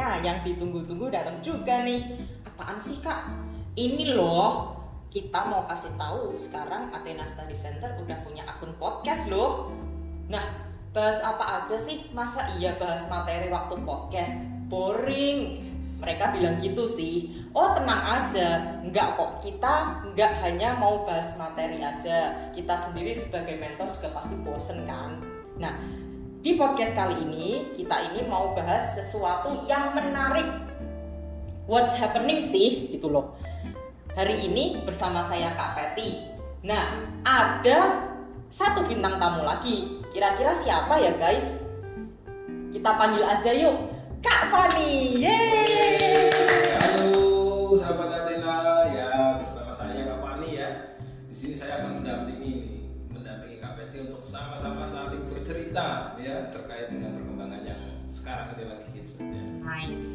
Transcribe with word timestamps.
Nah, 0.00 0.16
yang 0.24 0.40
ditunggu-tunggu 0.40 1.12
datang 1.12 1.36
juga 1.44 1.84
nih. 1.84 2.24
Apaan 2.40 2.80
sih 2.80 3.04
kak? 3.04 3.28
Ini 3.76 4.16
loh, 4.16 4.72
kita 5.12 5.44
mau 5.44 5.68
kasih 5.68 5.92
tahu 6.00 6.32
sekarang 6.32 6.88
Athena 6.88 7.28
Study 7.28 7.52
Center 7.52 7.92
udah 8.00 8.16
punya 8.24 8.40
akun 8.48 8.72
podcast 8.80 9.28
loh. 9.28 9.68
Nah, 10.32 10.40
bahas 10.96 11.20
apa 11.20 11.60
aja 11.60 11.76
sih? 11.76 12.08
Masa 12.16 12.48
iya 12.56 12.80
bahas 12.80 13.12
materi 13.12 13.52
waktu 13.52 13.76
podcast? 13.84 14.40
Boring. 14.72 15.68
Mereka 16.00 16.32
bilang 16.32 16.56
gitu 16.56 16.88
sih. 16.88 17.44
Oh 17.52 17.76
tenang 17.76 18.00
aja, 18.00 18.80
nggak 18.80 19.20
kok. 19.20 19.44
Kita 19.44 20.00
nggak 20.16 20.32
hanya 20.40 20.80
mau 20.80 21.04
bahas 21.04 21.36
materi 21.36 21.84
aja. 21.84 22.48
Kita 22.56 22.72
sendiri 22.72 23.12
sebagai 23.12 23.60
mentor 23.60 23.92
juga 24.00 24.16
pasti 24.16 24.32
bosen 24.40 24.88
kan. 24.88 25.20
Nah, 25.60 25.76
di 26.40 26.56
podcast 26.56 26.96
kali 26.96 27.20
ini 27.20 27.68
kita 27.76 28.12
ini 28.12 28.24
mau 28.24 28.56
bahas 28.56 28.96
sesuatu 28.96 29.60
yang 29.68 29.92
menarik. 29.92 30.48
What's 31.68 31.92
happening 32.00 32.40
sih 32.40 32.88
gitu 32.88 33.12
loh. 33.12 33.36
Hari 34.16 34.48
ini 34.48 34.80
bersama 34.82 35.20
saya 35.20 35.52
Kak 35.52 35.76
Peti. 35.76 36.16
Nah, 36.64 37.04
ada 37.22 38.08
satu 38.48 38.88
bintang 38.88 39.20
tamu 39.20 39.44
lagi. 39.44 40.00
Kira-kira 40.08 40.56
siapa 40.56 40.96
ya 40.98 41.12
guys? 41.20 41.60
Kita 42.72 42.88
panggil 42.96 43.22
aja 43.22 43.52
yuk. 43.52 43.76
Kak 44.24 44.48
Fani. 44.48 45.20
Yeay. 45.20 46.32
Halo 46.72 47.76
sahabat 47.76 48.29
sama-sama 54.40 54.88
saling 54.88 55.28
bercerita 55.28 56.16
ya 56.16 56.48
terkait 56.48 56.88
dengan 56.88 57.20
perkembangan 57.20 57.60
yang 57.68 57.82
sekarang 58.08 58.56
ini 58.56 58.64
lagi 58.64 58.88
hits 58.96 59.20
ya. 59.20 59.44
Nice. 59.60 60.08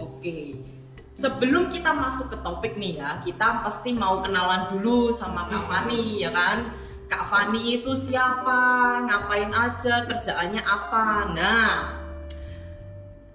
Oke. 0.00 0.64
Sebelum 1.14 1.70
kita 1.70 1.94
masuk 1.94 2.32
ke 2.32 2.38
topik 2.42 2.74
nih 2.74 2.98
ya, 2.98 3.20
kita 3.22 3.62
pasti 3.62 3.94
mau 3.94 4.24
kenalan 4.24 4.66
dulu 4.72 5.12
sama 5.12 5.46
Kak 5.46 5.70
Fani 5.70 6.24
ya 6.24 6.32
kan. 6.32 6.72
Kak 7.06 7.30
Fani 7.30 7.78
itu 7.78 7.92
siapa? 7.94 8.58
Ngapain 9.06 9.52
aja? 9.52 10.08
Kerjaannya 10.08 10.62
apa? 10.64 11.06
Nah, 11.30 11.70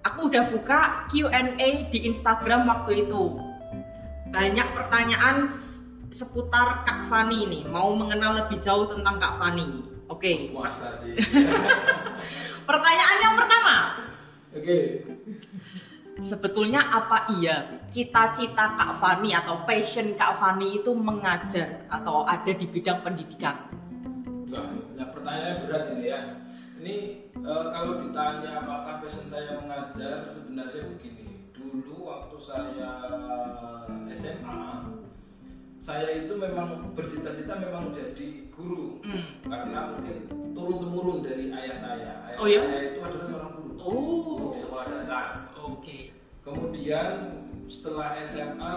aku 0.04 0.28
udah 0.28 0.52
buka 0.52 1.08
Q&A 1.08 1.88
di 1.88 2.04
Instagram 2.04 2.68
waktu 2.68 3.08
itu. 3.08 3.38
Banyak 4.28 4.68
pertanyaan 4.76 5.54
seputar 6.12 6.84
Kak 6.84 7.08
Fani 7.08 7.48
nih. 7.48 7.62
Mau 7.64 7.96
mengenal 7.96 8.44
lebih 8.44 8.60
jauh 8.60 8.92
tentang 8.92 9.16
Kak 9.16 9.40
Fani. 9.40 9.99
Oke. 10.10 10.50
Masa 10.50 10.98
sih. 10.98 11.14
Pertanyaan 12.68 13.18
yang 13.22 13.34
pertama. 13.38 13.74
Oke. 14.50 15.06
Sebetulnya 16.20 16.82
apa 16.82 17.30
iya 17.38 17.80
cita-cita 17.88 18.76
Kak 18.76 18.98
Fani 18.98 19.32
atau 19.32 19.62
passion 19.64 20.12
Kak 20.18 20.36
Fani 20.42 20.82
itu 20.82 20.90
mengajar 20.92 21.86
atau 21.86 22.26
ada 22.26 22.50
di 22.50 22.66
bidang 22.66 23.00
pendidikan? 23.06 23.70
Wah, 24.50 24.68
ya, 24.98 25.06
pertanyaannya 25.14 25.54
berat 25.64 25.84
ini 25.94 26.06
ya. 26.10 26.20
Ini 26.82 26.96
eh, 27.38 27.64
kalau 27.70 28.02
ditanya 28.02 28.66
apakah 28.66 29.00
passion 29.00 29.24
saya 29.30 29.62
mengajar 29.62 30.26
sebenarnya 30.26 30.90
begini. 30.90 31.48
Dulu 31.54 32.10
waktu 32.10 32.36
saya 32.42 32.90
SMA, 34.10 34.62
saya 35.78 36.08
itu 36.26 36.34
memang 36.34 36.92
bercita-cita 36.98 37.56
memang 37.56 37.94
jadi 37.94 38.49
guru 38.60 38.84
Hmm. 39.00 39.24
karena 39.42 39.78
mungkin 39.90 40.16
turun 40.52 40.76
temurun 40.78 41.18
dari 41.20 41.48
ayah 41.48 41.76
saya. 41.76 42.10
Ayah 42.28 42.36
Oh, 42.36 42.46
iya? 42.46 42.60
saya 42.62 42.82
itu 42.86 42.98
adalah 43.00 43.26
seorang 43.26 43.52
guru. 43.56 43.70
Oh. 43.80 44.52
Di 44.52 44.58
sekolah 44.60 44.86
dasar. 44.88 45.24
Oke. 45.56 45.98
Kemudian 46.40 47.08
setelah 47.66 48.20
SMA 48.20 48.74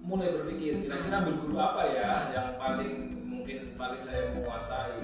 mulai 0.00 0.28
berpikir 0.32 0.80
kira-kira 0.80 1.18
ambil 1.18 1.34
guru 1.40 1.56
apa 1.56 1.82
ya 1.88 2.10
yang 2.30 2.48
paling 2.56 2.92
mungkin 3.22 3.74
paling 3.74 3.98
saya 3.98 4.30
menguasai. 4.32 5.00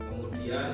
Kemudian 0.00 0.68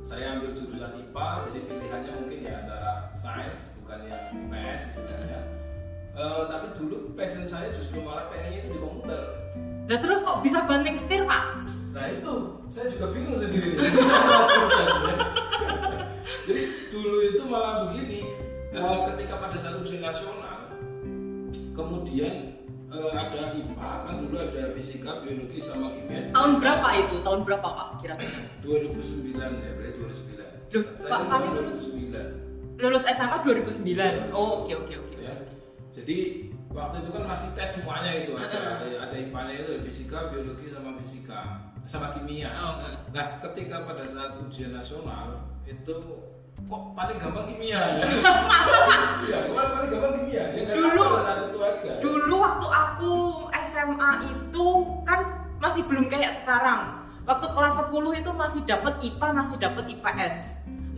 saya 0.00 0.38
ambil 0.38 0.54
jurusan 0.54 0.92
IPA, 0.96 1.28
jadi 1.50 1.58
pilihannya 1.66 2.12
mungkin 2.16 2.38
ya 2.40 2.54
antara 2.62 2.92
sains 3.12 3.76
bukan 3.82 4.00
yang 4.06 4.22
IPS 4.32 4.80
istilahnya. 4.94 5.40
Eh, 6.14 6.42
tapi 6.48 6.66
dulu 6.74 6.96
passion 7.14 7.44
saya 7.44 7.70
justru 7.70 8.02
malah 8.02 8.26
pengennya 8.26 8.64
itu 8.64 8.74
di 8.74 8.80
komputer. 8.80 9.22
Nah 9.86 9.98
terus 9.98 10.20
kok 10.20 10.42
bisa 10.42 10.66
banting 10.66 10.94
setir 10.94 11.22
Pak? 11.22 11.44
Nah 11.98 12.06
itu 12.14 12.32
saya 12.70 12.94
juga 12.94 13.10
bingung 13.10 13.34
sendiri 13.34 13.74
nih. 13.74 13.82
Ya. 13.82 13.90
Jadi 16.46 16.62
dulu 16.94 17.18
itu 17.26 17.42
malah 17.50 17.90
begini, 17.90 18.22
eh, 18.70 18.98
ketika 19.10 19.34
pada 19.42 19.58
saat 19.58 19.82
ujian 19.82 20.06
nasional, 20.06 20.78
kemudian 21.74 22.54
eh, 22.94 23.12
ada 23.18 23.50
IPA 23.50 23.90
kan 24.06 24.14
dulu 24.22 24.38
ada 24.38 24.70
fisika, 24.78 25.26
biologi 25.26 25.58
sama 25.58 25.90
kimia. 25.90 26.30
Tahun 26.30 26.62
berapa 26.62 26.88
itu? 27.02 27.18
Tahun 27.26 27.42
berapa 27.42 27.66
Pak 27.66 27.88
kira-kira? 27.98 28.46
2009 28.62 29.58
ya, 29.58 29.70
berarti 29.74 29.98
2009. 29.98 30.70
Loh, 30.70 30.84
Saya 31.02 31.10
Pak 31.10 31.18
lulus 31.18 31.26
Fani 31.26 31.48
lulus? 31.50 31.80
2009. 32.78 32.78
Lulus 32.78 33.02
SMA 33.10 33.36
2009. 33.42 34.30
Oh 34.30 34.62
oke 34.62 34.72
oke 34.86 34.94
oke. 35.02 35.18
ya. 35.18 35.34
Jadi 35.98 36.46
waktu 36.70 37.02
itu 37.02 37.10
kan 37.10 37.26
masih 37.26 37.50
tes 37.58 37.74
semuanya 37.74 38.22
itu 38.22 38.38
ada 38.38 38.86
ada 38.86 39.16
IPA-nya 39.18 39.66
itu 39.66 39.82
fisika, 39.82 40.30
biologi 40.30 40.70
sama 40.70 40.94
fisika 40.94 41.67
sama 41.88 42.12
kimia. 42.12 42.52
Oh, 42.54 42.84
eh. 42.84 42.94
Nah, 43.10 43.40
ketika 43.40 43.82
pada 43.82 44.04
saat 44.04 44.36
ujian 44.38 44.76
nasional 44.76 45.48
itu 45.64 45.96
kok 46.58 46.82
paling 46.92 47.16
gampang 47.16 47.48
kimia 47.48 47.80
ya? 47.96 48.04
Masa 48.52 48.76
Pak? 48.84 49.00
Iya, 49.24 49.38
kok 49.48 49.56
paling 49.56 49.90
gampang 49.90 50.12
kimia. 50.20 50.44
Ya 50.52 50.72
Dulu- 50.76 51.16
saat 51.18 51.40
itu 51.48 51.58
aja. 51.58 51.90
Dulu 51.98 52.34
waktu 52.36 52.66
aku 52.68 53.12
SMA 53.64 54.10
itu 54.28 54.66
kan 55.02 55.20
masih 55.56 55.82
belum 55.88 56.06
kayak 56.06 56.36
sekarang. 56.36 57.00
Waktu 57.24 57.46
kelas 57.52 57.76
10 57.82 57.92
itu 58.14 58.30
masih 58.32 58.60
dapat 58.64 58.94
IPA, 59.00 59.28
masih 59.32 59.56
dapat 59.56 59.84
IPS. 59.88 60.36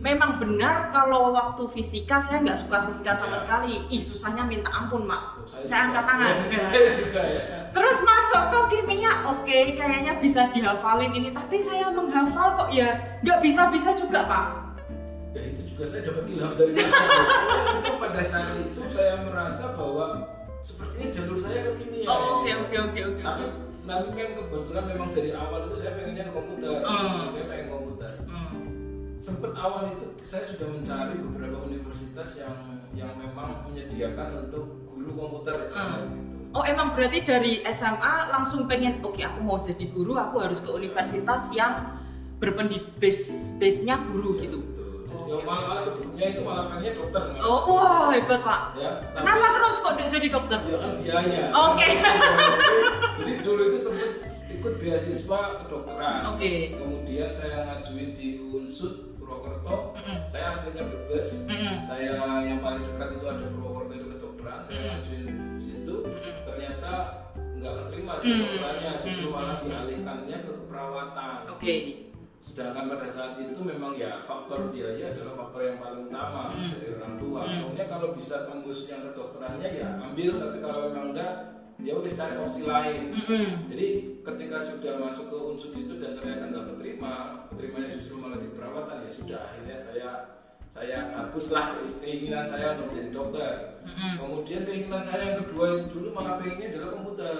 Memang 0.01 0.41
benar 0.41 0.89
kalau 0.89 1.29
waktu 1.29 1.61
fisika 1.69 2.17
saya 2.17 2.41
nggak 2.41 2.57
suka 2.57 2.89
fisika 2.89 3.13
sama 3.13 3.37
Ya. 3.37 3.41
sekali. 3.43 3.73
Ih 3.87 4.01
susahnya 4.01 4.41
minta 4.43 4.71
ampun 4.73 5.05
mak. 5.05 5.39
Saya 5.61 5.91
angkat 5.91 6.03
tangan. 6.03 6.35
Ya, 6.49 6.89
juga 6.97 7.21
ya. 7.21 7.60
Terus 7.71 7.97
masuk 8.03 8.43
ke 8.51 8.59
kimia, 8.75 9.13
oke 9.23 9.59
kayaknya 9.79 10.19
bisa 10.19 10.51
dihafalin 10.51 11.11
ini. 11.15 11.31
Tapi 11.31 11.55
saya 11.63 11.87
menghafal 11.95 12.59
kok 12.59 12.69
ya 12.75 12.99
nggak 13.23 13.39
bisa-bisa 13.39 13.95
juga 13.95 14.27
pak. 14.27 14.45
Ya 15.31 15.41
itu 15.47 15.61
juga 15.71 15.83
saya 15.87 16.11
dapat 16.11 16.27
ilham 16.27 16.51
dari 16.59 16.75
itu 16.75 17.93
pada 17.95 18.21
saat 18.27 18.59
itu 18.59 18.81
saya 18.91 19.23
merasa 19.23 19.71
bahwa 19.79 20.27
sepertinya 20.59 21.07
jalur 21.15 21.39
saya 21.39 21.59
ke 21.63 21.71
kimia. 21.79 22.07
Oh, 22.11 22.43
Oke 22.43 22.51
oke 22.59 22.77
oke 22.91 23.01
oke. 23.15 23.23
Tapi 23.81 24.07
kan 24.13 24.29
kebetulan 24.37 24.83
memang 24.87 25.09
dari 25.09 25.31
awal 25.33 25.67
itu 25.67 25.75
saya 25.79 25.91
pengennya 25.97 26.23
ke 26.29 26.33
komputer. 26.35 26.69
Hmm. 26.83 27.33
Saya 27.33 27.45
pengen 27.47 27.67
komputer. 27.71 28.13
Hmm. 28.27 28.55
Sempet 29.17 29.51
awal 29.55 29.83
itu 29.95 30.05
saya 30.27 30.43
sudah 30.51 30.67
mencari 30.67 31.15
beberapa 31.17 31.57
universitas 31.63 32.29
yang 32.35 32.55
yang 32.91 33.15
memang 33.15 33.63
menyediakan 33.71 34.47
untuk 34.47 34.65
guru 34.91 35.11
komputer 35.15 35.55
Hmm. 35.71 36.30
Oh 36.51 36.63
emang 36.63 36.91
berarti 36.91 37.19
dari 37.21 37.63
SMA 37.65 38.13
langsung 38.27 38.67
pengen 38.67 38.99
oke 38.99 39.17
aku 39.17 39.39
mau 39.39 39.55
jadi 39.55 39.87
guru 39.87 40.13
aku 40.13 40.35
harus 40.37 40.59
ke 40.59 40.67
universitas 40.67 41.47
yang 41.51 41.95
berpendidik 42.37 42.91
base 42.97 43.55
base 43.55 43.79
nya 43.81 44.03
guru 44.03 44.35
gitu. 44.35 44.59
Betul. 44.59 45.07
Oh, 45.07 45.23
Ya, 45.23 45.35
oke, 45.37 45.45
malah, 45.45 45.79
sebelumnya 45.79 46.25
itu 46.27 46.41
malah 46.41 46.63
pengennya 46.67 46.93
dokter. 46.93 47.21
malah. 47.31 47.43
Oh 47.45 47.59
wah 47.71 48.11
hebat 48.11 48.41
pak. 48.41 48.61
Ya, 48.75 48.91
tapi- 49.07 49.15
Kenapa 49.17 49.45
terus 49.53 49.75
kok 49.79 49.93
dia 49.95 50.07
jadi 50.09 50.27
dokter? 50.29 50.59
Ya 50.61 50.77
kan 50.77 50.91
biaya. 50.99 51.43
Oke. 51.55 51.87
Jadi 53.17 53.33
dulu 53.41 53.61
itu 53.65 53.79
sempat 53.79 54.11
ikut 54.51 54.73
beasiswa 54.77 55.39
kedokteran. 55.57 56.19
Oke. 56.27 56.51
Kemudian 56.75 57.29
saya 57.31 57.57
ngajuin 57.65 58.11
di 58.11 58.27
Unsud 58.43 59.15
Purwokerto. 59.15 59.95
Mm-mm. 59.95 60.17
Saya 60.27 60.51
aslinya 60.51 60.83
Brebes. 60.83 61.47
Mm-mm. 61.47 61.75
Saya 61.81 62.19
yang 62.43 62.59
paling 62.59 62.83
dekat 62.85 63.09
itu 63.15 63.25
ada 63.25 63.45
Purwokerto. 63.47 63.90
Saya 64.61 64.77
Mm. 64.77 64.87
ngajuin 64.87 65.25
situ. 65.57 65.95
Mm-mm. 66.01 66.33
Ternyata 66.43 66.91
nggak 67.55 67.73
keterima 67.77 68.13
di 68.17 68.25
Mm. 68.25 68.33
kedokterannya, 68.35 68.91
justru 69.01 69.27
malah 69.29 69.57
dialihkannya 69.57 70.37
ke 70.39 70.51
keperawatan. 70.55 71.35
Oke. 71.49 71.75
Sedangkan 72.41 72.89
pada 72.89 73.05
saat 73.05 73.37
itu 73.37 73.61
memang 73.61 73.93
ya 73.93 74.25
faktor 74.25 74.73
biaya 74.73 75.13
adalah 75.13 75.37
faktor 75.37 75.61
yang 75.61 75.77
paling 75.77 76.09
utama 76.09 76.49
Hmm. 76.49 76.73
dari 76.73 76.89
orang 76.97 77.13
tua. 77.13 77.41
Hmm. 77.45 77.69
Pokoknya 77.69 77.85
kalau 77.85 78.07
bisa 78.17 78.35
tembus 78.49 78.79
yang 78.89 79.01
kedokterannya 79.05 79.69
ya 79.69 79.87
ambil, 80.01 80.31
tapi 80.41 80.57
kalau 80.57 80.79
memang 80.89 81.05
enggak 81.13 81.33
ya 81.77 81.93
wis 82.01 82.17
cari 82.17 82.35
opsi 82.41 82.65
lain. 82.65 83.13
Jadi 83.69 83.87
ketika 84.25 84.57
sudah 84.57 84.93
masuk 84.97 85.29
ke 85.29 85.37
unsur 85.37 85.71
itu 85.75 85.93
dan 86.01 86.17
ternyata 86.17 86.43
nggak 86.49 86.65
keterima, 86.73 87.13
keterimanya 87.53 87.89
justru 87.93 88.17
malah 88.17 88.41
di 88.41 88.49
perawatan 88.49 89.05
ya 89.05 89.11
sudah 89.13 89.39
akhirnya 89.45 89.77
saya 89.77 90.09
saya 90.71 91.11
hapuslah 91.11 91.75
keinginan 91.99 92.47
saya 92.47 92.79
untuk 92.79 92.95
menjadi 92.95 93.11
dokter. 93.11 93.51
Mm-mm. 93.83 94.13
Kemudian 94.17 94.61
keinginan 94.63 95.03
saya 95.03 95.35
yang 95.35 95.37
kedua 95.43 95.65
itu 95.75 95.87
dulu 95.91 96.07
malah 96.15 96.39
pengennya 96.39 96.71
adalah 96.71 96.89
komputer. 96.95 97.35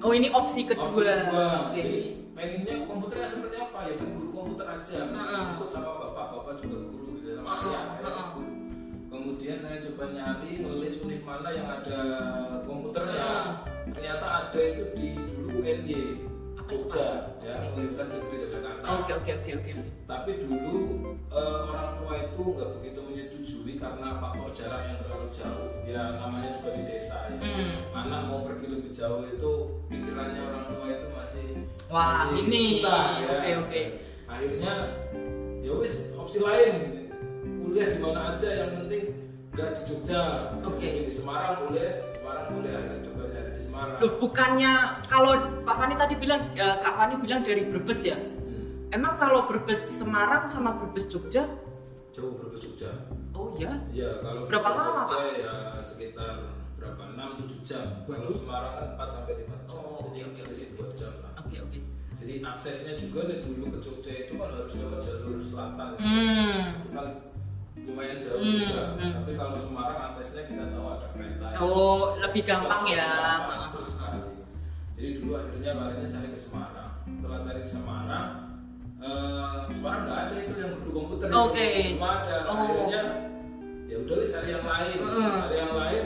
Oh 0.00 0.12
ini 0.16 0.32
opsi 0.32 0.64
kedua. 0.64 0.88
Opsi 0.88 1.04
kedua. 1.04 1.46
Oke. 1.68 1.76
Jadi 1.76 1.98
pengennya 2.32 2.76
komputernya 2.88 3.28
seperti 3.28 3.56
apa 3.60 3.78
ya? 3.84 3.92
Pengen 4.00 4.12
guru 4.16 4.28
komputer 4.32 4.66
aja. 4.66 4.98
Heeh. 5.04 5.44
Ikut 5.52 5.68
sama 5.68 5.90
bapak, 6.00 6.26
bapak 6.32 6.54
juga 6.64 6.78
guru 6.88 7.08
gitu 7.20 7.28
sama 7.36 7.48
Heeh, 7.60 7.76
ayah. 7.76 8.26
guru. 8.32 8.48
kemudian 9.10 9.58
saya 9.58 9.76
coba 9.82 10.04
nyari 10.14 10.50
ngelis 10.54 11.02
univ 11.02 11.20
mana 11.26 11.50
yang 11.50 11.66
ada 11.68 11.98
komputernya 12.62 13.20
Ah. 13.20 13.46
ternyata 13.90 14.26
ada 14.46 14.60
itu 14.62 14.84
di 14.94 15.08
dulu 15.18 15.60
UNY 15.60 16.29
Jogja 16.70 17.06
ya 17.40 17.54
Oke. 17.60 17.74
Universitas 17.74 18.08
Negeri 18.08 18.36
Yogyakarta 18.40 18.86
Oke 18.92 19.10
oke 19.12 19.30
oke 19.34 19.50
oke. 19.58 19.70
tapi 20.06 20.30
dulu 20.40 20.74
eh, 21.28 21.58
orang 21.66 21.88
tua 21.96 22.14
itu 22.20 22.40
nggak 22.40 22.70
begitu 22.78 22.98
menyetujui 23.00 23.72
karena 23.76 24.08
faktor 24.16 24.48
jarak 24.50 24.82
yang 24.84 24.98
terlalu 24.98 25.26
jauh 25.30 25.68
ya 25.82 26.02
namanya 26.16 26.48
juga 26.54 26.70
di 26.72 26.82
desa 26.86 27.16
ya 27.28 27.38
Hmm. 27.40 27.74
anak 27.92 28.20
mau 28.24 28.40
pergi 28.42 28.66
lebih 28.68 28.90
jauh 28.90 29.22
itu 29.24 29.52
pikirannya 29.86 30.40
orang 30.40 30.64
tua 30.68 30.86
itu 30.88 31.06
masih 31.10 31.46
Wah 31.86 32.06
masih 32.26 32.38
ini. 32.40 32.62
susah 32.76 33.02
ya 33.18 33.28
Oke 33.32 33.50
oke. 33.58 33.82
akhirnya 34.26 34.72
ya 35.60 35.72
wis 35.74 35.94
opsi 36.14 36.38
lain 36.38 36.74
kuliah 37.60 37.88
di 37.88 37.98
mana 37.98 38.34
aja 38.34 38.48
yang 38.56 38.70
penting 38.76 39.04
nggak 39.50 39.68
di 39.72 39.82
Jogja 39.84 40.22
Oke. 40.56 40.78
Mungkin 40.78 41.06
di 41.06 41.12
Semarang 41.12 41.54
boleh 41.64 41.88
Semarang 42.14 42.46
boleh 42.52 42.70
akhirnya 42.72 42.98
Semarang 43.60 43.96
Loh 44.00 44.12
bukannya 44.16 44.72
kalau 45.04 45.32
Pak 45.62 45.76
Fani 45.76 45.94
tadi 45.94 46.14
bilang, 46.16 46.50
ya, 46.52 46.80
Kak 46.80 46.94
Fani 46.96 47.14
bilang 47.20 47.44
dari 47.44 47.62
Brebes 47.64 48.00
ya? 48.02 48.16
Hmm, 48.16 48.88
Emang 48.90 49.14
kalau 49.14 49.44
Brebes 49.44 49.84
Semarang 49.84 50.48
sama 50.48 50.74
Brebes 50.74 51.06
Jogja? 51.06 51.44
jauh 52.10 52.34
berbeda 52.34 52.58
Jogja 52.58 52.90
Oh 53.30 53.54
ya? 53.54 53.70
ya 53.94 54.18
kalau 54.18 54.44
Berapa 54.44 54.66
Brebes 54.66 54.82
lama, 54.82 55.02
Jogja 55.06 55.22
ya 55.38 55.54
sekitar 55.78 56.34
berapa 56.74 57.02
6 57.12 57.38
7 57.44 57.60
jam 57.62 57.86
kalau. 58.02 58.32
Semarang 58.34 58.72
kan 58.74 58.86
4 58.98 59.08
sampai 59.08 59.32
5 59.46 59.54
jam 59.68 59.78
Oh, 59.78 60.00
jadi 60.10 60.18
oke, 60.26 60.32
oke. 60.34 60.40
selisih 60.42 60.68
2 60.74 60.98
jam 60.98 61.12
lah 61.22 61.32
Oke 61.38 61.56
oke. 61.60 61.78
jadi 62.18 62.32
aksesnya 62.42 62.94
juga 62.98 63.20
nih 63.24 63.38
dulu 63.40 63.64
ke 63.70 63.78
Jogja 63.78 64.12
itu 64.18 64.32
kan 64.34 64.50
harus 64.50 64.72
lewat 64.74 64.98
jalur 65.00 65.38
selatan 65.38 65.88
Hmm. 65.96 66.49
Hmm, 68.40 68.56
juga 68.58 68.82
hmm. 68.94 69.12
tapi 69.16 69.32
kalau 69.34 69.54
Semarang 69.54 70.00
aksesnya 70.02 70.42
kita 70.44 70.64
tahu 70.68 70.86
ada 70.90 71.06
kereta 71.10 71.44
ya. 71.46 71.58
Oh 71.60 72.16
lebih 72.16 72.42
gampang 72.42 72.82
ya. 72.86 73.08
Gampang, 73.46 73.84
sekali. 73.84 74.18
jadi 74.94 75.08
dulu 75.16 75.32
akhirnya 75.34 75.70
larinya 75.74 76.08
cari 76.08 76.28
ke 76.28 76.38
Semarang 76.38 76.90
setelah 77.06 77.38
cari 77.40 77.60
ke 77.60 77.68
Semarang 77.68 78.28
eh, 78.98 79.58
Semarang 79.70 80.00
nggak 80.04 80.18
ada 80.22 80.34
itu 80.36 80.54
yang 80.56 80.72
guru 80.78 80.90
komputer. 80.94 81.26
Oke. 81.30 81.66
belum 81.90 82.04
ada 82.04 82.36
Oh. 82.44 82.56
akhirnya 82.58 83.02
ya 83.86 83.96
udah 83.98 84.16
cari 84.22 84.48
yang 84.50 84.64
lain 84.64 84.98
Hmm. 85.00 85.32
cari 85.36 85.54
yang 85.56 85.74
lain 85.74 86.04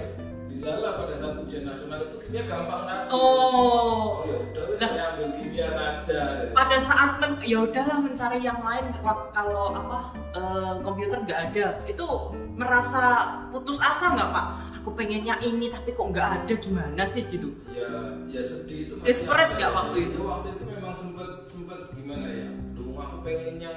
dalam 0.56 0.92
pada 0.96 1.12
saat 1.12 1.34
ujian 1.36 1.64
nasional 1.64 1.98
itu 2.02 2.16
kimia 2.20 2.42
gampang 2.44 2.82
lagi 2.84 3.08
Oh. 3.08 4.22
ya 4.22 4.36
udah 4.40 4.64
Nah. 4.70 4.78
saya 4.80 5.02
ambil 5.12 5.28
kimia 5.34 5.68
saja. 5.68 6.18
Pada 6.50 6.76
saat 6.78 7.10
men- 7.16 7.42
ya 7.42 7.58
udahlah 7.60 7.98
mencari 7.98 8.38
yang 8.40 8.60
lain. 8.60 8.84
Kalau 9.30 9.66
apa 9.72 9.98
eh, 10.32 10.74
komputer 10.80 11.18
nggak 11.20 11.40
ada 11.48 11.66
itu 11.84 12.06
merasa 12.54 13.02
putus 13.48 13.78
asa 13.78 14.10
nggak 14.10 14.30
pak? 14.30 14.46
Aku 14.78 14.92
pengennya 14.92 15.38
ini 15.40 15.68
tapi 15.68 15.90
kok 15.90 16.06
nggak 16.06 16.28
ada 16.36 16.54
gimana 16.54 17.02
sih 17.04 17.24
gitu? 17.24 17.54
Ya 17.68 17.88
ya 18.26 18.42
sedih 18.42 18.78
itu 18.84 18.94
Desperate 19.00 19.54
nggak 19.54 19.70
waktu 19.70 19.96
Ya, 19.96 20.06
itu? 20.08 20.20
waktu 20.20 20.48
itu 20.52 20.64
memang 20.66 20.92
sempet 20.92 21.28
sempet 21.44 21.80
gimana 21.92 22.26
ya? 22.26 22.48
Duh 22.72 22.94
aku 22.94 23.16
pengennya 23.20 23.72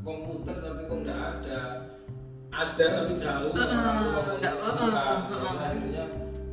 komputer 0.00 0.56
tapi 0.56 0.80
kok 0.84 0.98
nggak 1.00 1.20
ada 1.38 1.58
ada 2.52 2.84
tapi 3.00 3.12
jauh. 3.16 3.50
Uh-uh, 3.56 3.80
orang 3.80 5.20
tua 5.24 5.38
nggak- 5.40 5.60
akhirnya 5.72 6.04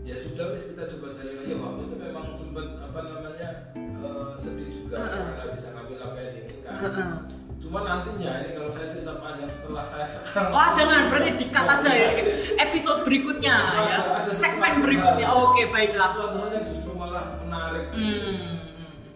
ya 0.07 0.15
sudah 0.15 0.45
wis 0.55 0.63
kita 0.71 0.83
coba 0.95 1.07
cari 1.19 1.31
lagi. 1.35 1.53
Waktu 1.59 1.81
itu 1.85 1.95
memang 1.99 2.25
sempet 2.31 2.65
apa 2.79 2.99
namanya 3.03 3.49
eh, 3.75 4.31
sedih 4.39 4.69
juga. 4.71 4.95
Uh-uh. 4.95 5.27
karena 5.35 5.53
bisa 5.53 5.67
ngambil 5.75 5.97
apa 5.99 6.17
yang 6.23 6.31
diinginkan. 6.35 6.73
Heeh. 6.79 7.11
cuma 7.59 7.83
nantinya 7.83 8.31
ini 8.39 8.55
kalau 8.55 8.71
saya 8.71 8.87
cerita 8.87 9.19
panjang 9.19 9.51
setelah 9.51 9.83
saya 9.83 10.07
sekarang. 10.07 10.51
Wah 10.55 10.71
jangan 10.71 11.11
berarti 11.11 11.31
dikat 11.35 11.65
aja 11.67 11.91
ya. 11.91 12.09
Episode 12.55 13.01
berikutnya 13.03 13.55
ya. 13.75 13.97
ada 14.23 14.31
segmen 14.31 14.79
berikutnya. 14.79 15.27
hal. 15.27 15.51
oke 15.51 15.61
baiklah. 15.67 16.07
Sesuatu 16.15 16.37
hal 16.39 16.49
yang 16.55 16.65
justru 16.71 16.95
malah 16.95 17.35
menarik 17.43 17.91
hmm. 17.91 18.63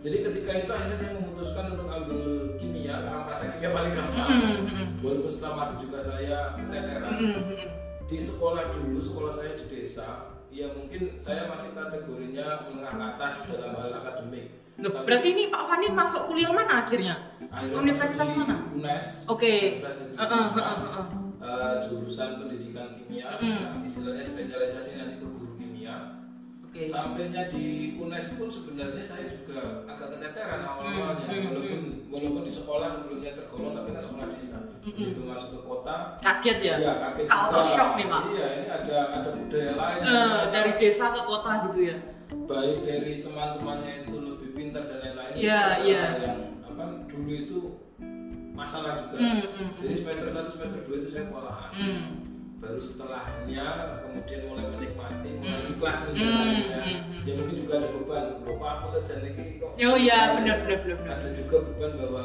Jadi 0.04 0.18
ketika 0.28 0.52
itu 0.60 0.72
akhirnya 0.76 0.98
saya 1.00 1.12
memutuskan 1.16 1.66
untuk 1.80 1.88
ambil 1.88 2.20
kimia 2.60 2.96
karena 3.00 3.20
merasa 3.24 3.44
kimia 3.56 3.70
paling 3.72 3.94
gampang. 3.96 4.28
Hmm, 4.28 4.60
hmm. 4.68 4.83
Walaupun 5.04 5.28
setelah 5.28 5.54
masuk 5.60 5.78
juga 5.84 6.00
saya 6.00 6.56
keteteran. 6.56 7.12
Hmm. 7.12 7.68
Di 8.08 8.18
sekolah 8.20 8.72
dulu, 8.72 9.00
sekolah 9.04 9.32
saya 9.32 9.52
di 9.60 9.66
desa, 9.68 10.32
ya 10.48 10.72
mungkin 10.72 11.20
saya 11.20 11.52
masih 11.52 11.76
kategorinya 11.76 12.72
menengah 12.72 13.20
atas 13.20 13.52
dalam 13.52 13.76
hal 13.76 13.92
akademik. 14.00 14.64
Loh, 14.80 14.90
Tapi 14.90 15.06
berarti 15.06 15.28
ini 15.38 15.44
Pak 15.54 15.64
Fani 15.70 15.88
masuk 15.94 16.22
kuliah 16.34 16.50
mana 16.50 16.82
akhirnya 16.82 17.38
akhirnya 17.54 17.78
universitas 17.78 18.34
mana 18.34 18.66
UNES. 18.74 19.30
Oke. 19.30 19.78
Universitas 19.78 20.18
Semarang. 20.18 20.50
heeh. 20.58 21.23
Oke. 26.74 26.90
Sampainya 26.90 27.46
di 27.46 27.66
UNES 27.94 28.34
pun 28.34 28.50
sebenarnya 28.50 28.98
saya 28.98 29.30
juga 29.30 29.86
agak 29.86 30.18
keteteran 30.18 30.66
awal-awalnya 30.66 31.22
Hmm, 31.24 31.38
hmm, 31.38 31.46
walaupun 31.48 31.82
walaupun 32.10 32.42
di 32.42 32.50
sekolah 32.52 32.90
sebelumnya 32.90 33.38
tergolong 33.38 33.78
tapi 33.78 33.94
kan 33.94 34.02
sekolah 34.02 34.26
desa 34.28 34.58
Hmm, 34.82 34.90
begitu 34.90 35.22
masuk 35.22 35.50
ke 35.52 35.60
kota 35.62 35.96
Kaget 36.18 36.58
ya? 36.60 36.76
iya 36.76 36.94
kaget 37.00 37.26
Culture 37.30 37.62
juga. 37.62 37.70
shock 37.70 37.92
nih, 37.94 38.08
Pak. 38.10 38.22
iya 38.28 38.48
ini 38.52 38.68
ada 38.68 38.98
ada 39.14 39.30
budaya 39.32 39.74
lain 39.76 40.00
Eh, 40.04 40.42
dari 40.50 40.72
desa 40.76 41.06
ke 41.08 41.22
kota 41.24 41.52
gitu 41.64 41.80
ya? 41.84 41.98
baik 42.34 42.78
dari 42.82 43.14
teman-temannya 43.22 43.92
itu 44.02 44.16
lebih 44.18 44.50
pintar 44.52 44.84
dan 44.84 44.98
lain-lain 45.00 45.34
Iya, 45.38 45.62
itu 45.78 45.86
iya. 45.86 46.04
yang 46.26 46.40
apa 46.66 46.84
dulu 47.06 47.30
itu 47.32 47.60
masalah 48.52 48.98
juga 48.98 49.16
Hmm, 49.16 49.46
hmm, 49.46 49.70
jadi 49.78 49.86
hmm. 49.88 50.02
semester 50.02 50.28
1 50.28 50.50
semester 50.50 50.82
2 50.84 50.98
itu 50.98 51.08
saya 51.08 51.24
kewalahan 51.30 51.70
Hmm. 51.72 52.02
Baru 52.64 52.80
setelahnya 52.80 53.66
kemudian 54.02 54.40
mulai 54.48 54.66
menikmati 54.72 55.30
mulai 55.36 55.52
Hmm. 55.60 55.72
ikhlas 55.76 55.98
Hmm, 56.00 56.08
menjalannya 56.08 56.64
hmm, 56.64 56.80
hmm. 56.80 57.28
ya 57.28 57.34
mungkin 57.36 57.56
juga 57.58 57.74
ada 57.76 57.88
beban 57.92 58.24
lupa 58.42 58.68
aku 58.74 58.86
saja 58.90 59.14
nih 59.20 59.32
kok 59.60 59.72
Oh 59.76 59.98
iya, 59.98 60.20
benar 60.34 60.58
benar 60.64 60.80
benar 60.82 61.00
ada 61.12 61.28
juga 61.30 61.56
beban 61.62 61.92
bahwa 62.00 62.24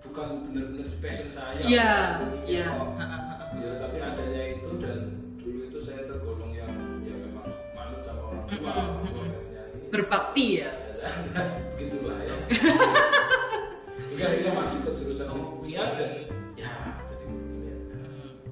bukan 0.00 0.26
benar-benar 0.44 0.86
passion 0.98 1.28
saya 1.30 1.62
Iya, 1.62 1.90
sebenarnya 2.04 2.42
iya. 2.44 2.66
ya 3.54 3.70
tapi 3.76 3.96
adanya 3.98 4.42
itu 4.52 4.68
dan 4.78 4.98
dulu 5.36 5.60
itu 5.64 5.78
saya 5.78 6.00
tergolong 6.04 6.52
yang 6.52 6.70
ya 7.00 7.14
memang 7.16 7.46
manut 7.72 8.02
sama 8.02 8.22
orang 8.28 8.44
tua 8.48 8.58
Hmm, 8.58 8.74
hmm, 8.74 8.98
hmm. 8.98 9.06
keluarganya 9.06 9.62
ini 9.68 9.86
Berbakti 9.88 10.46
ya. 10.58 10.70
ya, 10.98 11.42
begitulah 11.72 12.18
ya 12.20 12.34
Hingga 14.08 14.24
akhirnya 14.26 14.52
masuk 14.52 14.80
ke 14.82 14.90
jurusan 14.96 15.26
kimia 15.30 15.84
dan 15.94 16.10
ya 16.10 16.26
ya. 16.58 16.70
Hmm. 16.74 17.07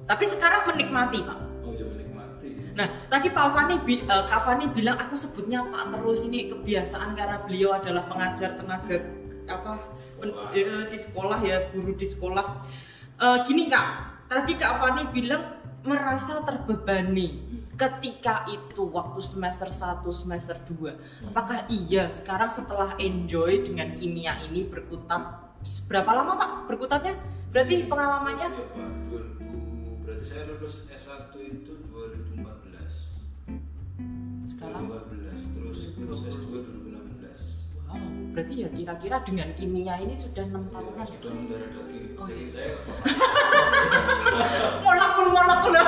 Tapi 0.07 0.23
sekarang 0.23 0.71
menikmati 0.71 1.19
pak. 1.21 1.37
oh 1.61 1.71
ya 1.75 1.85
menikmati 1.85 2.47
Nah, 2.73 2.87
tadi 3.09 3.27
Pak 3.27 3.47
Fani, 3.51 3.75
eh, 3.83 3.99
Kak 4.05 4.41
Fani 4.41 4.65
bilang 4.71 4.95
aku 4.95 5.17
sebutnya 5.17 5.65
Pak 5.65 5.91
terus 5.91 6.23
ini 6.23 6.47
kebiasaan 6.47 7.13
karena 7.13 7.43
beliau 7.43 7.75
adalah 7.75 8.05
pengajar 8.05 8.55
tenaga 8.55 9.01
apa 9.47 9.91
pen- 10.19 10.31
Sekolah. 10.31 10.51
eh, 10.53 10.83
di 10.87 10.97
sekolah 10.97 11.39
ya 11.41 11.57
guru 11.71 11.91
di 11.91 12.07
sekolah. 12.07 12.45
Eh, 13.17 13.37
gini 13.43 13.67
Kak, 13.67 13.87
tadi 14.27 14.53
Kak 14.55 14.79
Fani 14.79 15.03
bilang 15.09 15.43
merasa 15.83 16.43
terbebani 16.43 17.47
ketika 17.73 18.43
itu 18.49 18.89
waktu 18.89 19.21
semester 19.21 19.69
1 19.69 20.01
semester 20.09 20.57
2 20.65 20.97
apakah 21.29 21.63
iya 21.69 22.09
sekarang 22.09 22.49
setelah 22.49 22.97
enjoy 22.97 23.61
dengan 23.61 23.93
kimia 23.93 24.41
ini 24.43 24.65
berkutat 24.65 25.47
berapa 25.85 26.11
lama 26.11 26.33
Pak 26.35 26.51
berkutatnya 26.65 27.13
berarti 27.53 27.85
pengalamannya 27.85 28.47
Iya 28.49 28.65
Pak, 28.73 28.89
2000 29.13 29.36
berarti 30.17 30.33
saya 30.33 30.49
lulus 30.49 30.89
S1 30.89 31.29
itu 31.37 31.77
2014. 31.93 32.41
sekarang 34.49 34.89
2014 34.89 35.53
terus 35.53 35.79
lulus 35.93 36.19
S2 36.25 36.45
2016. 37.21 37.85
Wow, 37.85 38.01
berarti 38.33 38.55
ya 38.57 38.69
kira-kira 38.73 39.21
dengan 39.21 39.53
kimia 39.53 40.01
ini 40.01 40.17
sudah 40.17 40.41
enam 40.41 40.65
Ya, 40.65 40.73
tahunan. 40.73 41.05
sudah 41.05 41.29
mendarah 41.29 41.69
daging. 41.69 42.17
Oh, 42.17 42.25
Daging 42.25 42.41
iya. 42.41 42.49
saya 42.49 42.73
Molekul 44.81 45.27
molekul. 45.29 45.71
Nah, 45.77 45.85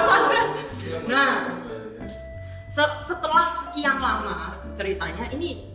Nah. 1.09 1.33
Se- 2.69 3.01
Setelah 3.03 3.49
sekian 3.49 3.97
lama 3.97 4.61
ceritanya 4.71 5.25
ini 5.33 5.73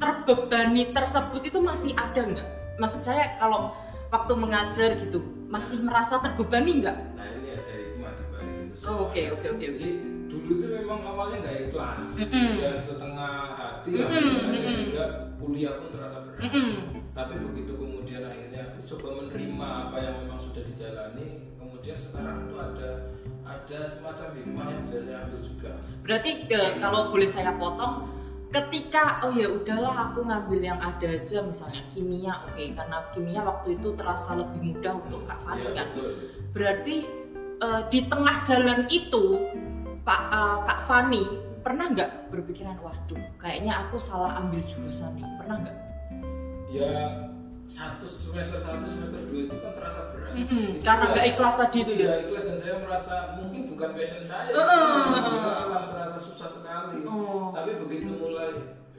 terbebani 0.00 0.88
tersebut 0.88 1.44
itu 1.44 1.60
masih 1.60 1.92
ada 1.92 2.24
nggak? 2.24 2.48
Maksud 2.80 3.04
saya 3.04 3.36
kalau 3.36 3.76
waktu 4.08 4.32
mengajar 4.32 4.96
gitu 4.96 5.20
masih 5.46 5.84
merasa 5.84 6.16
terbebani 6.18 6.80
nggak? 6.80 6.96
Nah, 6.96 7.28
Oh. 8.84 9.06
Oke 9.08 9.28
oke 9.32 9.46
oke 9.52 9.66
oke. 9.76 9.76
Jadi 9.76 9.88
dulu 10.30 10.48
itu 10.56 10.66
memang 10.66 11.00
awalnya 11.04 11.36
nggak 11.44 11.56
ikhlas, 11.68 12.02
Mm-mm. 12.16 12.64
ya 12.64 12.70
setengah 12.72 13.32
hati 13.52 13.92
Mm-mm, 13.92 14.08
sebenarnya, 14.08 14.56
mm-mm. 14.56 14.72
sehingga 14.72 15.02
kuliah 15.36 15.72
pun 15.76 15.88
terasa 15.92 16.16
berat. 16.24 16.40
Mm-mm. 16.48 16.68
Tapi 17.12 17.34
begitu 17.36 17.72
kemudian 17.76 18.22
akhirnya 18.24 18.62
coba 18.88 19.08
menerima 19.20 19.66
apa 19.88 19.96
yang 20.00 20.14
memang 20.24 20.38
sudah 20.40 20.62
dijalani, 20.64 21.26
kemudian 21.60 21.96
sekarang 21.98 22.48
itu 22.48 22.54
ada 22.56 22.88
ada 23.44 23.78
semacam 23.84 24.28
hikmah 24.36 24.64
yang 24.68 24.80
bisa 24.88 24.98
saya 25.04 25.16
ambil 25.26 25.40
juga. 25.44 25.70
Berarti 26.06 26.30
ke- 26.48 26.74
kalau 26.80 27.12
boleh 27.12 27.28
saya 27.28 27.52
potong, 27.56 28.08
ketika 28.50 29.22
oh 29.26 29.32
ya 29.34 29.46
udahlah 29.50 30.10
aku 30.10 30.24
ngambil 30.26 30.60
yang 30.60 30.78
ada 30.80 31.06
aja 31.06 31.38
misalnya 31.44 31.82
kimia, 31.92 32.34
oke 32.48 32.64
karena 32.74 32.96
kimia 33.14 33.40
waktu 33.44 33.76
itu 33.78 33.92
terasa 33.94 34.34
lebih 34.38 34.60
mudah 34.74 34.94
untuk 34.98 35.22
Kak 35.28 35.38
Fani 35.44 35.68
Iya, 35.70 35.76
kan. 35.76 35.86
betul. 35.92 36.08
Berarti 36.54 36.94
eh, 37.60 37.82
di 37.88 38.00
tengah 38.04 38.36
jalan 38.42 38.80
itu 38.88 39.24
Pak 40.00 40.20
eh, 40.32 40.58
Kak 40.64 40.80
Fani 40.84 41.24
pernah 41.60 41.86
nggak 41.88 42.32
berpikiran 42.32 42.80
waduh 42.80 43.20
kayaknya 43.36 43.84
aku 43.84 44.00
salah 44.00 44.40
ambil 44.40 44.64
jurusan 44.64 45.12
nih 45.12 45.28
pernah 45.36 45.56
nggak? 45.60 45.76
ya 46.70 46.90
satu 47.66 48.02
semester 48.02 48.58
satu 48.58 48.82
semester 48.82 49.20
dua 49.28 49.40
itu 49.44 49.54
kan 49.54 49.72
terasa 49.74 50.00
berat 50.10 50.32
Mm-mm, 50.32 50.64
Itu 50.74 50.82
karena 50.82 51.04
nggak 51.12 51.26
ikhlas 51.28 51.54
tadi 51.54 51.78
itu 51.80 51.92
Iya, 51.94 52.02
ya. 52.02 52.14
ikhlas 52.24 52.42
dan 52.46 52.56
saya 52.56 52.74
merasa 52.80 53.14
mungkin 53.36 53.62
bukan 53.68 53.88
passion 53.94 54.22
saya. 54.24 54.50
Juga 54.50 55.52
akan 55.68 55.82
serasa 55.84 56.18
susah 56.18 56.48
sekali 56.48 56.98
Oh. 57.06 57.50
tapi 57.52 57.70
begitu 57.78 58.10
mulai 58.16 58.50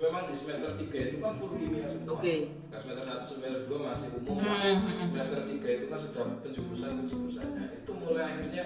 memang 0.01 0.25
di 0.25 0.34
semester 0.34 0.74
3 0.74 0.89
itu 0.89 1.17
kan 1.22 1.31
full 1.38 1.53
kimia 1.53 1.86
semua. 1.86 2.17
Oke. 2.17 2.50
Nah, 2.74 2.77
semester 2.81 3.05
1 3.05 3.22
semester 3.22 3.62
2 3.70 3.86
masih 3.86 4.08
umum. 4.17 4.38
Hmm, 4.41 4.58
hmm, 4.58 4.77
hmm. 4.81 5.08
semester 5.13 5.41
3 5.46 5.77
itu 5.77 5.86
kan 5.86 6.00
sudah 6.01 6.24
penjurusan 6.41 6.91
penjurusannya. 7.05 7.65
Itu 7.86 7.91
mulai 7.93 8.24
akhirnya 8.34 8.63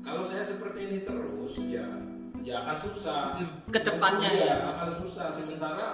kalau 0.00 0.24
saya 0.24 0.40
seperti 0.40 0.78
ini 0.88 0.98
terus 1.04 1.54
ya 1.68 1.84
ya 2.40 2.54
akan 2.64 2.76
susah. 2.80 3.20
Hmm, 3.36 3.50
ke 3.68 3.80
depannya 3.84 4.28
Iya, 4.32 4.48
ya. 4.48 4.56
akan 4.72 4.88
susah. 4.88 5.28
Sementara 5.28 5.86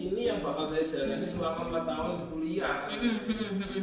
ini 0.00 0.20
yang 0.24 0.40
bakal 0.40 0.64
saya 0.64 0.88
jalani 0.88 1.26
selama 1.28 1.68
4 1.68 1.84
tahun 1.92 2.12
di 2.16 2.24
kuliah. 2.32 2.76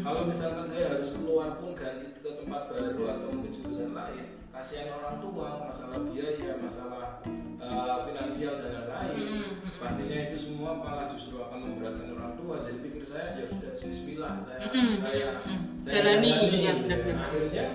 Kalau 0.02 0.22
misalkan 0.26 0.66
saya 0.66 0.98
harus 0.98 1.14
keluar 1.14 1.62
pun 1.62 1.78
ganti 1.78 2.10
ke 2.18 2.30
tempat 2.42 2.74
baru 2.74 3.04
atau 3.06 3.28
mungkin 3.38 3.54
jurusan 3.54 3.94
lain 3.94 4.39
kasihan 4.60 4.92
orang 4.92 5.24
tua 5.24 5.48
masalah 5.64 6.04
biaya 6.04 6.52
masalah 6.60 7.24
uh, 7.64 8.04
finansial 8.04 8.60
dan 8.60 8.72
lain-lain 8.76 9.16
Mm, 9.16 9.40
mm, 9.56 9.72
pastinya 9.80 10.18
itu 10.28 10.36
semua 10.36 10.76
malah 10.76 11.08
justru 11.08 11.40
akan 11.40 11.60
memberatkan 11.64 12.12
orang 12.12 12.36
tua 12.36 12.68
jadi 12.68 12.78
pikir 12.84 13.00
saya 13.00 13.40
ya 13.40 13.48
sudah 13.48 13.72
Bismillah 13.80 14.34
saya 14.44 14.68
Mm, 14.68 14.92
saya, 15.00 15.28
mm. 15.48 15.60
saya 15.80 15.92
Jalani, 15.96 16.32
ya, 16.52 16.60
Ya, 16.60 16.72
benar-benar. 16.76 17.24
akhirnya 17.32 17.66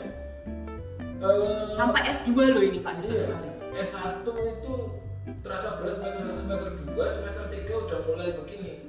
eh, 1.24 1.64
Sampai 1.72 2.04
S2 2.04 2.28
loh 2.52 2.60
ini 2.60 2.78
Pak 2.78 2.92
Iya, 3.00 3.16
sekali. 3.16 3.48
S1 3.74 4.04
itu 4.28 4.74
terasa 5.40 5.80
berat 5.80 5.94
semester 5.96 6.20
1 6.20 6.36
semester 6.36 6.70
2 6.84 7.00
semester 7.08 7.44
3 7.48 7.64
udah 7.80 7.98
mulai 8.04 8.28
begini 8.36 8.83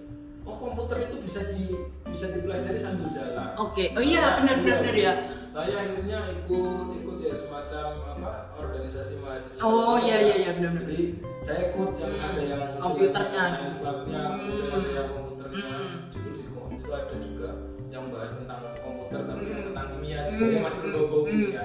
oh 0.45 0.55
komputer 0.55 0.97
itu 1.03 1.15
bisa 1.19 1.41
di 1.49 1.73
bisa 2.05 2.31
dipelajari 2.31 2.77
sambil 2.77 3.07
jalan 3.07 3.49
Oke, 3.57 3.91
oh 3.91 3.99
iya 3.99 4.39
benar-benar 4.39 4.77
benar 4.79 4.95
ya. 4.95 5.13
saya 5.49 5.75
akhirnya 5.79 6.19
ikut 6.31 6.85
ikut 6.95 7.17
ya 7.19 7.33
semacam 7.33 7.85
apa 8.07 8.31
organisasi 8.55 9.13
mahasiswa 9.19 9.59
Oh 9.59 9.97
iya 9.97 10.17
iya 10.21 10.35
iya 10.39 10.51
benar-benar. 10.53 10.85
jadi 10.85 10.99
saya 11.41 11.59
ikut 11.71 11.89
yang 11.97 12.13
Hmm. 12.13 12.27
ada 12.27 12.41
yang 12.41 12.61
Komputernya. 12.77 13.43
science 13.45 13.77
kemudian 13.79 14.21
Hmm. 14.21 14.75
ada 14.75 14.89
yang 14.91 15.07
komputernya 15.09 15.65
Hmm. 15.65 15.91
dulu 16.09 16.29
di 16.31 16.43
itu 16.75 16.89
ada 16.91 17.15
juga 17.17 17.49
yang 17.89 18.03
bahas 18.09 18.31
tentang 18.31 18.59
komputer 18.77 19.19
tapi 19.23 19.43
yang 19.43 19.57
Hmm. 19.57 19.67
tentang 19.71 19.87
kimia 19.91 20.19
Hmm. 20.19 20.29
juga 20.29 20.43
yang 20.45 20.63
masih 20.63 20.79
berbau 20.85 21.19
Hmm. 21.19 21.27
kimia 21.27 21.63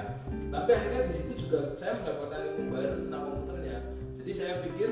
tapi 0.51 0.69
akhirnya 0.73 1.01
di 1.05 1.13
situ 1.13 1.33
juga 1.37 1.59
saya 1.73 1.91
mendapatkan 1.95 2.39
ilmu 2.43 2.63
baru 2.71 2.91
tentang 2.97 3.21
komputernya 3.23 3.77
jadi 4.11 4.31
saya 4.31 4.53
pikir 4.61 4.89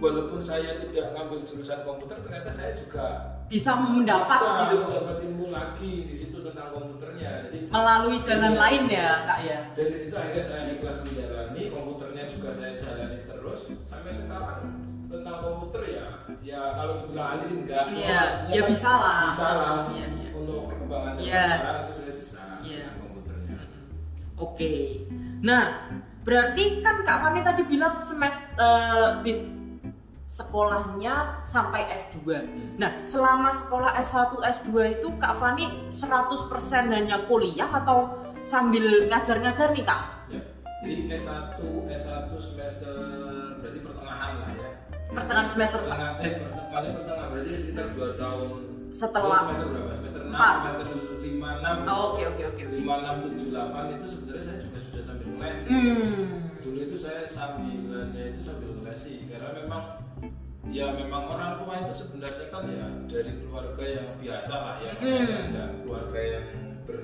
walaupun 0.00 0.40
saya 0.40 0.80
tidak 0.80 1.12
ngambil 1.12 1.38
jurusan 1.42 1.80
komputer 1.82 2.16
ternyata 2.18 2.48
saya 2.48 2.72
juga 2.72 3.06
Bisa 3.46 3.74
mendapat 3.74 4.40
bisa 4.40 4.62
gitu 4.64 4.76
mendapat 4.80 5.16
ilmu 5.22 5.46
lagi 5.50 5.92
di 6.06 6.14
situ 6.14 6.38
tentang 6.40 6.70
komputernya 6.70 7.30
jadi 7.44 7.58
melalui 7.66 8.18
jalan 8.20 8.52
Iya. 8.52 8.60
lain 8.60 8.82
ya 8.88 9.08
Kak 9.22 9.38
ya. 9.42 9.58
dari 9.72 9.94
situ 9.94 10.14
akhirnya 10.14 10.40
saya 10.40 10.62
ikhlas 10.70 10.96
menjalani 11.02 11.62
komputernya 11.68 12.24
juga 12.24 12.48
saya 12.48 12.72
jalani 12.74 13.18
terus 13.22 13.60
sampai 13.84 14.10
sekarang 14.10 14.60
tentang 15.06 15.36
komputer 15.40 15.82
ya 15.84 16.06
ya 16.40 16.60
kalau 16.72 16.94
dibilang 16.98 17.28
ahli 17.34 17.44
sih 17.44 17.58
enggak 17.60 17.82
Iya, 17.90 18.20
ya 18.48 18.60
kan 18.62 18.70
bisa 18.70 18.90
lah. 18.94 19.18
bisa 19.26 19.46
lah 19.50 19.74
Iya, 19.90 20.06
iya. 20.08 20.28
untuk 20.32 20.58
perkembangan 20.66 21.10
zaman 21.12 21.26
Iya. 21.26 21.44
sekarang 21.52 21.82
itu 21.82 21.92
saya 21.92 22.12
bisa 22.14 22.40
tentang 22.62 22.96
komputernya 22.96 23.56
Oke. 24.38 24.72
Nah, 25.40 25.64
berarti 26.22 26.64
kan 26.80 27.02
Kak 27.02 27.18
Fani 27.20 27.40
tadi 27.42 27.62
bilang 27.62 27.98
semester 27.98 28.78
di 29.20 29.32
sekolahnya 30.30 31.14
sampai 31.44 31.90
S2. 31.90 32.22
Nah, 32.78 33.02
selama 33.02 33.50
sekolah 33.50 33.98
S1, 33.98 34.30
S2 34.38 34.70
itu 34.94 35.10
Kak 35.18 35.36
Fani 35.36 35.90
100% 35.90 36.46
hanya 36.88 37.26
kuliah 37.26 37.66
atau 37.68 38.14
sambil 38.40 38.80
ngajar-ngajar 39.06 39.74
nih 39.74 39.84
Kak? 39.84 40.02
ya 40.28 40.40
jadi 40.80 41.12
S1 41.12 41.60
S1 41.84 42.08
semester 42.40 42.94
berarti 43.60 43.78
pertengahan 43.80 44.32
lah 44.38 44.50
ya 44.50 44.70
Pertengahan 45.10 45.44
semester 45.44 45.78
pertengahan 45.78 46.14
eh 46.16 46.32
pertengahan, 46.38 46.70
maksudnya 46.70 46.92
pertengahan 46.96 47.28
berarti 47.28 47.50
sekitar 47.58 47.86
2 47.90 48.16
tahun 48.16 48.48
Setelah- 48.88 49.42
semester 49.44 49.66
berapa 49.68 49.92
semester 49.92 50.20
6 50.22 50.30
Empat. 50.30 50.54
semester 50.56 50.86
5 51.20 51.48
6 51.52 51.76
Oh, 51.84 52.04
Oke, 52.08 52.22
oke, 52.24 52.42
oke. 52.48 52.62
oke. 52.64 52.74
5 52.80 52.94
6 52.96 53.16
7 53.20 53.46
8 53.50 53.92
itu 53.92 54.06
sebenarnya 54.08 54.42
saya 54.42 54.58
juga 54.62 54.78
sudah 54.80 55.02
sambil 55.04 55.28
les 55.36 55.60
Hmm. 55.60 56.22
dulu 56.60 56.78
itu 56.80 56.96
saya 56.96 57.22
sambilannya 57.26 58.24
itu 58.30 58.40
sambil 58.40 58.70
ngelesi 58.74 59.12
karena 59.28 59.50
memang 59.54 59.82
ya 60.68 60.92
memang 60.92 61.24
orang 61.26 61.56
tua 61.56 61.74
itu 61.80 61.94
sebenarnya 61.96 62.46
kan 62.48 62.62
ya 62.66 62.86
dari 63.06 63.32
keluarga 63.38 63.84
yang 63.86 64.06
biasa 64.16 64.52
lah 64.54 64.76
ya 64.78 64.90
maksudnya 64.92 65.24
Hmm. 65.24 65.46
enggak 65.48 65.68
keluarga 65.80 66.20
yang 66.20 66.46
ber, 66.84 66.98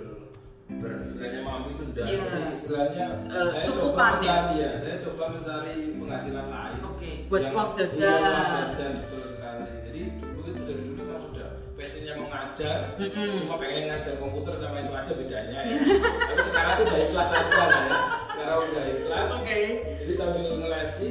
istilahnya 1.01 1.41
mampu 1.41 1.69
itu 1.73 1.83
enggak 1.87 2.05
Iya. 2.05 2.21
jadi 2.23 2.53
istilahnya 2.53 3.07
Eh, 3.27 3.47
saya 3.49 3.63
cukupan 3.63 4.13
coba 4.13 4.21
ya? 4.21 4.35
mencari 4.37 4.55
ya 4.57 4.71
saya 4.77 4.97
coba 5.01 5.25
mencari 5.33 5.75
penghasilan 5.97 6.47
lain 6.47 6.79
Oke, 6.85 7.11
buat 7.27 7.41
Yang- 7.41 7.55
uang 7.55 7.69
iya, 7.69 7.77
jajan. 7.81 8.21
uang 8.21 8.47
jajan 8.53 8.91
betul 8.95 9.23
sekali 9.25 9.65
jadi 9.83 10.01
dulu 10.21 10.41
itu 10.45 10.61
dari 10.63 10.83
dulu 10.85 10.95
memang 11.01 11.21
sudah 11.23 11.49
passionnya 11.73 12.15
mengajar 12.17 12.79
Mm-mm. 12.97 13.31
cuma 13.37 13.55
pengen 13.57 13.83
ngajar 13.89 14.15
komputer 14.17 14.55
sama 14.55 14.77
itu 14.79 14.93
aja 14.93 15.13
bedanya 15.13 15.61
ya 15.63 15.75
tapi 16.23 16.41
sekarang 16.41 16.73
sih 16.73 16.85
udah 16.85 16.99
ikhlas 17.01 17.31
aja 17.31 17.57
lah 17.57 17.69
ya 17.71 17.99
sekarang 18.29 18.59
udah 18.61 18.85
ikhlas 18.91 19.29
Oke. 19.35 19.61
jadi 19.97 20.13
sambil 20.15 20.43
ngelesi 20.57 21.11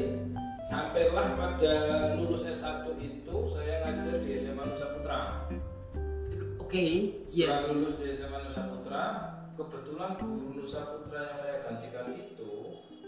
sampailah 0.65 1.37
pada 1.37 1.73
lulus 2.17 2.43
S1 2.43 2.89
itu 2.97 3.37
saya 3.47 3.85
ngajar 3.85 4.17
di 4.19 4.33
SMA 4.33 4.63
Nusa 4.65 4.87
Putra 4.97 5.19
Oke, 6.57 6.85
setelah 7.29 7.61
iya. 7.61 7.69
lulus 7.69 8.01
di 8.01 8.09
SMA 8.09 8.39
Nusa 8.41 8.63
Putra 8.67 9.03
kebetulan 9.53 10.17
guru 10.17 10.57
Nusa 10.57 10.81
Putra 10.89 11.29
yang 11.29 11.37
saya 11.37 11.61
gantikan 11.61 12.09
itu 12.11 12.51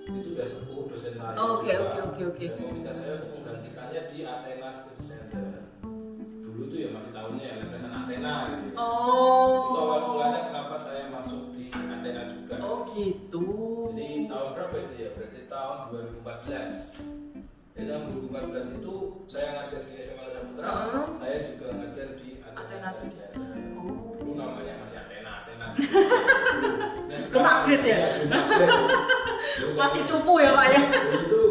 itu 0.07 0.27
udah 0.37 0.47
sepuh 0.47 0.87
dosen 0.87 1.19
saya 1.19 1.35
Oke, 1.35 1.67
juga. 1.67 1.83
oke, 1.83 1.99
oke, 1.99 2.23
oke. 2.31 2.45
dan 2.45 2.55
meminta 2.63 2.91
saya 2.93 3.19
untuk 3.19 3.41
menggantikannya 3.41 4.01
di 4.07 4.17
Athena 4.23 4.69
Study 4.71 5.03
Center 5.03 5.45
dulu 6.45 6.63
tuh 6.71 6.77
ya 6.79 6.89
masih 6.95 7.11
tahunnya 7.11 7.43
ya 7.43 7.53
les-lesan 7.59 7.91
Athena 7.91 8.33
gitu 8.47 8.69
Oh. 8.77 9.51
itu 9.67 9.79
awal 9.81 9.99
mulanya 10.07 10.41
kenapa 10.47 10.75
saya 10.77 11.09
masuk 11.11 11.51
di 11.51 11.67
Athena 11.73 12.23
juga 12.29 12.55
Oh 12.63 12.85
gitu. 12.87 13.43
jadi 13.91 14.29
tahun 14.29 14.49
berapa 14.53 14.75
itu 14.79 14.95
ya? 14.95 15.09
Berarti 15.17 15.41
tahun 15.49 15.77
2014 16.23 17.26
Jadi 17.77 17.93
tahun 17.93 18.03
2014 18.33 18.81
itu 18.81 18.93
saya 19.29 19.47
ngajar 19.53 19.79
di 19.85 19.91
SMA 20.01 20.23
Nusa 20.25 20.39
Putra 20.49 20.65
Heeh. 20.65 21.05
Saya 21.13 21.35
juga 21.45 21.65
ngajar 21.77 22.07
di 22.17 22.29
Athena 22.41 22.89
Study 22.89 23.13
Center 23.13 23.41
Oh. 23.77 24.17
Dulu 24.17 24.31
namanya 24.33 24.73
masih 24.81 24.97
Athena, 25.05 25.31
Athena 25.45 25.67
Nah, 27.37 27.53
upgrade 27.61 27.85
ya? 27.85 27.99
Belum 28.25 29.73
Masih 29.79 30.01
cupu 30.09 30.33
ya 30.41 30.57
Pak 30.57 30.67
ya? 30.73 30.81
Dulu 30.89 31.17
itu 31.21 31.41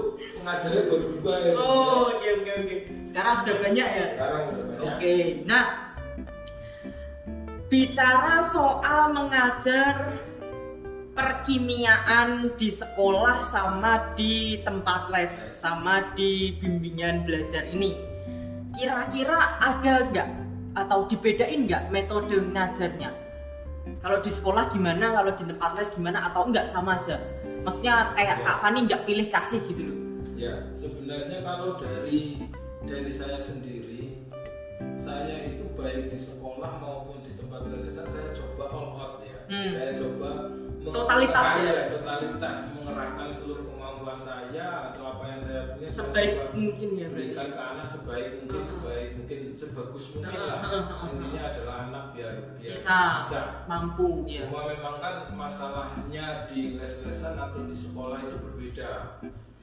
pengajarnya 0.42 0.82
baru 0.90 1.06
dua 1.14 1.34
ya 1.38 1.52
Oh, 1.54 2.10
oke 2.10 2.28
oke 2.42 2.52
oke. 2.58 2.76
Sekarang 3.06 3.34
sudah 3.38 3.56
banyak 3.62 3.86
ya. 3.86 4.06
Sekarang 4.18 4.42
udah 4.50 4.62
banyak 4.66 4.82
Oke, 4.82 5.14
nah 5.46 5.64
bicara 7.66 8.42
soal 8.42 9.10
mengajar 9.10 9.94
perkimiaan 11.16 12.52
di 12.60 12.68
sekolah 12.68 13.40
sama 13.40 14.12
di 14.12 14.60
tempat 14.60 15.08
les 15.08 15.32
sama 15.32 16.12
di 16.12 16.52
bimbingan 16.60 17.24
belajar 17.24 17.64
ini. 17.72 17.96
Kira-kira 18.76 19.56
ada 19.56 20.04
nggak 20.12 20.28
atau 20.76 21.08
dibedain 21.08 21.64
nggak 21.64 21.88
metode 21.88 22.36
ngajarnya? 22.52 23.08
Kalau 24.04 24.18
di 24.20 24.28
sekolah 24.28 24.68
gimana 24.68 25.16
kalau 25.16 25.32
di 25.32 25.44
tempat 25.48 25.70
les 25.80 25.88
gimana 25.96 26.28
atau 26.28 26.44
enggak 26.44 26.68
sama 26.68 27.00
aja? 27.00 27.16
Maksudnya 27.64 28.12
kayak 28.12 28.44
Kak 28.44 28.56
Fani 28.60 28.84
nggak 28.84 29.08
pilih 29.08 29.26
kasih 29.32 29.64
gitu 29.72 29.82
loh. 29.88 29.98
Ya, 30.36 30.68
sebenarnya 30.76 31.40
kalau 31.40 31.80
dari 31.80 32.44
dari 32.84 33.08
saya 33.08 33.40
sendiri, 33.40 34.20
saya 35.00 35.48
itu 35.48 35.64
baik 35.72 36.12
di 36.12 36.20
sekolah 36.20 36.76
maupun 36.76 37.24
di 37.24 37.32
tempat 37.40 37.64
lulusan 37.64 38.04
saya 38.12 38.36
coba 38.36 38.64
all 38.68 38.90
out 39.00 39.14
ya. 39.24 39.38
Hmm. 39.48 39.72
Saya 39.72 39.92
coba 39.96 40.30
Totalitas 40.88 41.48
ya? 41.52 41.62
mengerahkan- 41.64 41.90
totalitas 41.92 42.56
mengerahkan 42.72 43.26
seluruh 43.28 43.64
kemampuan 43.66 44.18
saya 44.18 44.66
atau 44.88 45.02
apa 45.08 45.22
yang 45.26 45.40
saya 45.40 45.60
punya 45.72 45.90
sebaik 45.90 46.32
mungkin 46.52 46.88
ya 46.94 47.06
berikan 47.08 47.48
ke 47.48 47.62
anak 47.68 47.86
sebaik 47.86 48.28
mungkin 48.38 48.56
Hmm. 48.56 48.70
sebaik 48.70 49.08
mungkin 49.16 49.38
sebagus 49.52 50.04
mungkin 50.12 50.30
Hmm, 50.32 50.46
lah. 50.46 50.58
hmm, 50.62 51.10
Intinya 51.10 51.42
adalah 51.44 51.76
anak 51.84 52.04
biar 52.12 52.32
biar 52.56 52.72
Bisa. 52.72 53.00
bisa. 53.16 53.40
mampu 53.66 54.08
ya 54.24 54.42
Cuma 54.44 54.60
memang 54.66 54.96
kan 54.96 55.14
masalahnya 55.30 56.26
di 56.44 56.76
les-lesan 56.76 57.34
atau 57.36 57.60
di 57.62 57.74
sekolah 57.74 58.18
itu 58.20 58.36
berbeda. 58.38 58.90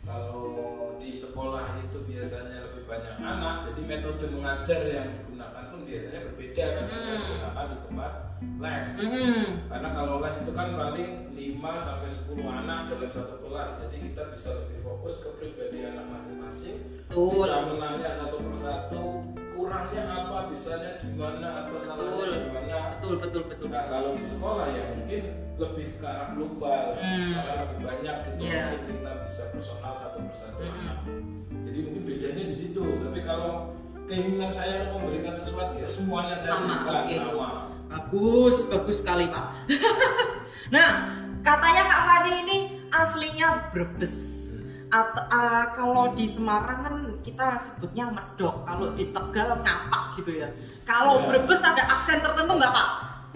Kalau 0.03 0.95
di 0.99 1.11
sekolah 1.11 1.79
itu 1.79 1.97
biasanya 2.03 2.63
lebih 2.69 2.83
banyak 2.87 3.15
anak, 3.19 3.55
jadi 3.71 3.81
metode 3.87 4.25
mengajar 4.31 4.79
yang 4.87 5.07
digunakan 5.15 5.63
pun 5.71 5.79
biasanya 5.87 6.19
berbeda 6.27 6.65
dengan 6.75 6.99
yang 6.99 7.15
Hmm. 7.15 7.23
digunakan 7.23 7.65
di 7.71 7.77
tempat 7.87 8.13
les. 8.59 8.87
Hmm. 8.99 9.45
Karena 9.71 9.89
kalau 9.95 10.15
les 10.19 10.35
itu 10.43 10.51
kan 10.51 10.69
paling 10.75 11.11
5 11.31 11.73
sampai 11.79 12.07
10 12.11 12.43
anak 12.43 12.79
dalam 12.91 13.09
satu 13.09 13.35
kelas. 13.39 13.71
Jadi 13.87 13.97
kita 14.11 14.21
bisa 14.31 14.49
lebih 14.59 14.79
fokus 14.83 15.23
ke 15.23 15.29
pribadi 15.39 15.77
anak 15.87 16.05
masing-masing. 16.11 16.77
Bisa 17.07 17.55
menanya 17.71 18.09
satu 18.11 18.37
persatu 18.41 18.72
Betul 23.13 23.29
betul 23.29 23.43
betul. 23.45 23.67
Nah, 23.69 23.85
kalau 23.85 24.09
di 24.17 24.25
sekolah 24.25 24.65
ya 24.73 24.83
mungkin 24.97 25.21
lebih 25.53 25.87
ke 26.01 26.05
arah 26.05 26.33
global. 26.33 26.97
Hmm. 26.97 27.29
Karena 27.37 27.53
lebih 27.61 27.77
banyak 27.79 28.15
gitu 28.25 28.41
Iya. 28.41 28.63
mungkin 28.73 28.81
kita 28.89 29.11
bisa 29.21 29.43
personal 29.53 29.93
satu 29.93 30.17
persatu 30.25 30.59
Hmm. 30.59 30.73
anak. 30.81 30.97
Jadi 31.61 31.79
mungkin 31.85 32.03
bedanya 32.09 32.43
di 32.49 32.55
situ. 32.57 32.81
Tapi 32.81 33.19
kalau 33.21 33.53
keinginan 34.09 34.49
saya 34.49 34.89
untuk 34.89 34.97
memberikan 34.99 35.29
sesuatu 35.31 35.77
ya 35.77 35.85
semuanya 35.85 36.33
saya 36.33 36.57
Sama, 36.57 36.65
berikan 36.65 37.05
oke. 37.05 37.15
sama. 37.21 37.49
Bagus, 37.85 38.57
bagus 38.65 38.95
sekali 38.97 39.25
Pak. 39.29 39.45
nah, 40.73 40.89
katanya 41.45 41.83
Kak 41.85 42.01
Fani 42.03 42.31
ini 42.41 42.57
aslinya 42.89 43.69
Brebes. 43.69 44.42
At- 44.93 45.25
ah, 45.27 45.73
kalau 45.73 46.13
di 46.13 46.29
Semarang 46.29 46.85
kan 46.85 46.95
kita 47.25 47.57
sebutnya 47.57 48.05
medok, 48.07 48.61
kalau 48.61 48.93
di 48.93 49.09
Tegal 49.09 49.57
ngapak 49.57 50.03
gitu 50.15 50.37
ya. 50.37 50.53
Kalau 50.85 51.17
Ya. 51.17 51.33
Brebes 51.33 51.61
ada 51.61 51.81
aksen 51.89 52.21
tertentu 52.21 52.53
nggak 52.53 52.69
Pak? 52.69 52.89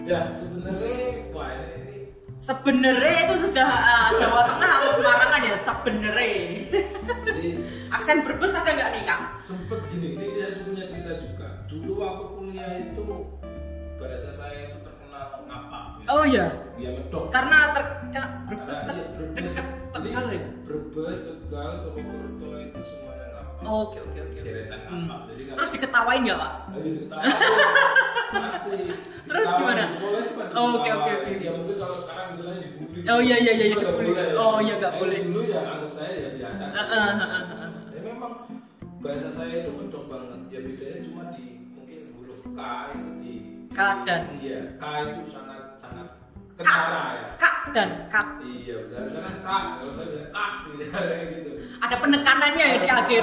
Ya 0.06 0.30
sebenarnya 0.30 1.26
wah 1.34 1.50
ini, 1.50 2.14
Sebenarnya 2.38 3.26
itu 3.26 3.34
sudah 3.42 3.66
ah, 3.66 4.08
Jawa 4.14 4.46
Tengah 4.46 4.70
atau 4.70 4.90
Semarang 4.94 5.28
kan 5.28 5.42
ya 5.42 5.56
sebenarnya. 5.58 6.38
Aksen 7.98 8.22
Brebes 8.22 8.54
ada 8.54 8.70
nggak 8.70 8.90
nih 8.94 9.02
Kak? 9.02 9.20
sempet 9.40 9.80
gini 9.90 10.14
ini 10.14 10.38
saya 10.38 10.62
punya 10.62 10.84
cerita 10.84 11.12
juga 11.16 11.46
dulu 11.66 11.92
waktu 11.98 12.24
kuliah 12.30 12.70
itu 12.86 13.02
bahasa 13.96 14.30
saya 14.30 14.70
itu 14.70 14.77
ngapak 15.44 15.82
ya. 15.98 16.06
Oh 16.08 16.24
iya, 16.24 16.46
ya 16.76 16.90
medok 16.92 17.24
karena 17.28 17.58
ter 17.70 17.84
Brebes 18.48 18.78
Karena 18.78 19.04
ter 19.12 19.32
dekat 19.36 19.66
Tegal 19.92 20.24
ya. 20.30 20.40
Brebes 20.64 21.18
Tegal 21.26 21.70
Purwokerto 21.84 22.48
itu 22.58 22.80
semuanya 22.82 23.26
ngapak 23.28 23.60
Oke 23.60 23.98
oke 24.00 24.18
oke. 24.22 24.38
deretan 24.38 24.78
Hmm. 24.86 25.04
ngapak 25.04 25.20
jadi 25.28 25.42
Terus 25.52 25.70
diketawain 25.70 26.20
nggak 26.22 26.38
Pak? 26.38 26.52
lagi 26.70 26.90
diketawa 26.94 27.22
pasti 28.30 28.76
Terus 29.24 29.48
gimana? 29.50 29.84
sekolah 29.86 30.20
itu 30.20 30.32
pasti 30.34 30.52
Oh, 30.54 30.68
oke, 30.74 30.88
oke, 30.90 31.10
oke. 31.18 31.32
ya 31.38 31.50
mungkin 31.52 31.76
kalau 31.76 31.96
sekarang 31.96 32.26
istilahnya 32.32 32.60
dibully 32.62 33.00
Oh, 33.04 33.20
iya, 33.20 33.36
iya, 33.38 33.52
iya, 33.54 33.64
Itu 33.68 33.80
dibully. 33.80 34.12
Oh, 34.34 34.56
iya, 34.58 34.74
nggak 34.76 34.92
Nah, 34.92 34.98
boleh. 34.98 35.18
dulu 35.22 35.40
ya 35.44 35.60
anggap 35.62 35.92
saya 35.92 36.12
ya 36.14 36.28
biasa 36.34 36.62
ah, 36.68 36.80
ah, 36.88 37.12
ah. 37.18 37.70
ya 37.88 38.00
memang 38.02 38.32
bahasa 38.98 39.28
saya 39.28 39.54
itu 39.60 39.70
medok 39.70 40.04
banget 40.06 40.40
ya 40.48 40.58
bedanya 40.60 40.98
cuma 41.02 41.22
di 41.28 41.44
mungkin 41.70 42.00
huruf 42.14 42.40
K 42.44 42.60
itu 42.90 43.08
di 43.16 43.34
K 43.68 43.78
dan 44.02 44.22
iya 44.34 44.58
K 44.74 44.82
itu 45.04 45.22
sangat 45.24 45.76
sangat 45.76 46.08
kentara 46.54 47.02
ya 47.14 47.26
Kak 47.36 47.56
dan 47.70 47.88
Kak. 48.08 48.26
iya 48.40 48.76
harusnya 48.88 49.20
kan 49.22 49.34
K 49.38 49.48
kalau 49.78 49.92
saya 49.92 50.06
bilang 50.08 50.28
K 50.28 50.38
gitu 50.66 50.82
kayak 50.88 51.26
gitu 51.32 51.50
Ada 51.78 51.94
penekanannya 51.96 52.64
ya 52.64 52.76
di 52.76 52.88
Ada 52.88 52.96
akhir. 52.98 53.22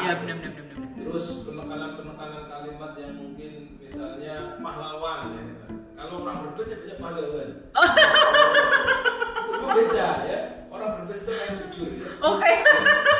Iya 0.00 0.12
benar 0.16 0.36
benar 0.38 0.52
benar. 0.56 0.64
benar. 0.72 0.88
terus 1.00 1.26
penekanan 1.44 1.90
penekanan 1.94 2.42
kalimat 2.46 2.92
yang 2.96 3.12
mungkin 3.14 3.50
misalnya 3.76 4.34
pahlawan 4.56 5.20
ya 5.28 5.42
kalau 5.94 6.24
orang 6.24 6.36
berbes 6.46 6.68
ya 6.68 6.76
banyak 6.78 6.96
pahlawan 6.96 7.48
itu 7.50 7.60
memang 9.50 9.70
beda 9.76 10.08
ya 10.24 10.40
orang 10.70 10.90
berbes 10.96 11.20
itu 11.20 11.30
yang 11.30 11.52
jujur 11.58 11.88
ya 11.92 12.08
Oke. 12.22 12.52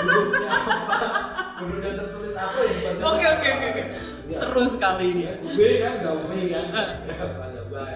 hurufnya 0.00 0.48
apa 0.48 0.96
hurufnya 1.60 1.90
tertulis 1.94 2.34
apa 2.34 2.58
ya 2.58 2.72
Oke 2.98 3.26
oke 3.28 3.48
oke 3.48 3.66
oke. 3.68 3.82
Ya. 4.26 4.32
Seru 4.32 4.62
sekali 4.64 5.04
ini. 5.10 5.22
Ya, 5.24 5.32
B 5.38 5.58
kan 5.78 5.92
gak 5.98 6.14
B 6.24 6.26
kan 6.48 6.64
ya 6.72 6.86
pahlawan 7.30 7.68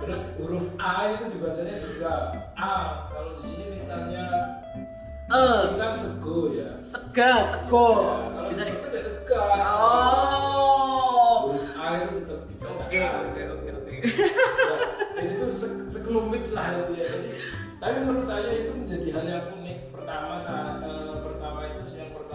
terus 0.00 0.22
huruf 0.36 0.64
A 0.76 1.10
itu 1.10 1.24
dibacanya 1.28 1.76
juga 1.76 2.12
A 2.54 2.70
kalau 3.10 3.34
di 3.34 3.40
sini 3.42 3.64
misalnya 3.74 4.22
sing 5.26 5.74
kan 5.74 5.90
sego 5.92 6.38
ya 6.52 6.68
Sega, 6.78 7.42
sego. 7.42 7.86
Ya, 8.30 8.40
Bisa 8.46 8.62
di 8.62 8.70
ya 8.70 8.96
sega 8.96 9.40
Oh. 9.66 11.50
huruf 11.50 11.66
A 11.74 11.84
itu 12.00 12.22
tetap 12.22 12.40
dibaca 12.46 12.82
Oke 12.86 12.98
oke 13.02 13.40
oke 13.50 13.68
oke. 13.74 13.92
Ya, 15.16 15.22
itu 15.26 15.44
se- 15.52 15.84
sekelumit 15.90 16.44
lah 16.52 16.66
itu 16.78 16.92
ya. 16.94 17.08
Tapi 17.76 17.92
menurut 18.00 18.22
saya 18.22 18.46
itu 18.52 18.70
menjadi 18.70 19.06
hal 19.10 19.24
yang 19.26 19.46
unik. 19.52 19.78
Pertama 19.90 20.38
saat 20.38 20.78
eh, 20.80 21.05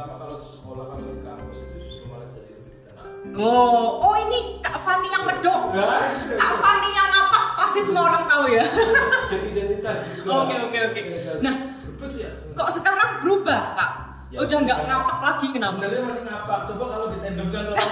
pertama 0.02 0.18
kalau 0.18 0.36
di 0.42 0.48
sekolah 0.50 0.86
kalau 0.90 1.06
di 1.06 1.22
kampus 1.22 1.58
itu 1.62 1.76
justru 1.86 2.04
malah 2.10 2.26
jadi 2.34 2.52
lebih 2.58 2.74
dikenal. 2.74 3.06
Oh, 3.38 4.02
oh 4.02 4.16
ini 4.18 4.58
Kak 4.66 4.78
Fani 4.82 5.08
yang 5.14 5.24
medok. 5.30 5.62
Nah, 5.78 6.02
itu. 6.18 6.34
Kak 6.42 6.54
Fani 6.58 6.90
yang 6.90 7.12
apa? 7.22 7.40
Pasti 7.62 7.80
semua 7.86 8.04
orang 8.10 8.26
tahu 8.26 8.50
ya. 8.50 8.66
jadi 9.30 9.46
identitas 9.54 9.98
juga. 10.18 10.30
Oke, 10.42 10.56
oke, 10.58 10.78
oke. 10.90 11.02
Ya, 11.06 11.34
Nah, 11.46 11.54
berbes 11.86 12.14
ya. 12.18 12.34
Kok 12.58 12.70
sekarang 12.74 13.22
berubah, 13.22 13.62
Kak? 13.78 13.92
Ya, 14.34 14.38
Udah 14.42 14.58
nggak 14.64 14.80
ngapak 14.90 15.18
lagi 15.22 15.48
kenapa? 15.54 15.78
Sebenarnya 15.78 16.02
masih 16.10 16.24
ngapak. 16.26 16.60
Coba 16.66 16.86
kalau 16.90 17.08
ditendemkan 17.14 17.62
sama 17.62 17.78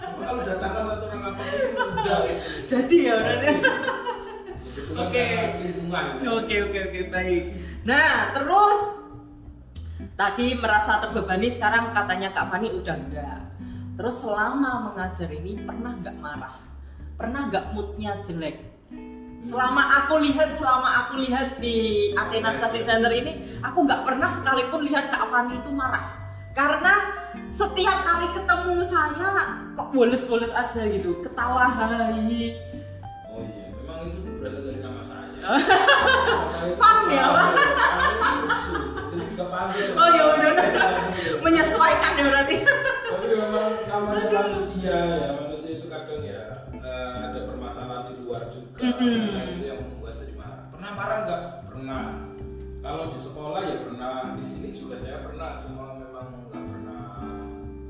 Coba 0.00 0.22
kalau 0.24 0.42
datangkan 0.46 0.82
satu 0.88 1.04
orang 1.04 1.20
ngapak 1.20 1.44
itu 1.44 1.68
udah 1.68 2.18
gitu. 2.24 2.40
Jadi 2.64 2.96
ya 2.96 3.14
berarti. 3.20 3.48
Oke. 4.94 5.26
Oke 6.24 6.54
oke 6.64 6.78
oke 6.80 7.00
baik. 7.12 7.44
Nah 7.84 8.32
terus 8.32 9.03
tadi 10.14 10.54
merasa 10.58 11.02
terbebani 11.02 11.48
sekarang 11.50 11.94
katanya 11.94 12.30
Kak 12.34 12.50
Fani 12.50 12.68
udah 12.70 12.96
enggak. 12.96 13.40
Terus 13.94 14.16
selama 14.26 14.90
mengajar 14.90 15.30
ini 15.30 15.54
pernah 15.62 15.94
nggak 15.94 16.16
marah? 16.18 16.56
Pernah 17.14 17.46
nggak 17.46 17.64
moodnya 17.74 18.18
jelek? 18.26 18.58
Selama 19.44 20.02
aku 20.02 20.24
lihat, 20.24 20.56
selama 20.56 21.04
aku 21.04 21.20
lihat 21.20 21.60
di 21.60 22.10
Athena 22.16 22.56
Study 22.56 22.80
Center 22.80 23.12
ini, 23.12 23.60
aku 23.60 23.84
nggak 23.84 24.02
pernah 24.02 24.32
sekalipun 24.32 24.82
lihat 24.82 25.12
Kak 25.12 25.30
Fani 25.30 25.60
itu 25.60 25.70
marah. 25.70 26.10
Karena 26.54 26.94
setiap 27.50 28.06
kali 28.06 28.30
ketemu 28.30 28.82
saya 28.86 29.58
kok 29.74 29.90
bolos-bolos 29.90 30.54
aja 30.54 30.86
gitu, 30.86 31.18
ketawa 31.22 31.66
hai. 31.66 32.56
Oh 33.26 33.42
iya, 33.42 33.66
memang 33.74 34.06
itu 34.06 34.30
berasal 34.38 34.62
dari 34.64 34.80
nama 34.80 35.02
saya. 35.02 35.38
Fun 36.80 36.98
ya, 37.10 37.26
Pak? 37.30 37.50
Oh, 39.94 40.08
ya 40.10 40.22
udah. 40.34 40.52
Menyesuaikan 41.40 42.12
ya 42.18 42.24
berarti. 42.26 42.56
Tapi 43.06 43.26
memang 43.30 43.66
namanya 43.86 44.26
manusia 44.42 44.90
ya, 44.90 45.30
manusia 45.38 45.70
itu 45.78 45.86
kadang 45.86 46.22
ya 46.22 46.42
eh, 46.74 47.14
ada 47.30 47.40
permasalahan 47.46 48.02
di 48.04 48.14
luar 48.22 48.50
juga. 48.50 48.78
Mm-mm. 48.82 49.18
Nah, 49.30 49.44
itu 49.48 49.64
yang 49.64 49.80
membuat 49.80 50.14
jadi 50.18 50.34
marah. 50.34 50.60
Pernah 50.74 50.90
marah 50.92 51.18
nggak? 51.22 51.40
Pernah. 51.70 52.04
Kalau 52.84 53.04
di 53.08 53.16
sekolah 53.16 53.60
ya 53.64 53.76
pernah, 53.80 54.14
di 54.36 54.44
sini 54.44 54.68
juga 54.68 54.94
saya 54.98 55.24
pernah, 55.24 55.56
cuma 55.56 55.96
memang 55.96 56.26
nggak 56.50 56.64
pernah. 56.68 57.04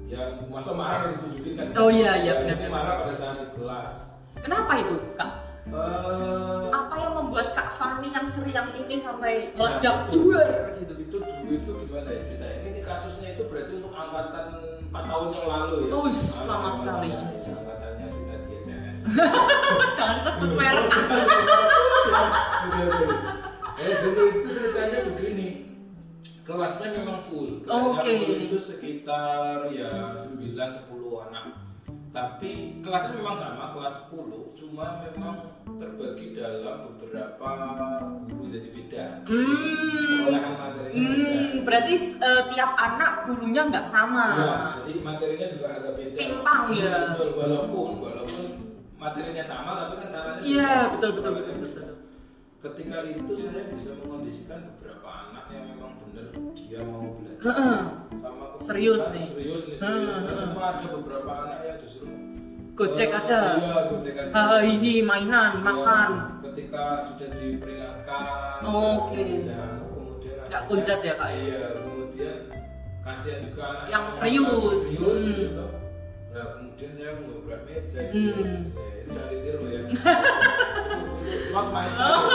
Ya 0.07 0.23
masa 0.47 0.71
marah 0.71 0.97
harus 1.03 1.19
ditunjukin 1.19 1.53
kan? 1.59 1.67
Oh, 1.75 1.91
iya, 1.91 2.13
iya, 2.15 2.33
Ya, 2.39 2.55
benar. 2.55 2.71
marah 2.71 2.95
pada 3.03 3.15
saat 3.17 3.37
di 3.43 3.47
kelas. 3.57 3.93
Kenapa 4.39 4.73
itu, 4.79 4.95
Kak? 5.17 5.31
Eh, 5.65 6.65
Apa 6.69 6.95
yang 6.99 7.13
membuat 7.15 7.53
Kak 7.53 7.69
Fani 7.75 8.09
yang 8.09 8.23
seriang 8.25 8.69
ini 8.75 8.97
sampai 8.97 9.49
Ya, 9.49 9.57
meledak 9.57 9.97
betul. 10.07 10.37
duer 10.37 10.51
gitu? 10.77 10.93
itu 10.95 11.17
dulu 11.17 11.51
itu 11.51 11.73
gimana 11.85 12.09
ya 12.11 12.21
ceritanya 12.21 12.59
ini 12.67 12.81
kasusnya 12.81 13.29
itu 13.33 13.43
berarti 13.47 13.73
untuk 13.75 13.93
angkatan 13.93 14.47
4 14.85 15.09
tahun 15.09 15.29
yang 15.33 15.47
lalu 15.47 15.75
ya 15.81 15.91
Angkatan 15.91 16.45
lama 16.45 16.71
sekali. 16.71 17.09
ya, 17.09 17.21
angkatannya 17.51 18.07
sudah 18.07 18.37
di 18.37 18.55
CNS 18.61 18.97
Jangan 19.97 20.19
sebut 20.23 20.51
merek. 20.53 20.87
Ya 23.75 23.91
jadi 23.93 24.23
itu 24.31 24.47
ceritanya 24.47 24.99
begini 25.05 25.49
kelasnya 26.43 26.89
memang 26.95 27.19
full 27.21 27.61
kelasnya 27.61 27.91
Oke. 27.91 28.13
full 28.23 28.41
itu 28.43 28.59
sekitar 28.61 29.67
ya 29.69 30.15
9-10 30.15 30.55
anak 31.27 31.45
tapi 32.15 32.79
kelasnya 32.79 33.19
memang 33.19 33.35
sama 33.35 33.75
kelas 33.75 34.07
10 34.07 34.55
cuma 34.55 35.03
memang 35.03 35.51
terbagi 35.67 36.31
dalam 36.33 36.95
beberapa 36.95 37.49
guru 38.25 38.47
jadi 38.47 38.69
beda 38.71 39.05
Hmm. 39.27 39.51
perolehan 40.23 40.55
materinya 40.55 40.95
beda 40.95 41.33
Hmm, 41.35 41.67
berarti 41.67 41.95
eh, 41.99 42.43
tiap 42.55 42.73
anak 42.79 43.27
gurunya 43.27 43.63
nggak 43.67 43.83
sama. 43.85 44.27
Ya, 44.39 44.55
jadi 44.87 45.01
materinya 45.03 45.47
juga 45.51 45.67
agak 45.75 45.93
beda. 45.99 46.15
Timpang, 46.15 46.63
ya. 46.71 46.93
Betul, 47.11 47.31
walaupun 47.35 47.89
walaupun 47.99 48.45
materinya 48.95 49.43
sama 49.43 49.71
tapi 49.83 49.95
kan 49.99 50.09
caranya 50.09 50.39
Iya, 50.39 50.75
betul 50.95 51.11
betul 51.19 51.33
betul 51.35 51.55
betul. 51.67 51.89
Ketika 52.63 52.97
itu 53.05 53.33
saya 53.35 53.67
bisa 53.69 53.91
mengondisikan 53.99 54.71
beberapa 54.71 55.05
anak 55.11 55.34
dia 56.55 56.81
mau 56.83 57.15
belajar 57.15 57.43
Heeh. 57.45 57.79
sama 58.15 58.45
kebutuhan 58.49 58.63
Serius 58.63 59.05
nih. 59.11 59.27
Serius 59.27 59.63
nih, 59.67 59.77
serius. 59.77 60.09
Hmm. 60.15 60.51
cuma 60.51 60.63
ada 60.73 60.87
beberapa 60.89 61.31
anak 61.43 61.59
yang 61.63 61.79
justru 61.79 62.07
Gojek 62.75 63.07
Eh, 63.07 63.15
aja. 63.15 63.39
iya 63.55 63.77
gojek 63.87 64.15
aja 64.19 64.35
Ah, 64.35 64.61
ini 64.61 64.93
mainan, 65.01 65.53
Ya, 65.53 65.63
makan. 65.63 66.11
ketika 66.43 66.83
sudah 67.01 67.29
diperingatkan 67.31 68.23
Oh, 68.63 69.07
oke. 69.07 69.15
ya, 69.15 69.63
kemudian 69.87 70.39
Nggak 70.45 70.63
kunjat 70.67 70.99
ya, 71.01 71.15
Kak, 71.15 71.31
ya? 71.31 71.39
iya 71.39 71.63
kemudian 71.77 72.37
kasihan 73.01 73.41
juga 73.43 73.63
anak 73.69 73.87
Yang 73.87 74.05
serius. 74.11 74.79
serius 74.85 75.21
Hmm. 75.21 75.35
gitu 75.37 75.67
nah 76.35 76.47
kemudian 76.51 76.91
saya 76.91 77.11
ngobrak 77.15 77.61
meja 77.63 78.01
Hmm. 78.03 78.11
gitu. 78.11 78.43
Ya, 78.43 78.59
itu 78.99 79.09
jangan 79.09 79.29
ditiru 79.31 79.65
ya 79.65 79.81
not 81.55 81.71
my 81.71 81.87
style 81.87 82.27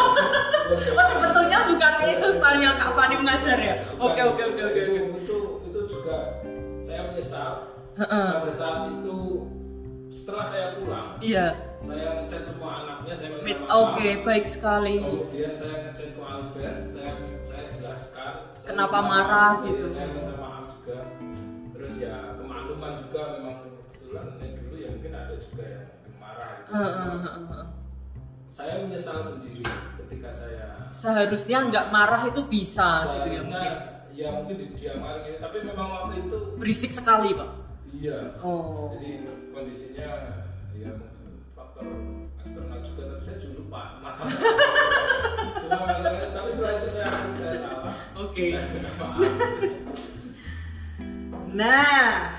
Oh, 0.70 1.06
sebetulnya 1.10 1.60
bukan 1.66 1.94
itu 2.06 2.28
stylenya 2.30 2.78
Kak 2.78 2.94
Fani 2.94 3.16
mengajar 3.18 3.58
ya? 3.58 3.76
Oke, 3.98 4.22
oke, 4.22 4.42
oke, 4.54 4.62
oke. 4.70 4.80
itu, 4.80 4.96
itu 5.18 5.36
itu 5.66 5.80
juga 5.90 6.40
saya 6.86 7.10
menyesal 7.10 7.50
pada 7.98 8.52
saat 8.54 8.80
itu 8.88 9.18
setelah 10.10 10.46
saya 10.46 10.68
pulang 10.78 11.18
Iya. 11.20 11.46
saya 11.78 12.06
ngechat 12.16 12.42
semua 12.46 12.72
anaknya 12.82 13.14
saya 13.14 13.30
minta. 13.42 13.66
Oke, 13.76 14.10
baik 14.22 14.46
sekali. 14.46 14.98
kemudian 15.04 15.54
saya 15.54 15.76
ngechat 15.84 16.10
ke 16.14 16.22
Albert 16.22 16.78
saya 16.94 17.14
saya 17.46 17.64
jelaskan 17.74 18.32
saya 18.58 18.68
Kenapa 18.70 18.98
marah 19.02 19.52
maaf, 19.58 19.66
gitu. 19.68 19.86
saya 19.90 20.08
minta 20.10 20.34
maaf 20.38 20.64
juga 20.70 20.98
terus 21.74 21.94
ya 21.98 22.14
kemakluman 22.38 22.94
juga 22.94 23.20
memang 23.34 23.56
kebetulan 23.66 24.26
dulu 24.38 24.76
ya 24.78 24.88
mungkin 24.94 25.12
ada 25.18 25.34
juga 25.42 25.64
yang 25.66 25.86
marah 26.22 26.50
gitu. 26.62 26.72
Heeh, 26.78 26.94
heeh, 26.94 27.20
heeh. 27.50 27.66
Saya 28.50 28.82
menyesal 28.82 29.22
sendiri 29.22 29.62
ketika 29.98 30.30
saya 30.30 30.66
Seharusnya 30.90 31.70
nggak 31.70 31.86
marah 31.90 32.26
itu 32.26 32.42
bisa 32.44 33.06
gitu 33.06 33.30
ya 33.30 33.42
mungkin. 33.42 33.74
ya 34.12 34.28
mungkin 34.34 34.56
didiamkan 34.58 35.16
gitu 35.22 35.38
tapi 35.40 35.58
memang 35.64 35.88
waktu 35.88 36.14
itu 36.20 36.38
Berisik 36.58 36.92
sekali, 36.92 37.32
Pak. 37.32 37.50
iya 37.90 38.36
Oh. 38.42 38.90
jadi 38.98 39.24
kondisinya 39.50 40.08
ya 40.74 40.92
faktor 41.54 41.86
eksternal 42.40 42.80
juga 42.82 43.04
tapi 43.08 43.22
saya 43.22 43.38
juga 43.38 43.54
lupa 43.60 43.82
masalah 44.02 44.34
cuma 45.62 45.78
masalahnya 45.86 46.28
tapi 46.32 46.48
setelah 46.50 46.74
itu 46.76 46.88
saya 46.90 47.08
saya 47.36 47.56
salah 47.56 47.94
Oke. 48.18 48.48
maaf 48.98 49.18
Nah, 51.50 52.38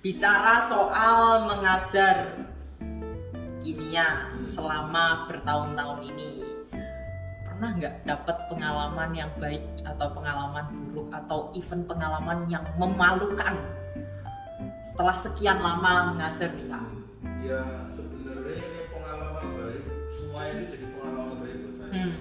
bicara 0.00 0.64
soal 0.64 1.44
mengajar 1.44 2.40
kimia 3.68 4.32
selama 4.48 5.28
bertahun-tahun 5.28 6.00
ini, 6.08 6.40
pernah 7.44 7.76
nggak 7.76 8.08
dapat 8.08 8.36
pengalaman 8.48 9.12
yang 9.12 9.28
baik 9.36 9.60
atau 9.84 10.08
pengalaman 10.16 10.72
buruk 10.88 11.12
atau 11.12 11.52
even 11.52 11.84
pengalaman 11.84 12.48
yang 12.48 12.64
memalukan 12.80 13.60
setelah 14.80 15.12
sekian 15.20 15.60
lama 15.60 16.16
mengajar 16.16 16.48
kak? 16.48 16.84
ya 17.44 17.84
sebenarnya 17.92 18.56
ini 18.56 18.82
pengalaman 18.88 19.46
baik 19.60 19.84
semua 20.08 20.42
ini 20.48 20.64
jadi 20.64 20.86
pengalaman 20.96 21.36
baik 21.44 21.56
buat 21.68 21.74
saya 21.76 21.92
Hmm. 21.92 22.16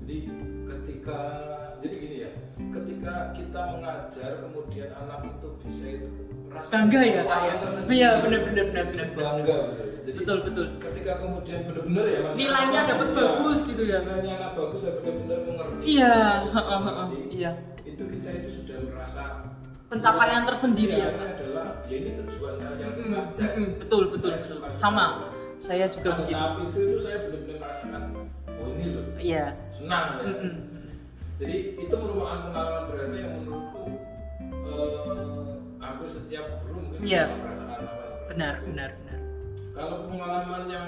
jadi 0.00 0.16
ketika 0.64 1.20
jadi 1.84 1.94
gini 2.00 2.15
ketika 2.76 3.14
kita 3.32 3.60
mengajar 3.72 4.30
kemudian 4.38 4.88
anak 4.92 5.20
itu 5.26 5.48
bisa 5.64 5.86
itu 5.96 6.08
rasa 6.46 6.70
Bangga 6.72 7.00
ya 7.02 7.22
kak 7.24 7.40
ya? 7.42 7.54
Iya 7.88 8.10
benar 8.20 8.40
benar 8.44 8.64
benar 8.70 8.84
benar. 8.88 9.06
benar. 9.08 9.08
bangga 9.16 9.56
bener 9.72 9.86
ya. 9.86 9.98
jadi 10.06 10.18
Betul 10.22 10.38
betul. 10.46 10.66
ketika 10.80 11.12
kemudian 11.20 11.60
benar-benar 11.66 12.04
ya 12.06 12.18
maksudnya 12.22 12.40
Nilainya 12.40 12.80
dapat 12.86 13.06
iya, 13.06 13.16
bagus 13.18 13.58
gitu 13.64 13.82
ya. 13.84 13.98
nilainya 14.00 14.32
anak 14.38 14.52
bagus 14.54 14.80
ya 14.82 14.92
benar-benar 14.96 15.38
mengerti 15.42 15.82
Iya, 15.86 16.14
Mengerti. 16.46 16.54
heeh, 16.56 17.08
iya. 17.34 17.50
itu 17.84 18.02
kita 18.06 18.28
itu 18.36 18.48
sudah 18.60 18.76
merasa 18.86 19.22
Pencapaian 19.86 20.42
tersendiri 20.42 20.94
Iya, 20.98 21.08
ya, 21.08 21.26
adalah 21.30 21.66
ya 21.86 21.96
ini 21.96 22.10
tujuan 22.18 22.54
saya 22.58 22.74
Mm-mm, 22.74 23.04
mengajar 23.06 23.48
mm-mm, 23.54 23.66
betul 23.78 24.02
betul 24.10 24.30
Saya 24.34 24.42
betul 24.42 24.58
sama 24.74 25.06
saya 25.56 25.86
juga 25.88 26.08
Pada 26.12 26.18
begitu 26.20 26.36
tahap 26.36 26.52
itu 26.60 26.80
itu 26.84 26.98
saya 27.00 27.18
benar-benar 27.24 27.56
merasakan 27.62 28.02
oh 28.60 28.66
ini 28.74 28.86
loh 28.92 29.04
iya 29.16 29.44
senang 29.72 30.04
ya 30.20 30.24
Mm-mm. 30.26 30.54
Jadi 31.36 31.56
itu 31.76 31.94
merupakan 31.94 32.48
pengalaman 32.48 32.82
berharga 32.88 33.18
yang 33.18 33.32
menurutku 33.38 33.82
hampir 35.78 36.08
setiap 36.08 36.44
guru 36.64 36.78
mungkin 36.80 36.98
Iya. 36.98 37.24
juga 37.26 37.38
merasakan 37.42 37.78
seperti 37.82 38.24
benar 38.26 38.52
itu. 38.52 38.64
benar 38.66 38.90
benar 38.96 39.18
kalau 39.72 39.96
pengalaman 40.06 40.62
yang 40.66 40.86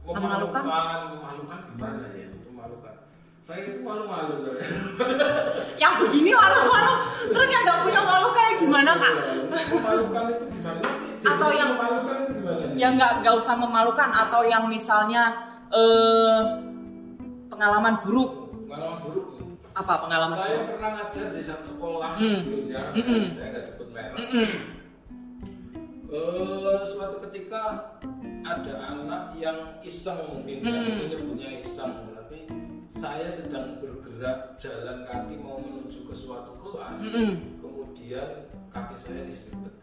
Memalukan? 0.00 0.64
memalukan 0.64 1.60
gimana 1.70 2.06
ya? 2.10 2.26
Memalukan. 2.42 2.94
Saya 3.40 3.60
itu 3.64 3.78
malu-malu 3.80 4.32
soalnya 4.36 4.64
yang 5.82 5.92
begini 5.98 6.30
malu-malu 6.30 6.92
terus 7.30 7.48
yang 7.48 7.62
nggak 7.62 7.80
punya 7.84 8.00
malu 8.02 8.28
kayak 8.32 8.54
gimana 8.58 8.90
kak? 8.92 9.14
Memalukan 9.70 10.22
itu 10.28 10.44
gimana? 10.50 10.80
Atau 11.22 11.48
yang- 11.52 11.72
memalukan 11.74 12.14
itu 12.18 12.32
gimana? 12.34 12.64
ya 12.74 12.88
nggak 12.90 13.12
nggak 13.22 13.34
usah 13.34 13.54
memalukan 13.54 14.08
atau 14.10 14.40
yang 14.42 14.64
misalnya 14.66 15.22
eh 15.70 16.40
pengalaman 17.46 17.94
buruk. 18.00 18.30
Pengalaman 18.66 18.98
buruk 19.04 19.26
apa 19.70 19.92
pengalaman 20.02 20.34
saya 20.34 20.56
buruk 20.56 20.68
pernah 20.74 20.90
ngajar 20.98 21.26
di 21.30 21.42
satu 21.42 21.64
sekolah 21.64 22.10
Hmm. 22.14 22.36
sebelumnya 22.36 22.80
Mm-mm. 22.92 23.22
saya 23.30 23.48
nggak 23.50 23.64
sebut 23.64 23.88
merek 23.90 24.16
Mm-mm. 24.18 24.48
Eh, 26.10 26.82
suatu 26.84 27.22
ketika 27.22 27.94
ada 28.42 28.72
anak 28.82 29.38
yang 29.38 29.78
iseng 29.80 30.18
mungkin 30.28 30.58
ya, 30.58 30.66
Hmm. 30.66 30.82
mungkin 30.82 31.06
nyebutnya 31.08 31.48
iseng 31.56 31.94
tapi 32.10 32.38
saya 32.90 33.30
sedang 33.30 33.78
bergerak 33.78 34.58
jalan 34.58 35.06
kaki 35.06 35.38
mau 35.38 35.62
menuju 35.62 36.02
ke 36.02 36.14
suatu 36.14 36.58
kelas 36.58 36.98
Mm-mm. 37.06 37.62
kemudian 37.62 38.50
kaki 38.68 38.94
saya 38.98 39.22
belakang. 39.22 39.78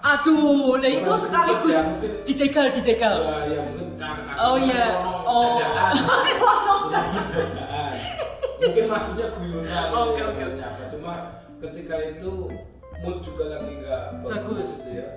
aduh 0.00 0.80
nah 0.80 0.88
itu 0.88 1.12
sekaligus 1.12 1.76
ya, 1.76 1.82
mungkin 1.84 2.10
dijegal 2.24 2.66
dijegal 2.72 3.16
ya, 3.20 3.36
ya 3.44 3.60
mungkin 3.68 3.88
kaki 3.94 4.24
Oh, 4.36 4.56
iya. 4.56 4.84
Oh. 5.24 5.56
Mungkin 8.66 8.84
maksudnya 8.88 9.26
guyonan 9.32 9.86
Oke, 9.94 10.18
ya, 10.18 10.26
oke, 10.26 10.42
oke. 10.44 10.84
cuma 10.90 11.12
ketika 11.56 11.96
itu 12.04 12.30
mood 12.98 13.16
juga 13.22 13.44
lagi 13.48 13.72
nggak 13.78 14.02
Bagus. 14.20 14.70
gitu 14.80 14.90
ya 14.96 15.08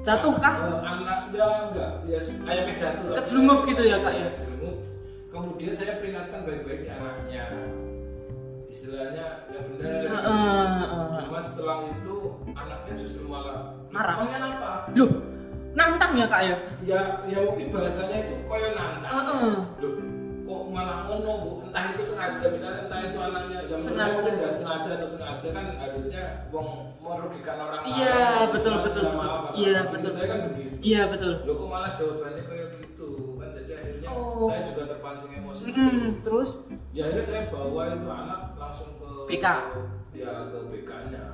jatuh 0.00 0.34
kah 0.38 0.54
Eh, 0.56 0.78
anaknya 0.80 1.44
enggak 1.68 1.92
ya 2.06 2.18
ayamnya 2.46 2.74
jatuh 2.74 3.04
lah. 3.04 3.16
Kejelunguk 3.18 3.60
gitu 3.66 3.82
ya, 3.84 3.96
Kak, 3.98 4.12
ya? 4.14 4.28
Kejelunguk. 4.32 4.76
kemudian 5.28 5.72
saya 5.76 5.92
peringatkan 6.00 6.40
baik-baik 6.42 6.80
si 6.80 6.88
anaknya 6.88 7.44
istilahnya 8.68 9.26
yang 9.48 9.64
benar 9.70 9.88
Heeh, 9.88 10.66
heeh. 10.82 11.06
cuma 11.22 11.38
setelah 11.38 11.76
itu 11.84 12.16
anaknya 12.50 12.92
justru 12.96 13.24
malah 13.24 13.72
Marah. 13.88 14.16
"Emangnya 14.18 14.38
apa 14.52 14.70
loh 14.92 15.10
nantang 15.72 16.12
ya 16.16 16.26
kak 16.26 16.42
ya 16.42 16.56
ya 16.82 17.00
ya 17.24 17.38
mungkin 17.44 17.66
bahasanya 17.70 18.16
itu 18.18 18.34
koyo 18.44 18.68
nantang 18.72 19.12
Heeh. 19.14 19.54
loh 19.78 19.92
kok 20.48 20.62
malah 20.68 20.98
ngono 21.04 21.32
bu 21.38 21.50
entah 21.62 21.84
itu 21.92 22.02
sengaja 22.02 22.44
misalnya 22.48 22.80
entah 22.88 23.00
itu 23.04 23.18
anaknya 23.18 23.58
yang 23.62 23.76
Sengaja. 23.78 24.26
nggak 24.32 24.48
sengaja 24.50 24.90
atau 24.96 25.08
sengaja 25.08 25.46
kan 25.52 25.64
harusnya 25.76 26.22
wong 26.48 26.68
merugikan 26.98 27.56
orang 27.58 27.80
Iya, 27.84 28.16
lain. 28.16 28.48
betul, 28.50 28.72
Minta 28.72 28.84
betul, 28.84 29.04
betul. 29.06 29.52
Iya, 29.54 29.78
betul. 29.86 30.10
saya 30.10 30.26
kan 30.26 30.40
begitu 30.48 30.74
iya 30.80 31.02
betul 31.06 31.32
lo 31.42 31.52
kok 31.54 31.68
malah 31.68 31.90
jawabannya 31.92 32.42
kayak 32.44 32.66
gitu 32.78 33.08
kan 33.36 33.48
jadi 33.54 33.72
akhirnya 33.76 34.08
Oh. 34.08 34.48
saya 34.48 34.62
juga 34.64 34.82
terpancing 34.88 35.32
emosi 35.34 35.62
Mm-mm, 35.68 36.22
terus 36.22 36.50
ya 36.90 37.02
akhirnya 37.04 37.24
saya 37.24 37.42
bawa 37.48 37.82
itu 37.92 38.08
anak 38.08 38.40
langsung 38.56 38.90
ke 38.96 39.08
BK? 39.28 39.46
ya 40.14 40.30
ke 40.48 40.58
BK 40.66 40.90
nya 41.10 41.24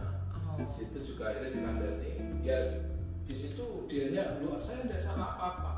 Oh. 0.45 0.59
di 0.59 0.67
situ 0.67 0.99
juga 1.05 1.31
akhirnya 1.31 1.51
dikandani 1.53 2.11
ya 2.41 2.59
di 3.23 3.35
situ 3.35 3.65
dianya 3.87 4.37
lu 4.39 4.57
saya 4.57 4.83
tidak 4.83 4.99
salah 4.99 5.29
apa 5.33 5.47
apa 5.55 5.73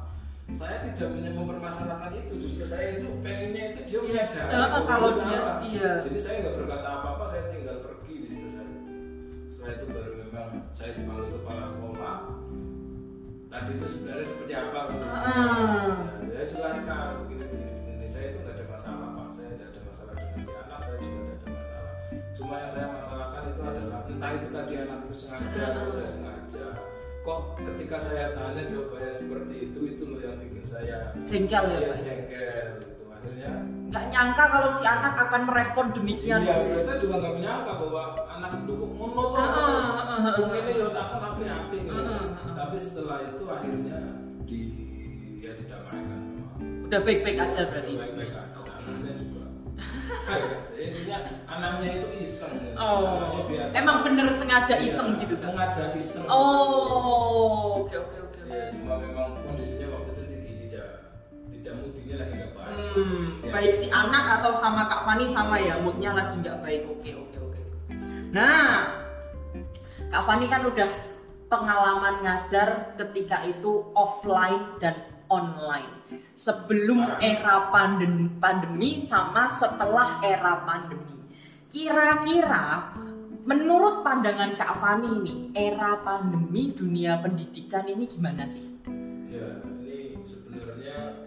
saya 0.49 0.77
tidak 0.87 1.09
punya 1.11 1.31
mempermasalahkan 1.33 2.11
itu 2.15 2.35
justru 2.39 2.65
saya 2.65 2.97
itu 2.97 3.07
pengennya 3.21 3.65
itu 3.75 3.81
dia 3.85 3.99
menyadari 4.01 4.47
Eh, 4.47 4.55
eh, 4.55 4.69
bahwa 4.71 4.81
kalau 4.87 5.11
dia- 5.19 5.59
iya. 5.61 5.91
jadi 6.01 6.19
saya 6.19 6.37
nggak 6.41 6.55
berkata 6.57 6.87
apa 6.89 7.09
apa 7.13 7.25
saya 7.27 7.43
tinggal 7.51 7.77
pergi 7.83 8.15
di 8.15 8.27
situ 8.31 8.49
saya 8.49 8.69
setelah 9.47 9.73
itu 9.75 9.87
baru 9.91 10.11
memang 10.23 10.49
saya 10.71 10.91
dipanggil 10.95 11.29
kepala 11.35 11.63
sekolah. 11.65 12.17
Tadi 13.47 13.71
itu 13.73 13.87
sebenarnya 13.89 14.27
seperti 14.27 14.53
apa 14.55 14.79
kondisinya 14.87 15.33
Ah. 15.33 15.93
ya 16.29 16.43
jelaskan 16.45 17.07
begini 17.25 17.45
begini 17.47 17.73
begini 17.81 18.07
saya 18.07 18.25
itu 18.31 18.39
nggak 18.41 18.55
ada 18.55 18.65
masalah 18.69 19.09
pak. 19.13 19.29
Saya 19.31 19.49
tidak 19.55 19.69
ada 19.69 19.81
masalah 19.83 20.13
dengan 20.15 20.41
si 20.41 20.53
anak 20.53 20.79
saya 20.79 20.97
juga 20.99 21.19
tidak 21.19 21.37
ada 21.37 21.49
masalah. 21.53 21.93
Cuma 22.37 22.55
yang 22.57 22.71
saya 22.71 22.87
masalahkan 22.93 23.43
itu 23.47 23.61
adalah 23.63 24.01
entah 24.05 24.31
itu 24.33 24.49
tadi 24.51 24.73
anak 24.79 24.99
itu 25.03 25.15
sengaja 25.17 25.43
Sengaja. 25.43 25.63
atau 25.73 25.85
tidak 25.91 26.09
sengaja 26.11 26.65
kok 27.27 27.59
ketika 27.59 27.99
saya 27.99 28.27
tanya 28.39 28.63
jawabannya 28.63 29.11
seperti 29.11 29.55
itu 29.67 29.81
itu 29.83 30.03
loh 30.07 30.23
yang 30.23 30.39
bikin 30.39 30.63
saya 30.63 31.11
jengkel 31.27 31.65
ya 31.75 31.79
ya 31.91 31.95
jengkel. 31.99 32.67
Gitu 32.79 33.03
akhirnya 33.11 33.51
nggak 33.91 34.05
nyangka 34.15 34.45
kalau 34.47 34.71
si 34.71 34.87
anak 34.87 35.15
akan 35.19 35.43
merespon 35.51 35.91
demikian. 35.91 36.47
Iya 36.47 36.79
saya 36.87 37.03
juga 37.03 37.19
nggak 37.19 37.35
menyangka 37.43 37.73
bahwa 37.83 38.03
anak 38.31 38.51
itu 38.63 38.73
kok 38.79 38.91
ngono 38.95 39.23
tuh 39.35 39.43
ah, 39.43 40.35
mungkin 40.39 40.63
ya 40.71 40.87
takut 40.95 41.19
tapi 41.19 41.43
api 41.51 41.77
gitu. 41.83 42.03
Tapi 42.55 42.77
setelah 42.79 43.19
itu 43.27 43.45
akhirnya 43.51 43.99
di 44.47 44.61
ya 45.43 45.51
didamaikan 45.59 46.19
sama 46.31 46.47
udah 46.87 47.01
baik-baik 47.03 47.39
aja 47.43 47.61
berarti. 47.67 47.93
Baik-baik 47.99 48.31
aja 48.31 48.66
intinya 50.77 51.19
anaknya 51.49 51.89
itu 52.01 52.09
iseng. 52.25 52.55
Oh. 52.77 53.45
biasa. 53.49 53.73
Emang 53.77 54.03
bener 54.03 54.27
sengaja 54.33 54.75
iya, 54.81 54.89
iseng 54.89 55.09
ya, 55.17 55.21
gitu 55.25 55.35
kan? 55.37 55.47
sengaja 55.53 55.83
iseng. 55.97 56.25
Oh 56.29 57.85
oke 57.85 57.97
oke 57.97 58.17
oke 58.29 58.41
ya 58.47 58.73
cuma 58.73 58.99
memang 59.01 59.43
kondisinya 59.45 59.87
waktu 59.93 60.11
itu 60.17 60.25
tidak 60.49 60.89
tidak 61.53 61.75
moodnya 61.83 62.15
lagi 62.19 62.33
nggak 62.41 62.53
baik. 62.57 62.77
Hmm, 62.97 63.25
ya. 63.45 63.51
baik 63.53 63.73
si 63.77 63.87
anak 63.93 64.25
atau 64.41 64.53
sama 64.57 64.83
kak 64.89 65.03
Fani 65.05 65.27
sama 65.29 65.57
ya 65.61 65.75
moodnya 65.81 66.11
lagi 66.17 66.35
nggak 66.41 66.59
baik. 66.65 66.83
Oke 66.89 67.11
oke 67.15 67.37
oke. 67.41 67.61
Nah 68.33 69.05
kak 70.09 70.23
Fani 70.25 70.47
kan 70.49 70.63
udah 70.65 70.89
pengalaman 71.47 72.27
ngajar 72.27 72.99
ketika 72.99 73.47
itu 73.47 73.87
offline 73.95 74.81
dan 74.83 75.16
online. 75.29 76.07
Sebelum 76.37 77.19
era 77.19 77.71
pandemi, 77.73 78.31
pandemi 78.39 79.01
sama 79.03 79.51
setelah 79.51 80.23
era 80.23 80.63
pandemi. 80.63 81.17
Kira-kira 81.67 82.95
menurut 83.47 84.03
pandangan 84.03 84.59
Kak 84.59 84.83
Fani 84.83 85.11
ini, 85.23 85.35
era 85.55 86.03
pandemi 86.03 86.75
dunia 86.75 87.19
pendidikan 87.23 87.87
ini 87.87 88.05
gimana 88.11 88.43
sih? 88.43 88.65
Ya, 89.31 89.63
ini 89.83 90.19
sebenarnya 90.27 91.27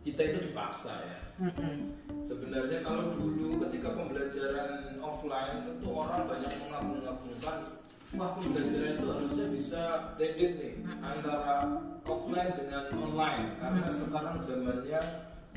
kita 0.00 0.20
itu 0.24 0.38
dipaksa 0.52 0.92
ya. 1.04 1.16
Mm-mm. 1.34 1.76
Sebenarnya 2.22 2.86
kalau 2.86 3.10
dulu 3.10 3.58
ketika 3.66 3.98
pembelajaran 3.98 5.02
offline 5.02 5.66
itu 5.66 5.86
orang 5.90 6.30
banyak 6.30 6.52
mengagung-agungkan 6.62 7.83
wah 8.14 8.30
pembelajaran 8.38 8.98
itu 8.98 9.06
harusnya 9.10 9.46
bisa 9.50 9.82
blended 10.14 10.52
nih 10.58 10.74
antara 11.02 11.66
offline 12.06 12.52
dengan 12.54 12.84
online 12.94 13.44
karena 13.58 13.88
sekarang 13.90 14.36
zamannya 14.38 15.00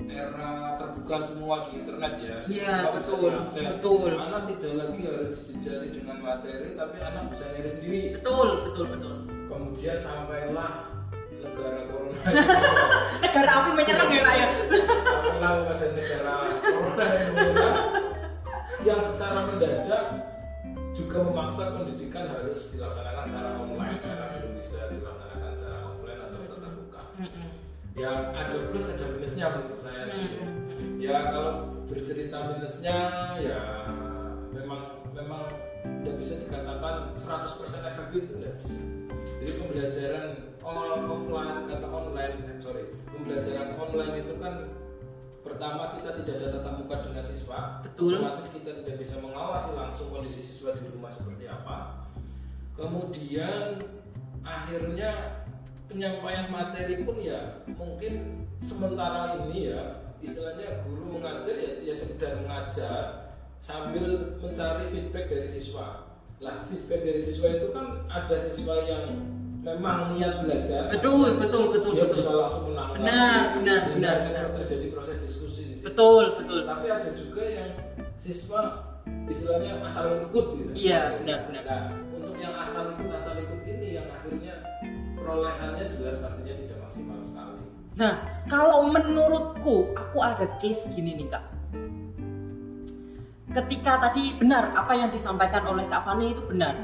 era 0.06 0.78
terbuka 0.78 1.18
semua 1.18 1.66
di 1.66 1.82
internet 1.82 2.14
ya. 2.22 2.38
Iya, 2.46 2.94
betul, 2.94 3.34
betul. 3.42 4.14
Anak 4.14 4.46
tidak 4.46 4.74
lagi 4.78 5.02
harus 5.10 5.42
dijejali 5.42 5.90
dengan 5.90 6.22
materi 6.22 6.78
tapi 6.78 6.98
anak 7.02 7.34
bisa 7.34 7.50
nyari 7.50 7.70
sendiri. 7.70 8.02
Betul, 8.22 8.70
betul, 8.70 8.86
betul. 8.94 9.16
Kemudian 9.50 9.98
sampailah 9.98 10.94
negara 11.42 11.82
corona 11.90 12.20
Negara 13.26 13.50
api 13.58 13.70
menyerang 13.74 14.10
ya 14.14 14.22
ya? 14.22 14.48
sampailah 14.54 15.52
pada 15.66 15.86
negara 15.98 16.34
corona 16.62 17.08
yang 18.86 19.02
secara 19.02 19.40
mendadak 19.50 20.06
juga 21.18 21.34
memaksa 21.34 21.74
pendidikan 21.74 22.30
harus 22.30 22.78
dilaksanakan 22.78 23.26
secara 23.26 23.50
online 23.58 23.98
karena 24.06 24.26
belum 24.38 24.54
bisa 24.54 24.86
dilaksanakan 24.94 25.50
secara 25.50 25.80
offline 25.90 26.22
atau 26.22 26.40
tatap 26.46 26.74
muka. 26.78 27.02
Ya 27.98 28.12
ada 28.38 28.58
plus 28.70 28.86
ada 28.94 29.06
minusnya 29.18 29.46
menurut 29.50 29.82
saya 29.82 30.06
sih. 30.14 30.30
Ya 31.02 31.34
kalau 31.34 31.74
bercerita 31.90 32.38
minusnya 32.54 32.98
ya 33.42 33.62
memang 34.54 35.10
memang 35.10 35.50
tidak 36.06 36.16
bisa 36.22 36.34
dikatakan 36.46 37.18
100% 37.18 37.90
efektif 37.90 38.20
itu 38.30 38.34
tidak 38.38 38.54
bisa. 38.62 38.82
Jadi 39.42 39.52
pembelajaran 39.58 40.30
offline 40.62 41.66
atau 41.74 41.90
online, 41.90 42.36
eh, 42.46 42.58
sorry, 42.62 42.94
pembelajaran 43.10 43.74
online 43.74 44.14
itu 44.22 44.34
kan 44.38 44.54
pertama 45.58 45.90
kita 45.98 46.22
tidak 46.22 46.34
ada 46.38 46.48
tatap 46.54 46.74
muka 46.78 46.96
dengan 47.02 47.26
siswa, 47.26 47.82
Betul. 47.82 48.22
otomatis 48.22 48.54
kita 48.54 48.78
tidak 48.86 49.02
bisa 49.02 49.18
mengawasi 49.18 49.74
langsung 49.74 50.14
kondisi 50.14 50.46
siswa 50.46 50.78
di 50.78 50.86
rumah 50.94 51.10
seperti 51.10 51.50
apa. 51.50 52.06
Kemudian 52.78 53.82
akhirnya 54.46 55.42
penyampaian 55.90 56.54
materi 56.54 57.02
pun 57.02 57.18
ya 57.18 57.66
mungkin 57.74 58.46
sementara 58.62 59.50
ini 59.50 59.74
ya 59.74 60.14
istilahnya 60.22 60.86
guru 60.86 61.18
mengajar 61.18 61.58
ya, 61.58 61.82
ya 61.82 61.94
sekedar 61.98 62.38
mengajar 62.38 63.34
sambil 63.58 64.38
mencari 64.38 64.94
feedback 64.94 65.26
dari 65.26 65.50
siswa. 65.50 66.06
Lah 66.38 66.70
feedback 66.70 67.02
dari 67.02 67.18
siswa 67.18 67.50
itu 67.50 67.74
kan 67.74 68.06
ada 68.06 68.38
siswa 68.38 68.86
yang 68.86 69.26
memang 69.66 70.22
niat 70.22 70.46
belajar. 70.46 70.94
Betul, 70.94 71.34
betul, 71.34 71.64
betul, 71.74 71.92
Dia 71.98 72.06
betul. 72.06 72.14
bisa 72.22 72.30
langsung 72.30 72.64
menangkap. 72.70 73.02
Benar, 73.02 73.42
benar, 73.58 73.82
benar, 73.98 74.16
benar. 74.22 74.46
terjadi 74.62 74.94
proses 74.94 75.18
diskusi 75.18 75.47
situ. 75.78 75.86
Betul, 75.88 76.24
betul. 76.42 76.60
Tapi 76.66 76.88
ada 76.90 77.10
juga 77.14 77.44
yang 77.46 77.72
siswa 78.18 78.62
istilahnya 79.30 79.80
asal 79.86 80.28
ikut 80.28 80.46
gitu. 80.58 80.72
Iya, 80.74 81.22
benar, 81.22 81.40
benar. 81.48 81.64
Nah, 81.64 81.82
untuk 82.18 82.36
yang 82.42 82.56
asal 82.58 82.92
ikut 82.98 83.10
asal 83.14 83.34
ikut 83.38 83.62
ini 83.64 83.88
yang 84.02 84.08
akhirnya 84.10 84.54
perolehannya 85.16 85.86
jelas 85.88 86.18
pastinya 86.20 86.54
tidak 86.58 86.78
maksimal 86.84 87.20
sekali. 87.22 87.62
Nah, 87.98 88.14
kalau 88.46 88.90
menurutku, 88.90 89.94
aku 89.98 90.18
ada 90.22 90.46
case 90.62 90.86
gini 90.94 91.18
nih 91.18 91.28
kak. 91.30 91.46
Ketika 93.48 94.10
tadi 94.10 94.38
benar 94.38 94.76
apa 94.78 94.94
yang 94.94 95.10
disampaikan 95.10 95.66
oleh 95.66 95.90
Kak 95.90 96.06
Fani 96.06 96.36
itu 96.36 96.46
benar. 96.46 96.78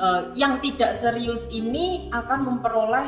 Eh, 0.00 0.22
yang 0.32 0.62
tidak 0.64 0.96
serius 0.96 1.44
ini 1.52 2.08
akan 2.08 2.46
memperoleh 2.46 3.04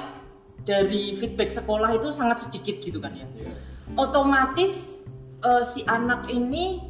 dari 0.67 1.17
feedback 1.17 1.49
sekolah 1.49 1.97
itu 1.97 2.13
sangat 2.13 2.45
sedikit 2.45 2.85
gitu 2.85 3.01
kan 3.01 3.17
ya. 3.17 3.25
Iya. 3.33 3.53
Otomatis 3.99 5.05
eh, 5.45 5.65
si 5.67 5.85
anak 5.85 6.29
ini 6.33 6.81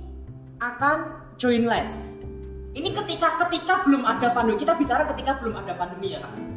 akan 0.62 1.30
join 1.38 1.66
les. 1.66 2.14
Ini 2.72 2.88
ketika 2.94 3.36
ketika 3.46 3.84
belum 3.84 4.06
ada 4.06 4.32
pandemi. 4.32 4.62
Kita 4.62 4.78
bicara 4.78 5.04
ketika 5.12 5.42
belum 5.42 5.60
ada 5.60 5.76
pandemi 5.76 6.14
ya 6.16 6.24
kak 6.24 6.52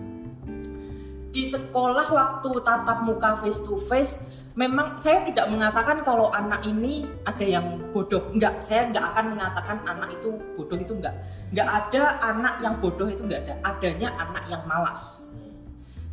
di 1.35 1.43
sekolah 1.51 2.07
waktu 2.15 2.49
tatap 2.63 3.03
muka 3.03 3.43
face 3.43 3.59
to 3.67 3.75
face 3.91 4.23
memang 4.55 4.95
saya 4.95 5.19
tidak 5.27 5.51
mengatakan 5.51 5.99
kalau 5.99 6.31
anak 6.31 6.63
ini 6.63 7.03
ada 7.27 7.43
yang 7.43 7.75
bodoh 7.91 8.31
enggak 8.31 8.63
saya 8.63 8.87
enggak 8.87 9.03
akan 9.11 9.35
mengatakan 9.35 9.77
anak 9.83 10.15
itu 10.15 10.39
bodoh 10.55 10.79
itu 10.79 10.95
enggak 10.95 11.11
enggak 11.51 11.67
ada 11.67 12.03
anak 12.23 12.55
yang 12.63 12.79
bodoh 12.79 13.11
itu 13.11 13.27
enggak 13.27 13.43
ada 13.43 13.55
adanya 13.67 14.15
anak 14.15 14.47
yang 14.47 14.63
malas 14.63 15.27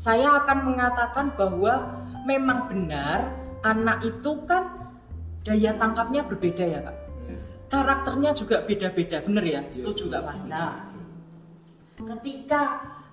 saya 0.02 0.42
akan 0.42 0.74
mengatakan 0.74 1.30
bahwa 1.38 2.02
memang 2.26 2.66
benar 2.66 3.30
anak 3.62 4.02
itu 4.02 4.30
kan 4.44 4.92
daya 5.42 5.74
tangkapnya 5.74 6.22
berbeda 6.26 6.64
ya 6.64 6.80
kak 6.82 6.96
Hmm. 7.22 7.38
karakternya 7.70 8.30
juga 8.34 8.66
beda-beda 8.66 9.22
bener 9.22 9.44
ya 9.46 9.60
Iya, 9.62 9.70
setuju 9.70 10.02
nggak 10.10 10.22
pak 10.22 10.36
nah 10.46 10.72
ketika 11.96 12.60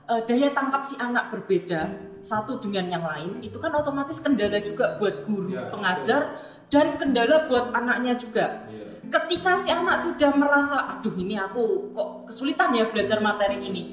eh, 0.10 0.22
daya 0.26 0.50
tangkap 0.52 0.82
si 0.82 0.98
anak 0.98 1.30
berbeda 1.30 1.82
satu 2.20 2.58
dengan 2.60 2.90
yang 2.90 3.06
lain 3.06 3.40
itu 3.40 3.56
kan 3.58 3.72
otomatis 3.72 4.20
kendala 4.20 4.60
juga 4.60 4.98
buat 4.98 5.24
guru 5.24 5.54
Ya, 5.54 5.70
pengajar 5.70 6.22
dan 6.70 6.98
kendala 6.98 7.46
buat 7.48 7.72
anaknya 7.72 8.18
juga 8.18 8.66
Iya. 8.68 8.86
ketika 9.10 9.58
si 9.58 9.70
anak 9.70 10.02
sudah 10.02 10.34
merasa 10.34 10.98
aduh 10.98 11.14
ini 11.16 11.38
aku 11.38 11.94
kok 11.94 12.10
kesulitan 12.30 12.74
ya 12.74 12.90
belajar 12.90 13.22
materi 13.22 13.62
ini 13.62 13.84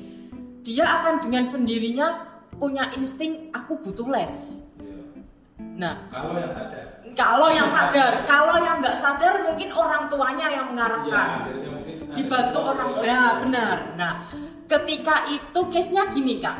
dia 0.60 0.82
akan 0.82 1.22
dengan 1.22 1.44
sendirinya 1.46 2.24
punya 2.56 2.88
insting 2.96 3.52
aku 3.52 3.76
butuh 3.80 4.08
les 4.08 4.56
Iya. 4.56 4.65
Nah 5.76 5.94
Kalau 6.08 6.32
yang 6.34 6.48
sadar. 6.50 6.84
kalau 7.14 7.48
yang 7.48 7.68
sadar 7.68 8.12
kalau 8.24 8.56
yang 8.58 8.76
nggak 8.80 8.96
sadar 8.96 9.34
mungkin 9.44 9.68
orang 9.70 10.08
tuanya 10.08 10.46
yang 10.48 10.72
mengarahkan 10.72 11.28
ada 11.44 11.52
dibantu 12.12 12.58
orang 12.64 12.90
ya. 12.96 13.04
ya 13.04 13.22
benar 13.44 13.76
nah 13.94 14.12
ketika 14.64 15.28
itu 15.28 15.60
case 15.68 15.92
nya 15.92 16.08
gini 16.08 16.40
kak 16.40 16.56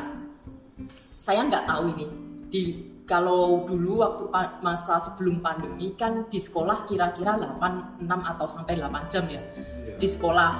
saya 1.17 1.43
nggak 1.43 1.65
tahu 1.65 1.91
ini 1.97 2.05
di 2.47 2.63
kalau 3.03 3.63
dulu 3.63 4.03
waktu 4.03 4.23
masa 4.61 4.99
sebelum 4.99 5.39
pandemi 5.39 5.95
kan 5.95 6.27
di 6.27 6.37
sekolah 6.37 6.83
kira-kira 6.83 7.39
8 7.39 8.03
6 8.03 8.07
atau 8.07 8.47
sampai 8.47 8.75
8 8.77 9.07
jam 9.07 9.25
ya 9.27 9.39
Iya. 9.39 9.95
di 9.97 10.07
sekolah 10.07 10.51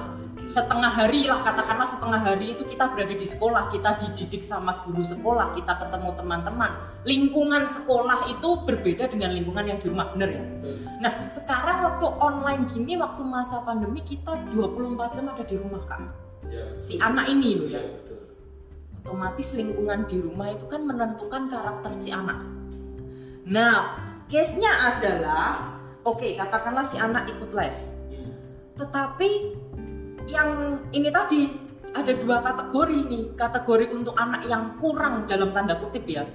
setengah 0.48 0.88
hari 0.88 1.28
lah 1.28 1.44
katakanlah 1.44 1.86
setengah 1.86 2.22
hari 2.24 2.56
itu 2.56 2.64
kita 2.64 2.88
berada 2.96 3.12
di 3.12 3.28
sekolah 3.28 3.68
kita 3.68 4.00
dididik 4.00 4.42
sama 4.42 4.82
guru 4.88 5.04
sekolah 5.04 5.52
kita 5.52 5.76
ketemu 5.76 6.16
teman-teman 6.16 6.72
lingkungan 7.04 7.64
sekolah 7.68 8.32
itu 8.32 8.50
berbeda 8.64 9.12
dengan 9.12 9.32
lingkungan 9.36 9.64
yang 9.68 9.80
di 9.80 9.88
rumah 9.88 10.12
bener 10.12 10.30
ya. 10.36 10.44
Nah, 10.98 11.14
sekarang 11.32 11.88
waktu 11.88 12.06
online 12.20 12.68
gini, 12.68 13.00
waktu 13.00 13.22
masa 13.24 13.64
pandemi 13.64 14.04
kita 14.04 14.36
24 14.52 15.16
jam 15.16 15.26
ada 15.32 15.44
di 15.48 15.56
rumah, 15.56 15.82
Kak. 15.86 16.02
Iya, 16.52 16.64
Si 16.84 17.00
anak 17.00 17.32
ini 17.32 17.50
loh 17.56 17.70
ya. 17.72 17.82
betul. 17.86 18.20
Otomatis 19.04 19.56
lingkungan 19.56 20.04
di 20.10 20.18
rumah 20.20 20.52
itu 20.52 20.68
kan 20.68 20.84
menentukan 20.84 21.48
karakter 21.48 21.92
si 21.96 22.10
anak. 22.12 22.44
Nah, 23.48 23.96
case-nya 24.28 24.96
adalah 24.96 25.80
oke, 26.04 26.36
katakanlah 26.36 26.84
si 26.84 27.00
anak 27.00 27.32
ikut 27.32 27.56
les. 27.56 27.96
Hmm. 28.12 28.36
Tetapi 28.76 29.32
yang 30.28 30.80
ini 30.92 31.10
tadi 31.10 31.50
ada 31.96 32.14
dua 32.14 32.44
kategori 32.44 33.00
nih. 33.08 33.24
Kategori 33.34 33.86
untuk 33.96 34.14
anak 34.20 34.46
yang 34.46 34.78
kurang 34.78 35.26
dalam 35.26 35.56
tanda 35.56 35.80
kutip 35.80 36.06
ya. 36.06 36.28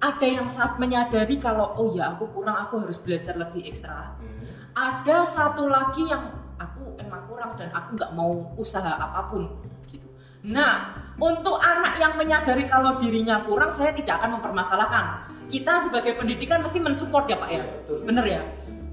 Ada 0.00 0.26
yang 0.26 0.48
saat 0.48 0.76
menyadari 0.76 1.40
kalau 1.40 1.72
oh 1.78 1.96
ya 1.96 2.12
aku 2.16 2.28
kurang, 2.32 2.56
aku 2.56 2.84
harus 2.84 3.00
belajar 3.00 3.36
lebih 3.36 3.64
ekstra. 3.64 4.16
Hmm. 4.20 4.44
ada 4.76 5.24
satu 5.24 5.72
lagi 5.72 6.04
yang 6.04 6.36
aku 6.60 7.00
emang 7.00 7.24
kurang 7.32 7.56
dan 7.56 7.72
aku 7.72 7.96
nggak 7.96 8.12
mau 8.12 8.52
usaha 8.60 8.92
apa 8.92 9.32
pun 9.32 9.48
gitu. 9.88 10.04
Nah, 10.44 10.92
untuk 11.16 11.56
anak 11.56 11.96
yang 11.96 12.12
menyadari 12.20 12.68
kalau 12.68 13.00
dirinya 13.00 13.40
kurang, 13.48 13.72
saya 13.72 13.96
tidak 13.96 14.20
akan 14.20 14.36
mempermasalahkan. 14.36 15.04
Kita 15.48 15.80
sebagai 15.80 16.20
pendidikan 16.20 16.60
mesti 16.60 16.76
mensupport 16.76 17.24
ya 17.24 17.36
Pak 17.40 17.50
ya, 17.50 17.64
betul. 17.64 17.98
bener 18.04 18.24
ya. 18.28 18.42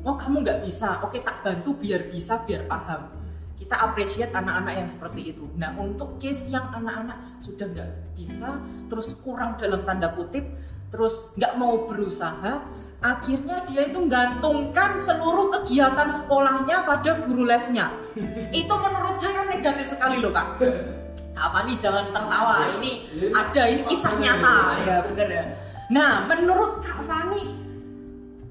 Oh 0.07 0.15
kamu 0.15 0.43
nggak 0.43 0.59
bisa, 0.63 1.03
oke 1.03 1.19
tak 1.19 1.43
bantu 1.43 1.75
biar 1.75 2.07
bisa 2.07 2.39
biar 2.47 2.63
paham. 2.63 3.22
Kita 3.53 3.75
appreciate 3.79 4.33
anak-anak 4.33 4.73
yang 4.75 4.89
seperti 4.89 5.35
itu. 5.35 5.45
Nah 5.55 5.77
untuk 5.77 6.17
case 6.17 6.49
yang 6.49 6.73
anak-anak 6.73 7.37
sudah 7.39 7.69
nggak 7.69 7.91
bisa, 8.17 8.59
terus 8.89 9.15
kurang 9.21 9.55
dalam 9.61 9.85
tanda 9.85 10.11
kutip, 10.11 10.43
terus 10.89 11.31
nggak 11.37 11.53
mau 11.61 11.85
berusaha, 11.85 12.65
akhirnya 13.03 13.67
dia 13.67 13.91
itu 13.91 13.99
menggantungkan 13.99 14.95
seluruh 14.95 15.51
kegiatan 15.59 16.09
sekolahnya 16.09 16.87
pada 16.87 17.11
guru 17.27 17.43
lesnya. 17.43 17.91
Itu 18.55 18.73
menurut 18.73 19.19
saya 19.19 19.43
negatif 19.51 19.91
sekali 19.91 20.23
loh 20.23 20.31
kak. 20.31 20.63
Kak 21.33 21.49
Fani 21.51 21.73
jangan 21.75 22.13
tertawa. 22.15 22.71
Ini 22.79 22.91
ada 23.35 23.63
ini 23.67 23.83
kisah 23.83 24.15
nyata. 24.15 24.55
ya 24.87 24.97
bener 25.03 25.27
ya. 25.29 25.45
Nah 25.91 26.29
menurut 26.29 26.79
Kak 26.85 27.03
Fani 27.03 27.62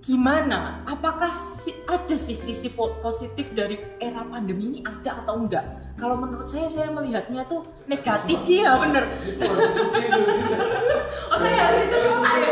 gimana 0.02 0.82
apakah 0.84 1.30
si- 1.30 1.78
ada 1.86 2.16
sih 2.16 2.34
sisi 2.34 2.66
po- 2.68 2.98
positif 2.98 3.54
dari 3.54 3.78
era 3.96 4.20
pandemi 4.22 4.68
ini 4.68 4.80
ada 4.82 5.22
atau 5.22 5.38
enggak 5.38 5.62
kalau 5.94 6.18
menurut 6.18 6.42
saya 6.44 6.66
saya 6.66 6.90
melihatnya 6.90 7.46
tuh 7.46 7.62
negatif 7.86 8.34
iya 8.44 8.74
bener 8.76 9.06
oh 11.30 11.38
saya 11.38 11.54
harus 11.60 11.80
dicuci 11.84 12.08
otak 12.10 12.34
ya 12.34 12.50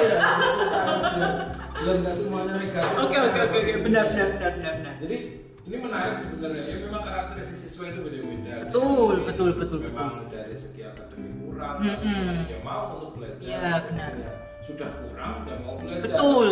Ya 1.81 1.97
nggak 1.97 2.13
semuanya 2.13 2.53
negatif. 2.53 2.93
Oke 2.95 3.17
oke 3.17 3.39
oke 3.41 3.57
oke 3.57 3.73
benar 3.81 4.05
benar 4.07 4.27
benar 4.31 4.51
benar 4.53 4.73
benar. 4.77 4.95
Jadi 5.01 5.17
ini 5.65 5.77
menarik 5.81 6.17
sebenarnya. 6.21 6.63
Ya 6.63 6.77
memang 6.77 7.01
karakteristik 7.01 7.57
siswa 7.59 7.85
itu 7.89 8.01
beda-beda. 8.05 8.55
Betul, 8.69 9.15
betul, 9.25 9.49
betul, 9.57 9.79
Memang 9.89 10.29
dari 10.29 10.53
segi 10.53 10.85
akademik 10.85 11.41
kurang, 11.41 11.81
Mm-mm. 11.81 12.45
dia 12.45 12.61
mau 12.61 13.01
untuk 13.01 13.17
belajar. 13.17 13.49
Iya, 13.49 13.73
benar. 13.89 14.13
Sudah 14.61 14.91
kurang 14.93 15.33
dan 15.49 15.59
mau 15.65 15.75
belajar. 15.81 16.05
Betul. 16.05 16.49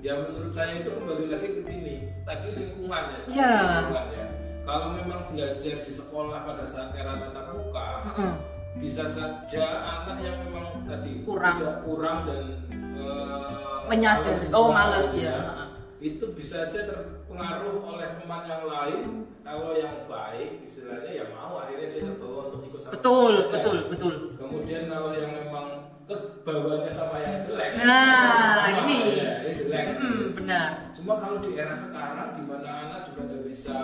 Ya 0.00 0.16
menurut 0.16 0.48
saya 0.48 0.80
itu 0.80 0.90
kembali 0.90 1.28
lagi 1.28 1.48
ke 1.50 1.62
gini. 1.62 1.94
Tadi 2.24 2.46
lingkungannya. 2.52 3.16
sih, 3.20 3.36
Iya. 3.36 3.52
lingkungannya. 3.84 4.24
Kalau 4.64 4.86
memang 4.94 5.20
belajar 5.28 5.76
di 5.82 5.92
sekolah 5.92 6.38
pada 6.42 6.64
saat 6.64 6.94
era 6.94 7.16
tatap 7.18 7.52
muka, 7.52 7.88
Heeh. 8.06 8.32
bisa 8.78 9.04
saja 9.04 9.64
anak 9.82 10.16
yang 10.20 10.36
memang 10.40 10.84
tadi 10.86 11.20
Kurang. 11.20 11.58
kurang 11.84 12.18
dan 12.24 12.64
eh, 12.70 13.88
Menyadari. 13.88 14.46
Oh, 14.52 14.70
males, 14.70 15.10
ya. 15.12 15.36
ya. 15.36 15.64
Itu 15.98 16.32
bisa 16.32 16.64
aja 16.64 16.80
terpengaruh 16.86 17.76
oleh 17.82 18.08
teman 18.16 18.46
yang 18.46 18.64
lain 18.64 19.00
kalau 19.42 19.74
yang 19.74 20.08
baik 20.08 20.64
istilahnya 20.64 21.12
ya 21.12 21.24
mau 21.28 21.60
akhirnya 21.60 21.92
dia 21.92 22.00
terbawa 22.06 22.48
untuk 22.48 22.62
ikut 22.64 22.80
sama 22.80 22.92
Betul 22.96 23.32
belajar. 23.36 23.52
betul 23.52 23.76
betul. 23.90 24.14
kemudian 24.38 24.82
kalau 24.86 25.10
yang 25.12 25.32
memang 25.34 25.66
kebawanya 26.10 26.90
sama 26.90 27.16
yang 27.18 27.38
jelek 27.38 27.70
Nah, 27.78 28.66
sama, 28.66 28.82
ini. 28.82 28.98
ya, 29.16 29.32
ini 29.40 29.52
jelek 29.54 29.84
Hmm, 29.94 30.22
benar. 30.34 30.70
Cuma 30.90 31.14
kalau 31.16 31.38
di 31.38 31.54
era 31.54 31.70
sekarang 31.70 32.32
di 32.32 32.42
mana 32.42 32.68
anak 32.84 33.00
juga 33.04 33.20
nggak 33.24 33.44
bisa 33.44 33.76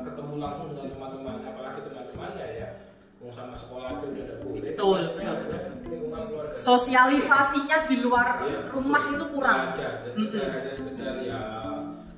ketemu 0.00 0.34
langsung 0.38 0.66
dengan 0.70 0.88
teman-temannya, 0.88 1.46
apalagi 1.46 1.80
teman-temannya 1.82 2.46
ya, 2.54 2.68
mau 3.16 3.28
sama 3.28 3.52
sekolah 3.52 3.92
aja 3.92 4.06
udah 4.06 4.22
nggak 4.24 4.40
boleh. 4.40 4.60
Betul, 4.64 4.96
Maksudnya 4.96 5.32
betul, 5.34 5.50
ada 5.50 5.58
lingkungan 5.84 6.22
keluarga. 6.26 6.54
Sosialisasinya 6.56 7.78
di 7.84 7.96
luar 7.98 8.26
Iya, 8.40 8.58
rumah 8.68 9.02
betul. 9.02 9.14
itu 9.14 9.24
kurang. 9.30 9.58
Ada, 9.74 9.88
sekedar 10.00 10.46
hanya 10.50 10.72
sekedar 10.72 11.14
ya 11.20 11.40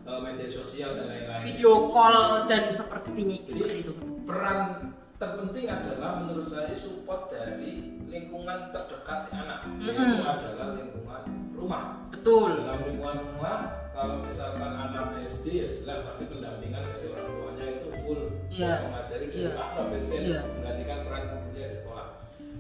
eh, 0.03 0.19
media 0.21 0.49
sosial 0.49 0.91
dan 0.93 1.07
lain-lain. 1.09 1.43
Video 1.43 1.73
call 1.89 2.17
dan 2.45 2.63
seperti 2.69 3.11
Jadi 3.45 3.77
itu. 3.81 3.93
peran 4.23 4.93
terpenting 5.17 5.67
adalah 5.67 6.19
menurut 6.19 6.43
saya 6.43 6.75
support 6.75 7.27
dari 7.27 8.02
lingkungan 8.13 8.59
terdekat 8.69 9.19
si 9.19 9.31
anak, 9.33 9.65
yaitu 9.81 9.97
Mm-mm. 9.97 10.21
adalah 10.23 10.69
lingkungan 10.77 11.23
rumah. 11.57 11.83
Betul. 12.13 12.63
dalam 12.63 12.85
lingkungan 12.87 13.19
rumah 13.25 13.59
kalau 13.91 14.23
misalkan 14.23 14.71
anak 14.71 15.19
SD 15.23 15.45
ya 15.59 15.67
jelas 15.73 16.07
pasti 16.07 16.31
pendampingan 16.31 16.87
dari 16.87 17.09
orang 17.09 17.29
tuanya 17.29 17.65
itu 17.73 17.89
full 17.99 18.21
Iya. 18.47 18.73
mengajari 18.87 19.27
dari 19.27 19.43
Iya. 19.43 19.51
A 19.57 19.67
sampai 19.67 19.99
Z 19.99 20.11
Iya. 20.23 20.41
menggantikan 20.47 20.99
peran 21.03 21.23
gurunya 21.27 21.67
di 21.67 21.77
sekolah 21.81 22.07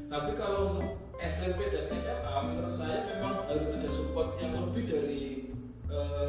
tapi 0.08 0.30
kalau 0.34 0.60
untuk 0.72 0.88
SMP 1.14 1.70
dan 1.70 1.86
SMA 1.94 2.34
menurut 2.42 2.74
saya 2.74 3.06
memang 3.06 3.46
harus 3.46 3.68
ada 3.70 3.86
support 3.86 4.34
yang 4.36 4.52
lebih 4.58 4.84
dari 4.88 5.20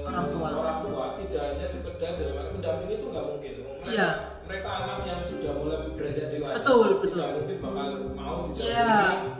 Orang 0.03 0.25
tua. 0.29 0.47
orang 0.51 0.77
tua 0.83 1.05
tidak 1.15 1.43
hanya 1.49 1.63
sekedar 1.65 2.11
dalam 2.13 2.35
arti 2.37 2.51
mendampingi 2.53 2.93
itu 2.93 3.05
nggak 3.07 3.25
mungkin 3.25 3.53
mereka, 3.55 3.85
Iya. 3.85 4.09
mereka 4.43 4.69
anak 4.75 4.97
yang 5.03 5.19
sudah 5.19 5.51
mulai 5.55 5.77
beranjak 5.89 6.27
dewasa 6.29 6.55
Betul, 6.59 6.87
betul. 6.99 7.15
tidak 7.15 7.29
mungkin 7.33 7.57
bakal 7.59 7.85
mau 8.13 8.37
didampingi 8.43 8.67
Iya. 8.67 8.91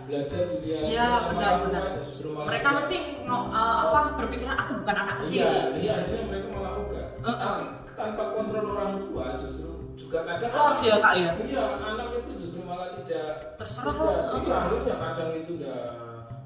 belajar 0.04 0.42
dilihat 0.48 0.84
Iya, 0.86 1.08
sama 1.14 1.30
benar, 1.30 1.52
orang 1.52 1.64
benar. 1.66 1.84
tua, 1.84 2.02
justru 2.02 2.28
malah 2.30 2.48
Mereka 2.48 2.64
dia- 2.66 2.78
mesti 2.78 2.98
ngo- 3.22 3.50
eh, 3.50 3.76
apa 3.84 4.00
berpikiran 4.16 4.56
aku 4.58 4.72
bukan 4.80 4.96
anak 4.98 5.16
kecil. 5.20 5.44
Iya, 5.44 5.62
jadi 5.70 5.88
akhirnya 5.94 6.24
mereka 6.26 6.48
malah 6.50 6.72
ogah. 6.78 7.06
Uh-uh. 7.20 7.38
Tapi 7.44 7.64
tanpa 7.94 8.24
kontrol 8.32 8.66
orang 8.70 8.92
tua 9.02 9.26
justru 9.38 9.70
juga 9.94 10.20
kadang 10.26 10.50
Los 10.52 10.78
ya, 10.82 10.96
Kak, 10.98 11.14
ya? 11.16 11.32
Iya, 11.38 11.64
anak 11.80 12.08
itu 12.16 12.32
justru 12.40 12.62
malah 12.64 12.90
tidak 12.96 13.28
Terserah 13.56 13.92
tidak-. 13.94 14.40
Iya, 14.40 14.56
akhirnya 14.58 14.96
kadang 14.98 15.30
itu 15.36 15.52
udah 15.60 15.80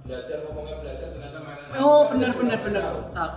belajar 0.08 0.38
ngomongnya 0.48 0.76
belajar 0.80 1.08
ternyata 1.12 1.40
main 1.44 1.60
Oh 1.78 2.08
benar 2.08 2.32
benar 2.34 2.60
benar. 2.64 2.84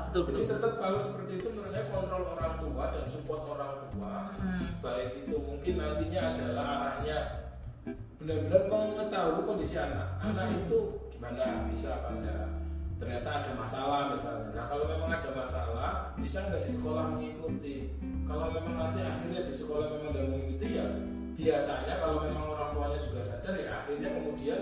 Betul 0.08 0.22
betul. 0.30 0.40
Jadi 0.46 0.50
tetap 0.54 0.72
kalau 0.78 0.98
seperti 1.02 1.32
itu 1.42 1.46
menurut 1.50 1.70
saya 1.70 1.84
kontrol 1.90 2.24
orang 2.30 2.54
tua 2.62 2.84
dan 2.94 3.04
support 3.10 3.42
orang 3.50 3.90
tua. 3.90 4.14
Hmm. 4.40 4.80
baik 4.80 5.26
itu 5.26 5.36
mungkin 5.36 5.74
nantinya 5.76 6.20
adalah 6.32 6.64
arahnya 6.78 7.18
benar-benar 8.16 8.62
mengetahui 8.70 9.42
kondisi 9.44 9.76
anak. 9.76 10.08
Anak 10.22 10.46
Hmm. 10.46 10.58
itu 10.64 10.78
gimana 11.12 11.66
bisa 11.68 11.92
enggak? 12.08 12.48
Ternyata 13.00 13.28
ada 13.42 13.52
masalah 13.56 14.00
misalnya. 14.12 14.48
Nah 14.54 14.64
kalau 14.70 14.84
memang 14.88 15.10
ada 15.10 15.30
masalah 15.32 15.92
bisa 16.16 16.38
nggak 16.48 16.62
di 16.64 16.70
sekolah 16.70 17.04
mengikuti? 17.12 17.76
Kalau 18.24 18.46
memang 18.54 18.74
nanti 18.78 19.00
akhirnya 19.02 19.42
di 19.44 19.52
sekolah 19.52 19.84
memang 19.90 20.12
tidak 20.14 20.26
mengikuti 20.30 20.68
ya 20.78 20.86
biasanya 21.40 21.94
kalau 22.04 22.28
memang 22.28 22.52
orang 22.52 22.70
tuanya 22.76 22.98
juga 23.00 23.20
sadar 23.24 23.56
ya 23.56 23.68
akhirnya 23.80 24.08
kemudian 24.12 24.60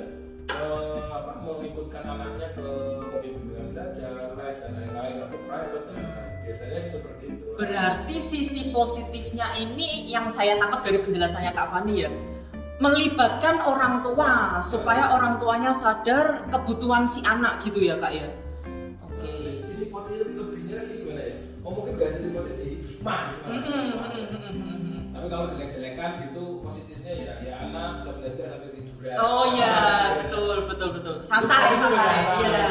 eh, 0.51 1.03
apa 1.13 1.33
mengikutkan 1.45 2.03
anaknya 2.05 2.49
ke 2.57 2.67
mobil 3.13 3.31
bimbingan 3.37 3.67
belajar 3.77 4.11
les 4.37 4.57
dan 4.65 4.73
lain-lain 4.75 5.17
atau 5.29 5.39
private 5.45 5.85
dan 5.93 6.05
biasanya 6.45 6.79
seperti 6.81 7.25
itu 7.37 7.45
Berarti 7.59 8.17
sisi 8.17 8.61
positifnya 8.71 9.53
ini 9.59 10.09
yang 10.09 10.33
saya 10.33 10.57
tangkap 10.57 10.87
dari 10.87 10.99
penjelasannya 11.05 11.53
Kak 11.53 11.69
Fani 11.75 11.95
ya 12.07 12.11
melibatkan 12.79 13.59
orang 13.67 14.07
tua 14.07 14.63
supaya 14.63 15.11
orang 15.11 15.43
tuanya 15.43 15.75
sadar 15.75 16.47
kebutuhan 16.47 17.11
si 17.11 17.19
anak 17.27 17.59
gitu 17.67 17.83
ya 17.83 17.99
Kak 17.99 18.15
ya. 18.15 18.31
Oke. 19.03 19.59
sisi 19.59 19.91
positif 19.91 20.31
lebihnya 20.39 20.79
lagi 20.79 20.95
gimana 21.03 21.23
ya 21.27 21.35
oh 21.67 21.71
mungkin 21.75 21.93
nggak 21.99 22.11
sisi 22.15 22.29
positif 22.31 22.71
hikmah 22.87 23.23
mm-mm. 23.51 25.11
tapi 25.11 25.27
kalau 25.27 25.45
jelek-jelekan 25.51 26.11
gitu 26.31 26.38
tiduran 29.09 29.25
Oh 29.25 29.45
iya 29.51 29.75
betul 30.21 30.69
betul 30.69 30.89
betul. 30.95 31.15
Santai 31.25 31.73
santai. 31.75 32.17
iya 32.45 32.69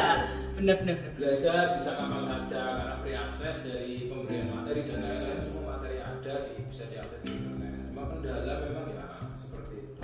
benar 0.54 0.74
benar 0.82 0.94
benar. 0.98 1.12
belajar 1.14 1.58
bisa 1.74 1.90
kapan 1.94 2.22
saja 2.24 2.60
karena 2.74 2.94
free 2.98 3.14
akses 3.14 3.56
dari 3.62 3.94
pemberian 4.06 4.50
materi 4.50 4.80
dan 4.86 4.98
lain-lain 5.00 5.38
semua 5.38 5.62
materi 5.74 5.96
ada 5.98 6.32
di, 6.42 6.50
bisa 6.66 6.84
diakses 6.86 7.20
di 7.22 7.30
internet. 7.30 7.74
Cuma 7.90 8.02
kendala 8.10 8.54
memang 8.66 8.86
ya 8.90 9.06
seperti 9.34 9.74
itu. 9.82 10.02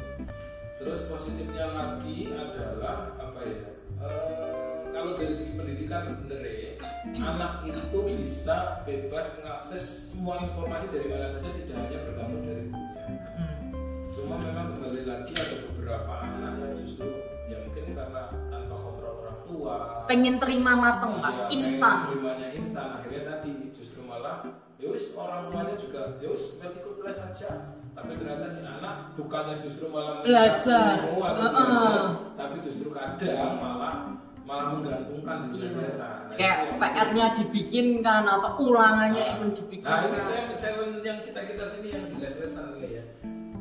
Terus 0.78 1.00
positifnya 1.06 1.66
lagi 1.70 2.18
adalah 2.30 2.96
apa 3.16 3.40
ya 3.42 3.58
eh, 3.98 4.48
kalau 4.90 5.18
dari 5.18 5.34
segi 5.34 5.58
pendidikan 5.58 5.98
sebenarnya 5.98 6.78
anak 7.14 7.66
itu 7.66 7.98
bisa 7.98 8.82
bebas 8.82 9.26
mengakses 9.36 9.84
semua 10.14 10.38
informasi 10.40 10.86
dari 10.88 11.06
mana 11.08 11.26
saja 11.26 11.50
tidak 11.50 11.76
hanya 11.78 11.98
bergantung 12.06 12.42
dari 12.42 12.62
gurunya 12.68 12.92
Mm. 13.34 13.74
cuma 14.08 14.38
memang 14.38 14.72
kembali 14.72 15.02
lagi 15.04 15.32
ada 15.34 15.56
beberapa 15.84 16.12
anak 16.16 16.52
yang 16.56 16.72
justru 16.80 17.12
ya 17.44 17.60
mungkin 17.60 17.92
karena 17.92 18.22
tanpa 18.48 18.72
kontrol 18.72 19.20
orang 19.20 19.38
tua 19.44 19.76
Pengen 20.08 20.40
terima 20.40 20.72
mateng 20.72 21.20
Kak, 21.20 21.28
Iya, 21.28 21.44
instan. 21.52 21.96
terimanya 22.08 22.48
instan 22.56 22.86
akhirnya 22.96 23.22
tadi 23.28 23.50
justru 23.68 24.00
malah 24.08 24.48
yus 24.80 25.12
orang 25.12 25.52
tuanya 25.52 25.76
juga 25.76 26.16
yus 26.24 26.56
ikut 26.56 26.96
les 27.04 27.12
saja 27.12 27.76
tapi 27.92 28.16
ternyata 28.16 28.48
si 28.48 28.64
anak 28.64 29.12
bukannya 29.12 29.54
justru 29.54 29.92
malah 29.92 30.24
Belajar. 30.24 31.04
Heeh. 31.04 31.20
belajar, 31.20 32.00
tapi 32.34 32.56
justru 32.58 32.88
kadang 32.90 33.54
malah 33.54 33.94
malah 34.42 34.66
menggantungkan 34.72 35.36
di 35.52 35.68
Iya. 35.68 35.68
Nah, 35.94 36.32
Kayak 36.32 36.58
PR-nya 36.74 37.26
dibikinkan 37.36 38.24
atau 38.24 38.50
ulangannya 38.58 39.36
even 39.36 39.52
dibikin. 39.52 39.84
Nah 39.84 40.00
ini 40.02 40.18
saya 40.18 40.42
challenge 40.56 41.04
yang 41.04 41.20
kita 41.20 41.40
kita 41.44 41.64
sini 41.68 41.88
yang 41.92 42.04
di 42.08 42.16
les-lesan 42.18 42.72
ini 42.74 42.88
ya. 42.90 43.04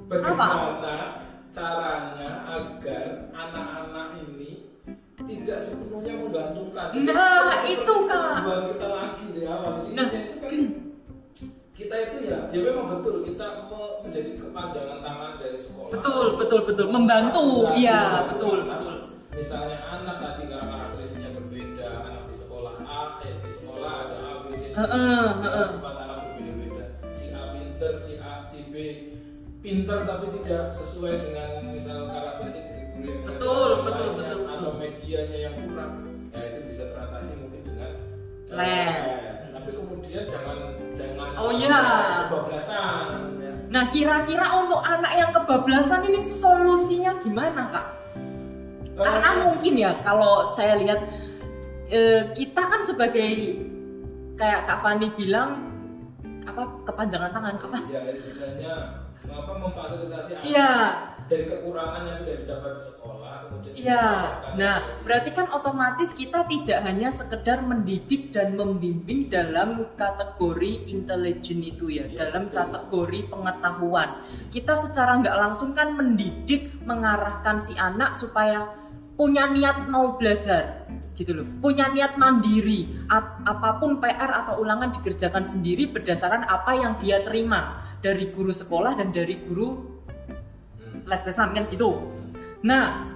Bagaimana 0.07 0.95
caranya 1.54 2.30
agar 2.49 3.06
anak-anak 3.30 4.08
ini 4.20 4.74
tidak 5.16 5.60
sepenuhnya 5.62 6.14
menggantungkan. 6.20 6.88
Nah, 7.06 7.54
Seperti 7.56 7.70
itu, 7.80 7.95
Kak. 8.10 8.26
Tujuan 8.36 8.62
kita 8.74 8.88
lagi 8.89 9.26
di 9.32 9.41
awal. 9.45 9.74
Jadi 9.80 9.93
Nah. 9.93 10.08
itu 10.10 10.36
kan 10.41 10.54
kita 11.74 11.95
itu 11.99 12.18
ya, 12.30 12.38
ya 12.49 12.60
memang 12.64 12.88
betul 12.97 13.22
kita 13.24 13.45
me- 13.66 13.97
menjadi 14.01 14.32
kepanjangan 14.36 14.99
tangan 14.99 15.32
dari 15.38 15.58
sekolah. 15.58 15.89
Betul 15.89 16.26
betul 16.38 16.60
betul 16.66 16.88
membantu. 16.89 17.45
Fasilitasi, 17.66 17.82
Iya 17.82 17.99
betul 18.30 18.58
betul. 18.66 18.95
Misalnya 19.34 19.78
anak 19.89 20.18
tadi 20.22 20.43
karena 20.45 20.66
karakteristiknya 20.70 21.30
berbeda, 21.34 21.88
anak 22.06 22.24
di 22.30 22.36
sekolah 22.38 22.74
A, 22.86 23.01
eh 23.26 23.34
di 23.34 23.49
sekolah 23.49 23.91
ada 24.06 24.18
A, 24.22 24.32
B, 24.41 24.54
C, 24.54 24.62
D, 24.70 24.74
Heeh, 24.78 25.26
heeh. 25.41 25.68
sifat 25.74 25.95
anak 25.97 26.18
berbeda-beda. 26.30 26.86
Si 27.10 27.26
A 27.34 27.43
pinter, 27.49 27.93
si 27.97 28.14
A, 28.22 28.32
si 28.45 28.60
B 28.70 28.76
pinter 29.64 30.03
tapi 30.03 30.26
tidak 30.43 30.68
sesuai 30.70 31.24
dengan 31.24 31.49
misal 31.72 32.11
karakteristik 32.11 32.64
dari 32.68 32.84
guru 32.91 33.07
yang 33.07 33.24
Betul, 33.26 33.70
betul, 33.88 34.07
betul, 34.14 34.38
betul. 34.43 34.51
atau 34.51 34.72
medianya 34.76 35.38
yang 35.41 35.55
kurang, 35.57 35.93
ya 36.30 36.41
itu 36.43 36.59
bisa 36.68 36.84
teratasi 36.91 37.32
mungkin 37.39 37.61
dengan 37.64 37.91
Les. 38.53 39.16
Tapi 39.49 39.70
kemudian 39.72 40.24
jangan 40.28 40.57
jangan 40.93 41.28
Oh, 41.39 41.49
iya. 41.49 41.80
kebablasan. 42.28 43.07
ya. 43.39 43.51
Nah, 43.72 43.84
kira-kira 43.88 44.45
untuk 44.59 44.84
anak 44.84 45.14
yang 45.16 45.32
kebablasan 45.32 46.05
ini 46.05 46.20
solusinya 46.20 47.18
gimana, 47.18 47.72
Kak? 47.72 47.86
Karena 48.93 49.47
mungkin 49.47 49.74
ya 49.74 49.97
kalau 50.05 50.45
saya 50.45 50.78
lihat 50.78 51.01
eh, 51.89 52.30
kita 52.36 52.61
kan 52.61 52.84
sebagai 52.84 53.57
kayak 54.38 54.70
Kak 54.70 54.86
Fani 54.86 55.07
bilang 55.18 55.72
apa 56.43 56.68
kepanjangan 56.84 57.32
tangan 57.32 57.55
apa? 57.57 57.80
ya 57.89 58.01
istilahnya 58.14 58.74
apa 59.30 59.51
memfasilitasi 59.59 60.30
anak 60.36 60.43
Iya, 60.43 60.71
dari 61.32 61.43
kekurangan 61.47 62.01
yang 62.03 62.17
tidak 62.24 62.38
didapat 62.43 62.71
di 62.76 62.82
sekolah 62.84 63.34
kemudian 63.47 63.74
iya. 63.80 64.07
Nah, 64.59 64.76
berarti 65.07 65.30
kan 65.32 65.47
otomatis 65.55 66.11
kita 66.11 66.43
tidak 66.45 66.80
hanya 66.84 67.09
sekedar 67.09 67.63
mendidik 67.63 68.36
dan 68.36 68.59
membimbing 68.59 69.32
dalam 69.32 69.88
kategori 69.95 70.91
intelijen 70.91 71.63
itu 71.63 71.88
ya, 71.89 72.05
Iya, 72.05 72.28
dalam 72.28 72.51
betul. 72.51 72.57
kategori 72.59 73.19
pengetahuan. 73.32 74.09
Kita 74.51 74.74
secara 74.76 75.19
nggak 75.24 75.38
langsung 75.39 75.71
kan 75.71 75.95
mendidik, 75.95 76.76
mengarahkan 76.84 77.57
si 77.57 77.74
anak 77.80 78.13
supaya 78.13 78.67
punya 79.15 79.47
niat 79.47 79.88
mau 79.88 80.17
belajar 80.17 80.89
gitu 81.14 81.38
loh 81.38 81.45
punya 81.61 81.93
niat 81.93 82.18
mandiri 82.18 82.89
A- 83.09 83.41
apa 83.45 83.78
pun 83.78 84.01
PR 84.01 84.43
atau 84.43 84.61
ulangan 84.61 84.89
dikerjakan 84.97 85.45
sendiri 85.45 85.89
berdasarkan 85.89 86.49
apa 86.49 86.74
yang 86.74 86.97
dia 86.97 87.22
terima 87.22 87.82
dari 88.01 88.34
guru 88.34 88.49
sekolah 88.49 88.97
dan 88.97 89.14
dari 89.14 89.38
guru 89.45 89.93
Hmm. 90.93 91.01
les-lesan 91.09 91.55
kan 91.55 91.64
gitu. 91.72 91.99
Nah, 92.64 93.09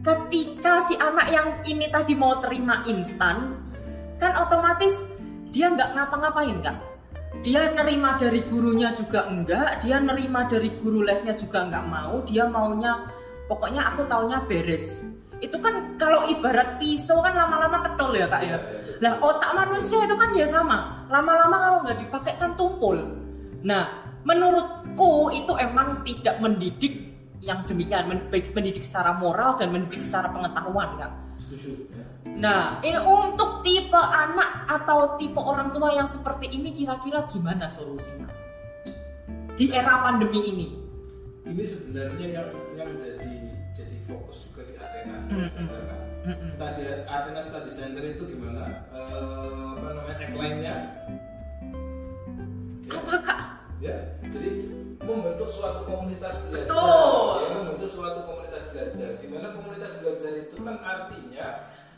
ketika 0.00 0.80
si 0.84 0.94
anak 0.96 1.28
yang 1.32 1.48
ini 1.66 1.88
tadi 1.90 2.14
mau 2.14 2.38
terima 2.40 2.84
instan, 2.86 3.58
kan 4.20 4.32
otomatis 4.38 5.04
dia 5.50 5.72
nggak 5.72 5.96
ngapa-ngapain 5.96 6.58
kan? 6.62 6.76
Dia 7.44 7.68
nerima 7.74 8.16
dari 8.16 8.40
gurunya 8.48 8.96
juga 8.96 9.28
enggak, 9.28 9.84
dia 9.84 10.00
nerima 10.00 10.48
dari 10.48 10.72
guru 10.80 11.04
lesnya 11.04 11.36
juga 11.36 11.68
nggak 11.68 11.84
mau, 11.84 12.24
dia 12.24 12.48
maunya 12.48 13.12
pokoknya 13.44 13.92
aku 13.92 14.08
taunya 14.08 14.40
beres. 14.48 15.04
Itu 15.40 15.60
kan 15.60 16.00
kalau 16.00 16.24
ibarat 16.32 16.80
pisau 16.80 17.20
kan 17.20 17.36
lama-lama 17.36 17.84
ketol 17.84 18.16
ya 18.16 18.26
kak 18.28 18.42
ya. 18.44 18.56
Lah 19.04 19.20
otak 19.20 19.52
manusia 19.52 20.00
itu 20.08 20.16
kan 20.16 20.32
ya 20.32 20.48
sama, 20.48 21.04
lama-lama 21.12 21.56
kalau 21.60 21.78
nggak 21.84 21.98
dipakai 22.00 22.34
kan 22.40 22.56
tumpul. 22.56 22.96
Nah, 23.60 24.06
menurutku 24.24 25.34
itu 25.36 25.52
emang 25.60 26.00
tidak 26.08 26.40
mendidik 26.40 27.16
yang 27.44 27.62
demikian, 27.68 28.10
baik 28.32 28.48
mendidik 28.56 28.82
secara 28.82 29.14
moral 29.14 29.60
dan 29.60 29.70
mendidik 29.70 30.02
secara 30.02 30.32
pengetahuan 30.32 30.98
kan. 30.98 31.12
setuju 31.36 31.84
ya. 31.92 32.04
Nah, 32.36 32.80
ini 32.80 32.96
untuk 33.00 33.60
tipe 33.60 33.96
anak 33.96 34.64
atau 34.68 35.20
tipe 35.20 35.36
orang 35.36 35.68
tua 35.72 35.92
yang 35.92 36.08
seperti 36.08 36.48
ini 36.48 36.72
kira-kira 36.72 37.28
gimana 37.28 37.68
solusinya? 37.68 38.28
Di 39.56 39.72
era 39.72 40.04
pandemi 40.04 40.40
ini. 40.52 40.68
ini 41.46 41.62
sebenarnya 41.62 42.26
yang 42.26 42.48
yang 42.74 42.90
jadi 42.98 43.34
jadi 43.72 43.96
fokus 44.10 44.50
juga 44.50 44.66
di 44.66 44.75
Study 45.16 45.34
Mm-mm. 45.36 45.50
Center 45.50 45.80
kan. 45.86 45.98
Study 46.50 46.82
Athena 47.06 47.38
Study 47.40 47.70
Center 47.70 48.02
itu 48.02 48.22
gimana? 48.26 48.86
Eh, 48.90 49.70
apa 49.78 49.88
namanya 49.94 50.16
tagline-nya? 50.18 50.74
Ya, 52.86 52.92
Apa 52.92 53.14
kak? 53.18 53.40
ya, 53.78 53.96
jadi 54.22 54.50
membentuk 54.98 55.46
suatu 55.46 55.84
komunitas 55.84 56.34
belajar. 56.48 56.70
Betul. 56.70 57.30
Ya, 57.42 57.50
membentuk 57.60 57.90
suatu 57.90 58.18
komunitas 58.24 58.62
belajar. 58.70 59.08
Di 59.14 59.26
mana 59.28 59.46
komunitas 59.54 59.92
belajar 60.00 60.30
itu 60.34 60.56
kan 60.58 60.76
artinya 60.78 61.46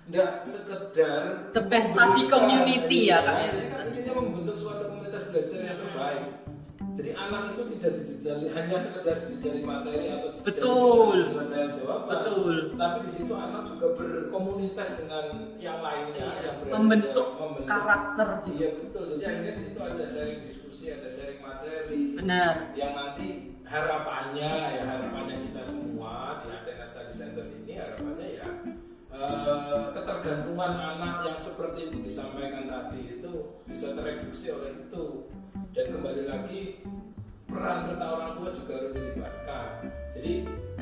tidak 0.09 0.31
sekedar 0.43 1.21
The 1.53 1.63
best 1.63 1.93
study 1.93 2.25
community 2.27 3.13
ya, 3.13 3.21
Kak, 3.21 3.37
ya. 3.37 3.51
Kan 3.69 3.85
intinya 3.93 4.13
membentuk 4.17 4.57
suatu 4.57 4.89
komunitas 4.89 5.29
belajar 5.29 5.59
yang 5.61 5.79
terbaik. 5.79 6.25
Jadi 6.79 7.11
anak 7.11 7.55
itu 7.55 7.63
tidak 7.75 7.93
dijejali 7.95 8.47
hanya 8.51 8.79
sekedar 8.79 9.17
dijejali 9.19 9.61
materi 9.63 10.07
atau 10.11 10.29
dijejali 10.31 10.47
Betul. 10.47 11.11
penyelesaian 11.27 11.71
jawaban. 11.75 12.11
Betul. 12.11 12.55
Tapi 12.75 12.99
di 13.03 13.11
situ 13.11 13.35
anak 13.35 13.63
juga 13.67 13.87
berkomunitas 13.95 14.89
dengan 14.99 15.25
yang 15.59 15.79
lainnya 15.79 16.29
yang 16.39 16.57
berada- 16.59 16.75
Membentuk 16.75 17.27
membentuk- 17.35 17.67
karakter 17.67 18.29
gitu. 18.43 18.55
Iya 18.57 18.69
betul. 18.79 19.03
Jadi 19.11 19.23
akhirnya 19.25 19.53
di 19.55 19.63
situ 19.63 19.79
ada 19.81 20.05
sharing 20.05 20.41
diskusi, 20.41 20.85
ada 20.91 21.09
sharing 21.09 21.41
materi 21.41 22.01
Benar. 22.15 22.55
yang 22.75 22.93
nanti 22.95 23.27
harapannya 23.63 24.51
ya 24.75 24.83
harapannya 24.83 25.37
kita 25.45 25.63
semua 25.63 26.39
di 26.39 26.47
Athena 26.49 26.83
Study 26.83 27.13
Center 27.13 27.45
ini 27.45 27.77
harapannya 27.77 28.27
ya 28.41 28.47
eh, 29.09 29.83
ketergantungan 29.93 30.73
anak 30.73 31.15
yang 31.23 31.37
seperti 31.37 31.79
yang 31.85 32.01
disampaikan 32.01 32.65
tadi 32.65 33.19
itu 33.19 33.33
bisa 33.65 33.93
tereduksi 33.93 34.47
oleh 34.51 34.73
itu 34.79 35.05
dan 35.71 35.87
kembali 35.89 36.23
lagi 36.25 36.61
peran 37.45 37.79
serta 37.79 38.07
orang 38.07 38.31
tua 38.35 38.49
juga 38.51 38.73
harus 38.77 38.93
dilibatkan 38.93 39.67
jadi 40.13 40.33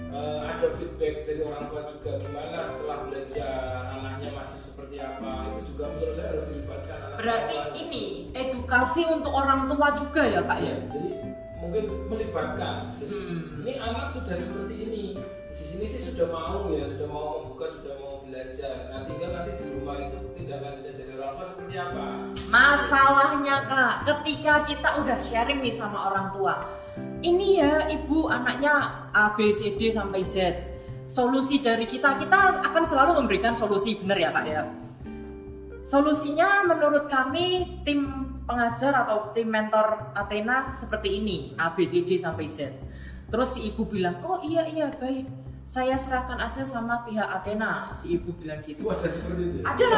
eh, 0.09 0.41
ada 0.43 0.67
feedback 0.75 1.15
dari 1.25 1.41
orang 1.43 1.65
tua 1.69 1.83
juga 1.85 2.11
gimana 2.19 2.59
setelah 2.61 2.99
belajar 3.05 3.59
anaknya 3.93 4.31
masih 4.33 4.59
seperti 4.61 4.97
apa 4.97 5.31
itu 5.53 5.75
juga 5.75 5.85
menurut 5.89 6.15
saya 6.15 6.29
harus 6.35 6.47
dilibatkan 6.49 6.97
anak 6.99 7.17
Berarti 7.17 7.57
tua. 7.57 7.73
ini 7.77 8.05
edukasi 8.33 9.03
untuk 9.05 9.33
orang 9.33 9.67
tua 9.67 9.89
juga 9.95 10.23
ya 10.23 10.41
kak 10.43 10.59
ya? 10.59 10.67
Ya, 10.67 10.77
jadi 10.89 11.11
mungkin 11.57 11.85
melibatkan. 12.07 12.93
Jadi 12.97 13.17
Hmm. 13.17 13.65
ini 13.65 13.73
anak 13.77 14.07
sudah 14.07 14.37
seperti 14.37 14.75
ini. 14.79 15.05
Di 15.49 15.65
sini 15.65 15.85
sih 15.85 16.03
sudah 16.05 16.29
mau 16.29 16.69
ya, 16.69 16.85
sudah 16.85 17.09
mau 17.09 17.27
membuka, 17.41 17.65
sudah 17.67 17.97
mau 17.97 18.06
belajar. 18.27 18.91
Nah, 18.91 19.01
tinggal 19.07 19.31
nanti 19.31 19.53
di 19.57 19.65
rumah 19.71 19.97
itu 20.03 20.19
tidak 20.35 20.59
lanjutnya 20.67 20.93
dari 20.99 21.13
orang 21.15 21.33
tua 21.39 21.47
seperti 21.47 21.75
apa? 21.79 22.05
Masalahnya 22.51 23.57
kak, 23.71 23.95
ketika 24.05 24.55
kita 24.67 24.89
udah 25.01 25.19
sharing 25.19 25.61
nih 25.63 25.75
sama 25.75 26.11
orang 26.11 26.27
tua, 26.35 26.55
ini 27.23 27.63
ya 27.63 27.87
ibu 27.87 28.27
anaknya 28.27 29.07
A 29.15 29.33
B 29.39 29.55
C 29.55 29.79
D 29.79 29.95
sampai 29.95 30.27
Z. 30.27 30.59
Solusi 31.07 31.63
dari 31.63 31.87
kita, 31.87 32.19
kita 32.19 32.67
akan 32.67 32.85
selalu 32.91 33.23
memberikan 33.23 33.55
solusi 33.55 33.95
benar 34.03 34.19
ya 34.19 34.31
kak 34.35 34.47
ya. 34.51 34.63
Solusinya 35.87 36.67
menurut 36.67 37.07
kami 37.07 37.79
tim 37.87 38.27
pengajar 38.43 39.07
atau 39.07 39.31
tim 39.31 39.47
mentor 39.47 40.11
Athena 40.19 40.75
seperti 40.75 41.23
ini 41.23 41.55
A 41.63 41.71
B 41.79 41.87
C 41.87 42.03
D 42.03 42.19
sampai 42.19 42.51
Z. 42.51 42.75
Terus 43.31 43.55
si 43.55 43.71
ibu 43.71 43.87
bilang, 43.87 44.19
oh 44.23 44.43
iya 44.43 44.67
iya 44.67 44.87
baik, 44.91 45.27
saya 45.67 45.99
serahkan 45.99 46.39
aja 46.39 46.63
sama 46.63 47.03
pihak 47.03 47.27
Athena. 47.27 47.91
Si 47.91 48.15
ibu 48.15 48.31
bilang 48.39 48.63
gitu. 48.63 48.87
Itu 48.87 48.91
ada 48.95 49.09
seperti 49.11 49.43
itu. 49.51 49.57
ya? 49.59 49.65
Ada. 49.67 49.95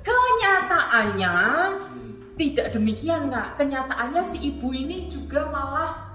Kenyataannya 0.00 1.34
Hmm. 1.76 2.12
tidak 2.40 2.72
demikian 2.72 3.28
nggak. 3.28 3.60
Kenyataannya 3.60 4.22
si 4.24 4.40
ibu 4.48 4.72
ini 4.72 5.12
juga 5.12 5.44
malah 5.52 6.08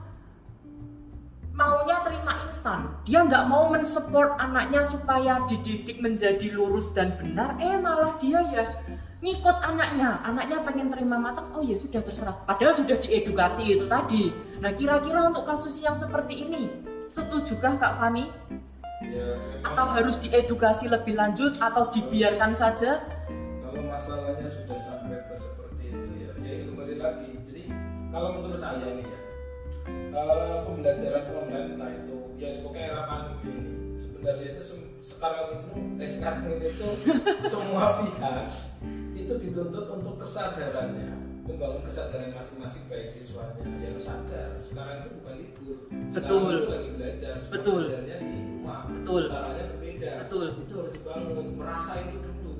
maunya 1.54 2.02
terima 2.02 2.42
instan. 2.50 2.90
Dia 3.06 3.22
nggak 3.30 3.46
mau 3.46 3.70
mensupport 3.70 4.42
anaknya 4.42 4.82
supaya 4.82 5.46
dididik 5.46 6.02
menjadi 6.02 6.50
lurus 6.50 6.90
dan 6.98 7.14
benar. 7.22 7.54
Eh 7.62 7.78
malah 7.78 8.18
dia 8.18 8.42
ya 8.50 8.66
ngikut 9.22 9.58
anaknya. 9.62 10.18
Anaknya 10.26 10.66
pengen 10.66 10.90
terima 10.90 11.22
matang. 11.22 11.54
Oh 11.54 11.62
ya 11.62 11.78
sudah 11.78 12.02
terserah. 12.02 12.42
Padahal 12.50 12.74
sudah 12.74 12.98
diedukasi 12.98 13.78
itu 13.78 13.86
tadi. 13.86 14.34
Nah 14.66 14.74
kira-kira 14.74 15.30
untuk 15.30 15.46
kasus 15.46 15.78
yang 15.86 15.94
seperti 15.94 16.42
ini, 16.50 16.74
setujukah 17.10 17.80
Kak 17.80 17.94
Fani? 18.00 18.26
Ya, 19.04 19.36
Atau 19.64 19.86
harus 19.92 20.16
diedukasi 20.20 20.88
lebih 20.88 21.16
lanjut 21.16 21.60
atau 21.60 21.92
dibiarkan 21.92 22.56
saja? 22.56 23.04
kalau 23.64 23.90
masalahnya 23.90 24.46
sudah 24.46 24.78
sampai 24.78 25.18
ke 25.26 25.36
seperti 25.36 25.84
itu 25.90 26.12
ya, 26.14 26.30
ya 26.40 26.52
itu 26.62 26.72
kembali 26.72 26.96
lagi. 27.02 27.28
Jadi 27.50 27.64
kalau 28.14 28.30
menurut 28.38 28.60
saya 28.62 28.88
nih 28.94 29.06
ya, 29.08 29.20
eh, 30.14 30.58
pembelajaran 30.62 31.24
online 31.34 31.68
entah 31.74 31.90
itu 31.90 32.18
ya 32.38 32.48
pokoknya 32.62 32.86
era 32.86 33.04
pandemi 33.10 33.50
ini 33.50 33.72
sebenarnya 33.98 34.48
itu 34.54 34.62
sem- 34.62 34.94
sekarang 35.02 35.46
itu 35.58 35.72
eh 35.98 36.10
sekarang 36.10 36.44
itu 36.62 36.88
semua 37.54 37.86
pihak 38.04 38.46
itu 39.14 39.34
dituntut 39.42 39.86
untuk 39.90 40.22
kesadarannya 40.22 41.18
membangun 41.44 41.82
kesadaran 41.84 42.32
masing-masing 42.32 42.84
baik 42.88 43.08
siswanya. 43.12 43.64
Ya 43.84 43.88
harus 43.92 44.06
sadar. 44.08 44.50
Sekarang 44.64 44.96
itu 45.04 45.10
bukan 45.20 45.34
libur. 45.36 45.78
Sekarang 46.08 46.40
Betul. 46.40 46.54
itu 46.56 46.68
lagi 46.72 46.90
belajar. 46.96 47.34
Cuma 47.44 47.52
Betul. 47.52 47.80
belajarnya 47.84 48.16
di 48.18 48.32
rumah. 48.48 48.80
Betul. 48.88 49.22
caranya 49.28 49.64
berbeda. 49.76 50.12
Betul. 50.24 50.46
itu 50.64 50.74
harus 50.80 50.94
dibangun. 50.96 51.46
Merasa 51.60 51.94
itu 52.02 52.18
dulu. 52.24 52.54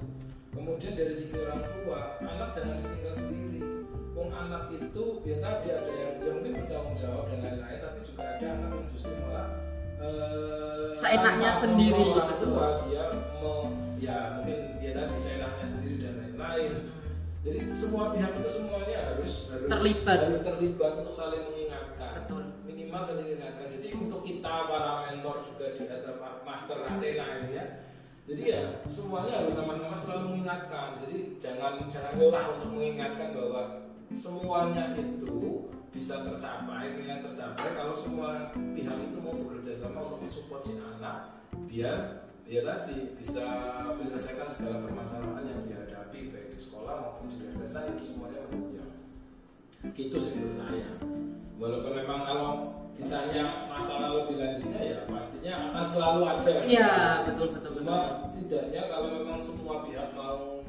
Kemudian 0.54 0.94
dari 0.94 1.14
segi 1.16 1.36
orang 1.40 1.62
tua 1.66 2.00
anak 2.22 2.50
jangan 2.52 2.76
ditinggal 2.78 3.16
sendiri. 3.16 3.60
Wong 4.14 4.30
anak 4.30 4.64
itu 4.70 5.04
ya 5.26 5.36
tadi 5.42 5.68
ada 5.74 5.90
yang 5.90 6.12
ya 6.22 6.30
mungkin 6.30 6.52
bertanggung 6.54 6.94
jawab 6.94 7.24
dan 7.34 7.40
lain-lain 7.42 7.80
tapi 7.82 8.00
juga 8.06 8.22
ada 8.30 8.46
anak 8.46 8.70
yang 8.70 8.86
justru 8.86 9.14
malah 9.26 9.48
eh, 9.98 10.86
Seenaknya 10.94 11.50
sendiri, 11.50 12.04
orang 12.14 12.30
betul. 12.38 12.48
tua 12.54 12.68
dia 12.86 13.04
me- 13.10 13.74
ya 13.98 14.18
mungkin 14.38 14.58
dia 14.78 14.92
tadi 14.94 15.16
seenaknya 15.18 15.66
sendiri 15.66 15.98
dan 16.06 16.14
lain-lain 16.22 16.72
jadi 17.44 17.60
semua 17.76 18.16
pihak 18.16 18.40
itu 18.40 18.50
semuanya 18.50 18.98
harus 19.12 19.52
harus 19.52 19.68
Terlibat. 19.68 20.20
harus 20.32 20.42
terlibat 20.48 20.92
untuk 21.04 21.12
saling 21.14 21.44
mengingatkan 21.52 22.24
Betul. 22.24 22.44
minimal 22.64 23.04
saling 23.04 23.28
mengingatkan 23.28 23.68
jadi 23.68 23.88
untuk 24.00 24.24
kita 24.24 24.54
para 24.72 25.12
mentor 25.12 25.44
juga 25.44 25.76
di 25.76 25.84
Athena 25.92 26.40
Master 26.48 26.88
Athena 26.88 27.26
ini 27.44 27.52
ya 27.60 27.66
jadi 28.24 28.44
ya 28.48 28.62
semuanya 28.88 29.44
harus 29.44 29.60
sama-sama 29.60 29.92
selalu 29.92 30.24
mengingatkan 30.32 30.96
jadi 30.96 31.36
jangan 31.36 31.84
jangan 31.92 32.16
lelah 32.16 32.46
untuk 32.56 32.70
mengingatkan 32.72 33.36
bahwa 33.36 33.62
semuanya 34.16 34.96
itu 34.96 35.68
bisa 35.92 36.26
tercapai 36.26 36.96
pengen 36.96 37.20
tercapai 37.22 37.76
kalau 37.76 37.94
semua 37.94 38.50
pihak 38.56 38.98
itu 38.98 39.18
mau 39.20 39.36
bekerja 39.36 39.78
sama 39.78 40.00
untuk 40.08 40.26
mensupport 40.26 40.62
si 40.64 40.74
anak 40.80 41.44
biar 41.68 42.32
ya 42.44 42.62
tadi 42.68 43.16
bisa 43.16 43.46
menyelesaikan 43.96 44.48
segala 44.52 44.84
permasalahan 44.84 45.48
yang 45.48 45.62
dihadapi 45.64 46.30
baik 46.30 46.48
di 46.52 46.60
sekolah 46.60 46.96
maupun 47.00 47.32
di 47.32 47.38
les-lesan 47.40 47.96
itu 47.96 48.14
semuanya 48.14 48.44
menunjang. 48.52 48.92
Gitu 49.96 50.16
sih 50.20 50.32
menurut 50.36 50.56
saya. 50.60 50.92
Walaupun 51.56 51.94
memang 51.96 52.20
kalau 52.20 52.52
ditanya 52.94 53.50
masalah 53.72 54.10
lebih 54.22 54.38
lanjutnya 54.38 54.82
ya 54.84 54.98
pastinya 55.10 55.54
akan 55.72 55.84
selalu 55.88 56.22
ada. 56.30 56.52
Iya, 56.68 56.92
betul 57.26 57.48
betul 57.58 57.72
cuma 57.82 58.28
setidaknya 58.30 58.82
kalau 58.92 59.08
memang 59.18 59.40
semua 59.40 59.82
pihak 59.88 60.14
mau 60.14 60.62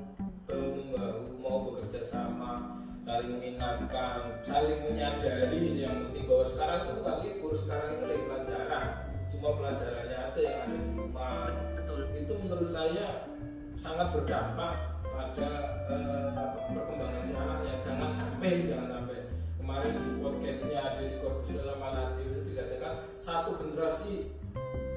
bahu 0.49 0.69
membahu 0.79 1.21
mau 1.43 1.57
bekerja 1.69 2.01
sama 2.01 2.81
saling 3.05 3.37
mengingatkan 3.37 4.41
saling 4.41 4.81
menyadari 4.81 5.77
yang 5.77 6.09
penting 6.09 6.25
bahwa 6.25 6.45
sekarang 6.49 6.79
itu 6.81 6.93
bukan 6.97 7.17
libur 7.21 7.53
sekarang 7.53 7.89
itu 7.93 8.05
lagi 8.09 8.23
pelajaran 8.25 9.04
cuma 9.31 9.49
pelajarannya 9.57 10.19
aja 10.29 10.41
yang 10.41 10.59
ada 10.67 10.77
di 10.81 10.91
rumah. 10.97 11.49
Betul. 11.77 12.01
itu 12.17 12.33
menurut 12.41 12.71
saya 12.71 13.29
sangat 13.77 14.17
berdampak 14.17 14.99
pada 15.03 15.49
eh, 15.91 16.29
perkembangan 16.73 17.23
si 17.23 17.33
anaknya. 17.37 17.75
Jangan 17.85 18.11
sampai 18.11 18.53
jangan 18.65 18.89
sampai. 18.91 19.19
Kemarin 19.61 19.97
di 19.97 20.11
podcastnya 20.21 20.81
ada 20.85 21.03
di 21.09 21.17
Corpus 21.25 21.57
Manadi 21.81 22.21
itu 22.21 22.41
dikatakan 22.53 22.93
satu 23.17 23.57
generasi 23.57 24.29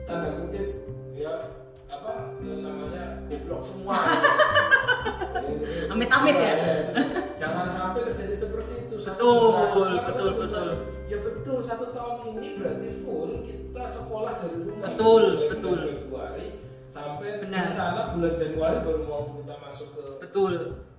tanda 0.03 0.43
kutip 0.43 0.87
ya 1.15 1.39
apa 1.87 2.35
eh, 2.43 2.59
namanya 2.59 3.23
goblok 3.31 3.63
semua 3.63 3.95
Amit-amit 5.91 6.35
ya? 6.35 6.53
jangan 7.41 7.65
sampai 7.65 8.01
terjadi 8.03 8.35
seperti 8.35 8.73
itu 8.85 8.95
Satu 8.97 9.53
Betul, 9.53 9.91
betul, 10.01 10.29
betul. 10.33 10.65
generasi. 10.67 10.75
ya 11.07 11.17
betul 11.21 11.57
satu 11.59 11.85
tahun 11.91 12.35
ini 12.35 12.49
berarti 12.57 12.89
full 12.99 13.31
kita 13.39 13.83
sekolah 13.83 14.33
dari 14.37 14.57
rumah 14.59 14.83
Betul, 14.83 15.23
Dari 15.37 15.47
betul. 15.53 15.77
Februari 15.79 16.47
sampai 16.87 17.29
Benar. 17.39 17.71
rencana 17.71 18.01
bulan 18.11 18.33
Januari 18.33 18.77
baru 18.81 19.01
mau 19.03 19.23
kita 19.33 19.55
masuk 19.57 19.87
ke 19.93 20.03
Betul. 20.19 20.53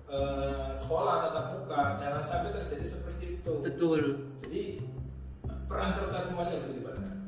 eh, 0.07 0.69
sekolah 0.73 1.13
tatap 1.21 1.45
muka 1.53 1.81
jangan 1.93 2.23
sampai 2.23 2.49
terjadi 2.51 2.85
seperti 2.87 3.25
itu 3.37 3.53
Betul. 3.61 4.01
jadi 4.39 4.61
peran 5.67 5.91
serta 5.91 6.17
semuanya 6.17 6.57
harus 6.57 6.65
dilibatkan 6.65 7.18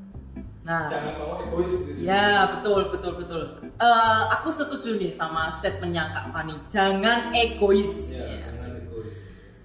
Nah, 0.62 0.86
jangan 0.86 1.18
mau 1.18 1.42
egois 1.42 1.74
gitu 1.90 2.06
Ya 2.06 2.46
betul 2.54 2.94
betul 2.94 3.18
betul. 3.18 3.42
Eh, 3.66 4.22
aku 4.30 4.54
setuju 4.54 4.94
nih 4.96 5.10
sama 5.10 5.50
statementnya 5.50 6.14
Kak 6.14 6.30
Fani. 6.30 6.54
Jangan 6.70 7.34
egois. 7.34 8.22
ya, 8.22 8.30
Ya. 8.30 8.38
jangan 8.46 8.70
egois 8.78 9.18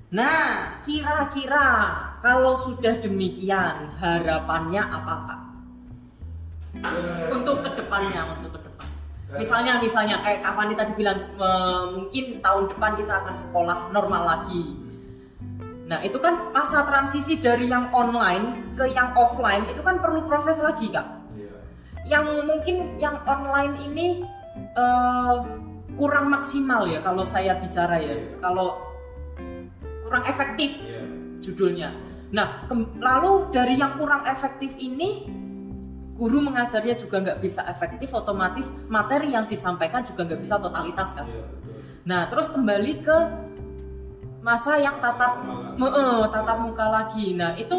Nah, 0.08 0.44
kira-kira 0.80 1.66
kalau 2.18 2.56
sudah 2.56 2.96
demikian 2.96 3.92
harapannya 3.92 4.80
apa 4.80 5.14
Kak? 5.26 5.40
Ya, 6.76 7.28
Untuk 7.28 7.60
ke 7.60 7.70
depannya, 7.74 8.32
untuk 8.32 8.56
ke 8.56 8.60
depan. 8.64 8.88
Ya. 9.28 9.36
Misalnya, 9.36 9.72
misalnya 9.76 10.16
kayak 10.24 10.40
Kak 10.40 10.54
Fani 10.54 10.72
tadi 10.72 10.92
bilang 10.96 11.18
eh, 11.36 11.84
mungkin 11.92 12.40
tahun 12.40 12.64
depan 12.72 12.96
kita 12.96 13.12
akan 13.20 13.34
sekolah 13.36 13.92
normal 13.92 14.22
lagi. 14.24 14.64
Nah, 15.86 16.02
itu 16.02 16.18
kan 16.18 16.50
masa 16.50 16.82
transisi 16.82 17.38
dari 17.38 17.70
yang 17.70 17.94
online 17.94 18.74
ke 18.74 18.90
yang 18.90 19.14
offline 19.14 19.70
itu 19.70 19.78
kan 19.86 20.02
perlu 20.02 20.26
proses 20.26 20.58
lagi 20.58 20.90
Kak. 20.90 21.06
ya. 21.38 21.46
yang 22.06 22.26
mungkin 22.42 22.98
yang 22.98 23.22
online 23.22 23.74
ini 23.86 24.26
eh, 24.74 25.36
kurang 25.96 26.28
maksimal 26.28 26.84
ya 26.90 26.98
kalau 27.00 27.22
saya 27.24 27.56
bicara 27.56 27.96
ya 28.02 28.18
kalau 28.42 28.82
kurang 30.04 30.22
efektif 30.28 30.76
ya. 30.84 31.02
judulnya 31.40 31.90
nah 32.28 32.68
lalu 33.00 33.48
dari 33.54 33.78
yang 33.80 33.96
kurang 33.96 34.26
efektif 34.28 34.76
ini 34.76 35.24
guru 36.18 36.42
mengajarnya 36.44 36.98
juga 36.98 37.22
nggak 37.22 37.38
bisa 37.40 37.62
efektif 37.70 38.12
otomatis 38.12 38.74
materi 38.90 39.32
yang 39.32 39.46
disampaikan 39.48 40.02
juga 40.04 40.26
nggak 40.26 40.40
bisa 40.42 40.58
totalitas 40.60 41.14
kan 41.14 41.24
Iya, 41.26 41.42
betul. 41.48 41.78
nah 42.04 42.20
terus 42.28 42.46
kembali 42.52 42.92
ke 43.00 43.16
masa 44.42 44.78
yang 44.78 45.00
tatap 45.00 45.42
Normal 45.76 45.92
lagi. 45.92 46.00
Me- 46.00 46.24
eh, 46.24 46.24
tatap 46.32 46.58
muka 46.60 46.86
lagi. 46.88 47.26
Nah, 47.32 47.52
itu 47.54 47.78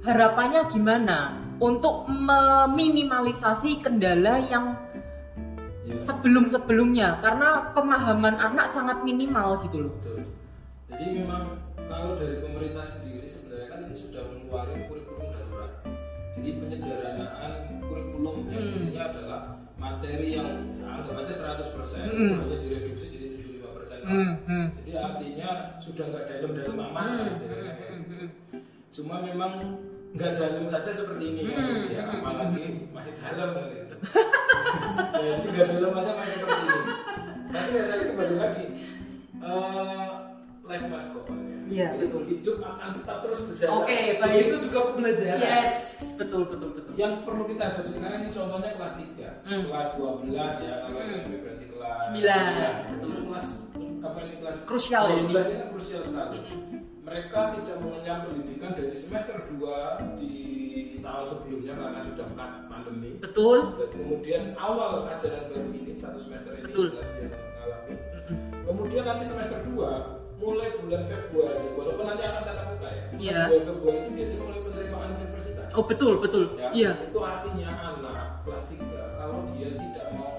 harapannya 0.00 0.62
gimana 0.70 1.18
untuk 1.58 2.06
meminimalisasi 2.06 3.82
kendala 3.82 4.38
yang 4.46 4.78
Ya, 5.82 5.96
sebelum-sebelumnya 6.04 7.16
karena 7.18 7.72
pemahaman 7.72 8.36
anak 8.36 8.68
sangat 8.68 9.00
minimal 9.00 9.56
gitu 9.64 9.88
loh. 9.88 9.92
betul. 9.96 10.20
Jadi 10.92 11.04
memang 11.16 11.56
kalau 11.80 12.12
dari 12.12 12.44
pemerintah 12.44 12.84
sendiri 12.84 13.24
sebenarnya 13.24 13.66
kan 13.66 13.78
ini 13.88 13.96
sudah 13.96 14.20
mengeluarkan 14.28 14.84
kurikulum 14.84 15.32
darurat. 15.32 15.72
Jadi 16.36 16.50
penyederhanaan 16.60 17.52
kurikulum 17.80 18.36
yang 18.46 18.60
Hmm. 18.60 18.68
isinya 18.70 19.02
adalah 19.08 19.40
materi 19.74 20.28
yang 20.36 20.48
anggap 20.84 21.16
aja 21.16 21.32
100% 21.32 22.04
Hmm. 22.04 22.36
hanya 22.36 22.56
direduksi 22.60 23.06
jadi 23.08 23.26
75% 23.32 23.98
Hmm, 24.04 24.32
hmm. 24.44 24.57
Artinya 25.00 25.48
sudah 25.76 26.04
nggak 26.06 26.24
dalam-dalam 26.28 26.76
amat 26.84 27.04
Hmm, 27.04 27.16
lah 27.16 27.28
istilahnya. 27.28 27.72
hmm, 27.78 28.02
hmm, 28.04 28.28
Cuma 28.88 29.14
memang 29.20 29.52
nggak 30.10 30.32
dalam 30.34 30.64
saja 30.64 30.90
seperti 30.90 31.24
ini 31.28 31.40
kan, 31.48 31.58
Hmm, 31.58 31.84
ya, 31.86 32.02
hmm, 32.02 32.14
apalagi 32.18 32.64
masih 32.88 33.12
dalam 33.16 33.48
kan 33.52 33.64
itu. 33.68 33.96
ya, 35.22 35.32
nggak 35.44 35.66
dalam 35.68 35.92
aja 35.94 36.10
masih 36.14 36.34
seperti 36.34 36.64
ini. 36.64 36.80
Tapi 37.48 37.70
ya 37.72 37.84
kembali 38.06 38.34
lagi, 38.36 38.64
eh 39.38 40.08
life 40.62 40.86
must 40.86 41.08
go 41.10 41.20
on 41.24 41.38
ya. 41.38 41.56
Iya, 41.68 41.88
Itu 42.00 42.24
Hidup 42.24 42.56
akan 42.62 42.88
tetap 42.96 43.20
terus 43.20 43.40
berjalan. 43.44 43.72
Oke, 43.78 43.98
baik. 44.16 44.40
Itu 44.42 44.56
juga 44.64 44.78
pembelajaran. 44.88 45.36
Yes, 45.38 45.76
betul 46.16 46.48
betul 46.48 46.68
betul. 46.72 46.92
Yang 46.94 47.12
perlu 47.22 47.44
kita 47.44 47.62
hadapi 47.62 47.90
sekarang 47.90 48.18
ini 48.22 48.30
contohnya 48.30 48.70
kelas 48.72 48.94
3 48.96 49.28
Hmm. 49.44 49.62
Kelas 49.68 49.88
12 49.94 50.24
ya, 50.58 50.74
kalau 50.80 50.96
Hmm. 50.98 51.24
Berarti 51.38 51.64
kelas 51.68 51.98
Sembilan. 52.02 52.42
Betul, 52.88 53.10
kelas 53.28 53.46
apa 54.00 54.18
ini 54.22 54.34
kelas 54.38 54.56
Krusial 54.64 55.04
ya 55.04 55.14
ini. 55.16 55.30
12 55.30 55.42
ini 55.44 55.56
kan 55.56 55.68
krusial 55.70 56.00
sekali 56.00 56.38
mereka 57.02 57.38
tidak 57.56 57.76
mengenyam 57.80 58.18
pendidikan 58.20 58.70
dari 58.72 58.92
semester 58.92 59.36
2 59.50 60.20
di 60.20 60.34
tahun 60.98 61.24
sebelumnya 61.24 61.72
karena 61.72 62.00
sudah 62.02 62.26
kan 62.34 62.52
pandemi 62.66 63.16
Betul. 63.16 63.58
Dan 63.74 63.88
kemudian 63.90 64.42
awal 64.54 65.08
ajaran 65.08 65.48
baru 65.48 65.68
ini 65.70 65.92
satu 65.92 66.18
semester 66.18 66.52
ini 66.52 66.64
Betul. 66.64 66.86
jelas 66.92 67.08
dia 67.10 67.26
mengalami 67.30 67.94
kemudian 68.62 69.04
nanti 69.04 69.24
semester 69.24 69.58
2 69.64 70.18
mulai 70.38 70.68
bulan 70.76 71.02
Februari 71.02 71.66
walaupun 71.72 72.04
nanti 72.06 72.22
akan 72.22 72.42
tatap 72.44 72.66
muka 72.70 72.88
ya 72.88 73.02
Iya. 73.18 73.40
bulan 73.48 73.64
Februari 73.66 73.98
itu 73.98 74.10
biasanya 74.14 74.40
mulai 74.40 74.60
penerimaan 74.62 75.08
universitas 75.16 75.68
Oh 75.72 75.84
betul 75.84 76.12
betul. 76.20 76.44
ya, 76.54 76.68
Iya. 76.70 76.90
itu 77.02 77.18
artinya 77.18 77.68
anak 77.96 78.26
kelas 78.44 78.64
3 78.68 78.78
kalau 79.16 79.38
dia 79.50 79.68
tidak 79.74 80.06
mau 80.14 80.36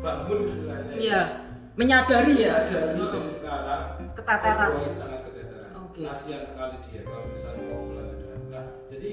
bangun 0.00 0.38
istilahnya 0.42 0.94
Iya. 0.96 1.20
Menyadari 1.76 2.34
ya. 2.40 2.64
dari 2.64 2.96
dari 2.96 3.28
sekarang 3.28 3.82
Keteteran. 4.16 4.68
Februari 4.72 4.92
sangat 4.96 5.20
keteteran 5.28 5.70
Oke. 5.84 6.00
kasihan 6.08 6.42
sekali 6.42 6.76
dia 6.82 7.00
kalau 7.04 7.24
misalnya 7.28 7.62
mau 7.68 7.82
melanjutkan 7.84 8.38
nah 8.48 8.64
jadi 8.88 9.10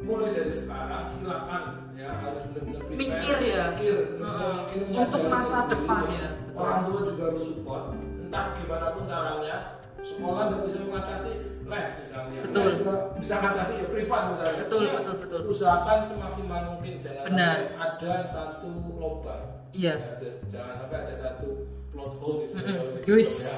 mulai 0.00 0.30
dari 0.30 0.52
sekarang 0.54 1.02
silakan 1.04 1.62
ya 1.98 2.08
harus 2.14 2.42
benar-benar. 2.48 2.80
Mikir 2.94 3.36
ya. 3.42 3.62
mikir, 3.74 3.96
mikir, 4.16 4.80
Untuk 4.86 5.20
menyadari 5.20 5.26
masa 5.28 5.58
depan 5.66 6.02
ya. 6.06 6.14
ya, 6.14 6.28
betul. 6.30 6.60
orang 6.62 6.80
tua 6.86 7.00
juga 7.04 7.22
harus 7.26 7.42
support 7.44 7.84
entah 8.20 8.46
gimana 8.54 8.86
pun 8.94 9.02
caranya 9.04 9.56
sekolah 10.00 10.42
tidak 10.46 10.60
bisa 10.64 10.78
mengatasi 10.80 11.32
les 11.66 11.90
misalnya 12.00 12.38
Betul. 12.46 12.62
les 12.62 12.74
juga 12.78 12.92
bisa 13.14 13.34
mengatasi 13.36 13.72
ya 13.74 13.86
privat 13.90 14.22
misalnya 14.30 14.56
Betul, 14.62 14.80
Ya, 14.80 14.92
betul, 14.96 15.14
betul. 15.18 15.40
usahakan 15.44 15.98
semaksimal 16.00 16.60
mungkin 16.70 16.94
jangan 16.96 17.24
Benar. 17.26 17.54
sampai 17.66 17.74
ada 17.82 18.14
satu 18.22 18.68
lubang 18.94 19.44
Iya. 19.70 19.94
Ya, 20.18 20.30
jangan 20.50 20.74
sampai 20.82 20.96
ada 21.00 21.14
satu 21.14 21.48
plot 21.90 22.12
hole 22.16 22.38
istilahnya 22.42 22.72
kalau 22.76 22.92
Yus. 23.06 23.30
ya. 23.30 23.54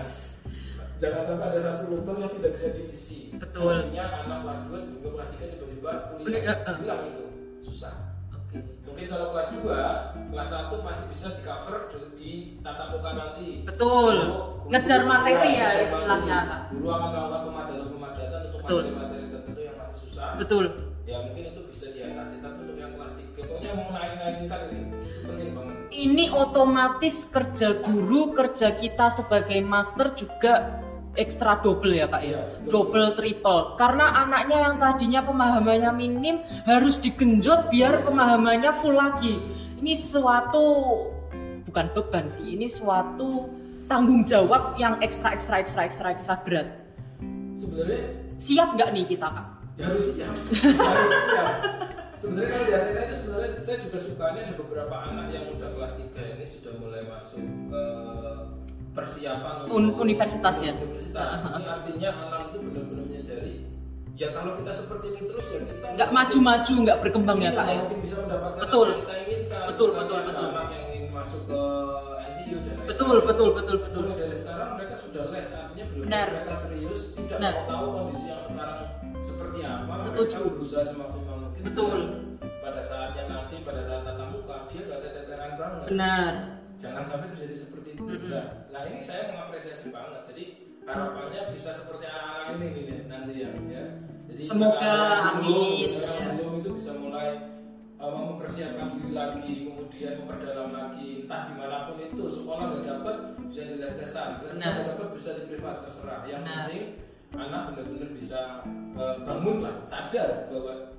Jangan 0.98 1.22
sampai 1.26 1.46
ada 1.50 1.60
satu 1.60 1.84
lubang 1.90 2.18
yang 2.18 2.32
tidak 2.32 2.50
bisa 2.54 2.68
diisi. 2.70 3.18
Betul. 3.34 3.74
Artinya 3.74 4.04
anak 4.22 4.38
kelas 4.40 4.60
2 4.70 4.92
juga 4.92 5.08
kelas 5.12 5.28
3 5.34 5.50
tiba-tiba 5.50 5.90
Kuliah, 6.14 6.56
hilang 6.78 7.02
itu. 7.10 7.24
Susah. 7.58 7.94
Oke. 8.30 8.58
Mungkin 8.86 9.06
kalau 9.06 9.26
kelas 9.34 9.48
2, 9.58 9.66
kelas 10.30 10.48
1 10.48 10.78
masih 10.78 11.04
bisa 11.10 11.26
di 11.34 11.42
cover 11.42 11.76
di 12.14 12.32
tatap 12.62 12.88
muka 12.94 13.10
nanti. 13.12 13.66
Betul. 13.66 14.14
Guru- 14.14 14.50
Ngejar 14.62 15.02
materi 15.02 15.50
ya 15.52 15.68
istilahnya. 15.82 16.38
Guru 16.70 16.86
akan 16.86 17.08
melakukan 17.10 17.40
pemadatan-pemadatan 17.44 18.40
untuk 18.46 18.60
Betul. 18.62 18.80
materi-materi 18.86 19.24
tertentu 19.28 19.60
yang 19.60 19.76
masih 19.76 19.96
susah. 20.06 20.28
Betul. 20.38 20.64
Ya 21.02 21.16
mungkin 21.18 21.42
itu 21.50 21.60
bisa 21.66 21.86
diatasi. 21.90 22.34
Tapi 22.38 22.56
untuk 22.62 22.78
yang 22.78 22.94
kelas 22.94 23.12
3, 23.18 23.42
pokoknya 23.42 23.70
mau 23.74 23.90
naik-naik 23.90 24.36
kita 24.46 24.56
sih. 24.70 24.80
Ini 25.92 26.32
otomatis 26.32 27.28
kerja 27.28 27.76
guru, 27.84 28.32
kerja 28.32 28.72
kita 28.72 29.12
sebagai 29.12 29.60
master 29.60 30.16
juga 30.16 30.80
ekstra 31.20 31.60
double 31.60 31.92
ya 31.92 32.08
Pak 32.08 32.22
ya. 32.24 32.40
Iya, 32.40 32.42
double 32.72 33.12
triple. 33.12 33.76
Karena 33.76 34.24
anaknya 34.24 34.58
yang 34.72 34.80
tadinya 34.80 35.20
pemahamannya 35.20 35.92
minim 35.92 36.40
harus 36.64 36.96
digenjot 36.96 37.68
biar 37.68 38.08
pemahamannya 38.08 38.72
full 38.80 38.96
lagi. 38.96 39.36
ini 39.82 39.98
suatu 39.98 40.94
bukan 41.66 41.90
beban 41.90 42.30
sih, 42.30 42.54
ini 42.54 42.70
suatu 42.70 43.50
tanggung 43.90 44.22
jawab 44.22 44.78
yang 44.78 44.94
ekstra 45.02 45.34
ekstra 45.34 45.58
ekstra 45.58 45.90
ekstra 45.90 46.14
ekstra 46.14 46.34
berat. 46.46 46.70
sebenarnya 47.58 48.14
Siap 48.38 48.78
nggak 48.78 48.90
nih 48.94 49.04
kita 49.10 49.26
kak? 49.26 49.62
ya 49.80 49.88
harus 49.88 50.04
siap 50.12 50.34
harus 50.92 51.16
siap 51.32 51.48
sebenarnya 52.22 52.54
kalau 52.54 52.64
di 52.64 52.72
Athena 52.72 53.00
itu 53.02 53.14
sebenarnya 53.18 53.48
saya 53.58 53.78
juga 53.82 53.98
sukanya 53.98 54.40
ada 54.46 54.54
beberapa 54.54 54.94
anak 55.02 55.26
yang 55.28 55.44
udah 55.50 55.68
kelas 55.74 55.92
3 55.98 56.32
ini 56.32 56.44
sudah 56.46 56.72
mulai 56.78 57.02
masuk 57.02 57.42
ke 57.42 57.82
persiapan 58.92 59.54
Un- 59.66 59.96
universitas 59.96 60.56
ya? 60.60 60.72
universitas 60.72 61.38
ini 61.50 61.64
artinya 61.66 62.10
anak 62.22 62.40
itu 62.46 62.58
benar-benar 62.60 63.02
menyadari 63.02 63.54
ya 64.12 64.28
kalau 64.30 64.52
kita 64.54 64.70
seperti 64.70 65.06
ini 65.10 65.20
terus 65.26 65.46
ya 65.48 65.60
kita 65.64 65.86
Nggak 65.92 66.10
maju-maju, 66.10 66.72
nggak 66.78 66.98
berkembang 67.00 67.38
ya 67.38 67.42
Iya, 67.42 67.50
kak 67.52 67.66
ya? 67.66 67.76
mungkin 67.82 67.98
bisa 68.00 68.16
mendapatkan 68.22 68.60
Betul. 68.62 68.86
yang 68.86 69.00
kita 69.02 69.14
inginkan 69.18 69.62
Betul, 69.66 69.88
Misalnya 69.88 70.04
betul, 70.04 70.20
betul. 70.22 70.46
anak 70.46 70.68
yang 70.70 70.84
ingin 70.86 71.04
masuk 71.10 71.40
ke 71.42 71.60
NTU 72.22 72.56
dan. 72.60 72.74
Betul 72.82 73.16
betul 73.22 73.48
betul 73.52 73.76
betul. 73.80 74.02
Mulai 74.04 74.18
dari 74.20 74.36
sekarang 74.36 74.68
mereka 74.76 74.94
sudah 74.94 75.22
les 75.28 75.48
artinya 75.50 75.84
belum 75.90 76.04
Benar. 76.06 76.26
mereka 76.30 76.54
serius 76.54 77.00
tidak 77.12 77.36
Benar. 77.40 77.54
mau 77.56 77.66
tahu 77.66 77.86
kondisi 77.90 78.24
yang 78.28 78.42
sekarang 78.42 78.78
seperti 79.18 79.58
apa 79.62 79.92
Setuju. 79.96 80.36
mereka 80.36 80.52
berusaha 80.52 80.82
semaksimal 80.84 81.36
Betul. 81.62 81.98
pada 82.62 82.82
saatnya 82.82 83.24
nanti 83.26 83.62
pada 83.62 83.82
saat 83.82 84.02
tatap 84.02 84.28
muka 84.30 84.56
dia 84.66 84.82
gak 84.86 85.00
teteran 85.02 85.52
banget 85.54 85.86
Benar. 85.90 86.32
jangan 86.78 87.04
sampai 87.06 87.28
terjadi 87.34 87.54
seperti 87.58 87.88
itu 87.94 88.02
Mm-mm. 88.02 88.30
Nah, 88.30 88.46
nah 88.70 88.82
ini 88.86 88.98
saya 88.98 89.22
mengapresiasi 89.30 89.90
banget 89.90 90.22
jadi 90.26 90.44
harapannya 90.82 91.42
bisa 91.50 91.70
seperti 91.70 92.04
anak-anak 92.06 92.46
ini 92.58 92.66
nih 92.74 92.98
nanti 93.06 93.32
yang 93.38 93.54
ya 93.70 93.84
jadi 94.26 94.42
Semoga, 94.42 94.78
belum- 94.80 95.26
amin. 95.38 95.88
Ya. 96.00 96.14
belum 96.34 96.54
itu 96.58 96.70
bisa 96.74 96.92
mulai 96.96 97.30
uh, 97.98 98.10
mempersiapkan 98.10 98.86
diri 98.90 99.10
lagi 99.12 99.52
kemudian 99.68 100.12
memperdalam 100.18 100.70
lagi 100.72 101.22
entah 101.22 101.42
di 101.46 101.54
mana 101.54 101.86
pun 101.86 101.96
itu 101.98 102.24
sekolah 102.26 102.64
nggak 102.74 102.84
dapat 102.88 103.16
bisa 103.46 103.60
di 103.62 103.74
les 103.78 103.94
lesan 103.94 104.28
les 104.42 104.54
nggak 104.58 104.86
dapat 104.98 105.08
bisa 105.14 105.30
di 105.38 105.42
privat 105.46 105.86
terserah 105.86 106.26
yang 106.26 106.42
Benar. 106.42 106.66
penting 106.66 106.84
anak 107.32 107.62
benar-benar 107.72 108.10
bisa 108.12 108.60
uh, 108.92 109.14
bangun 109.24 109.64
lah 109.64 109.74
sadar 109.88 110.52
bahwa 110.52 110.91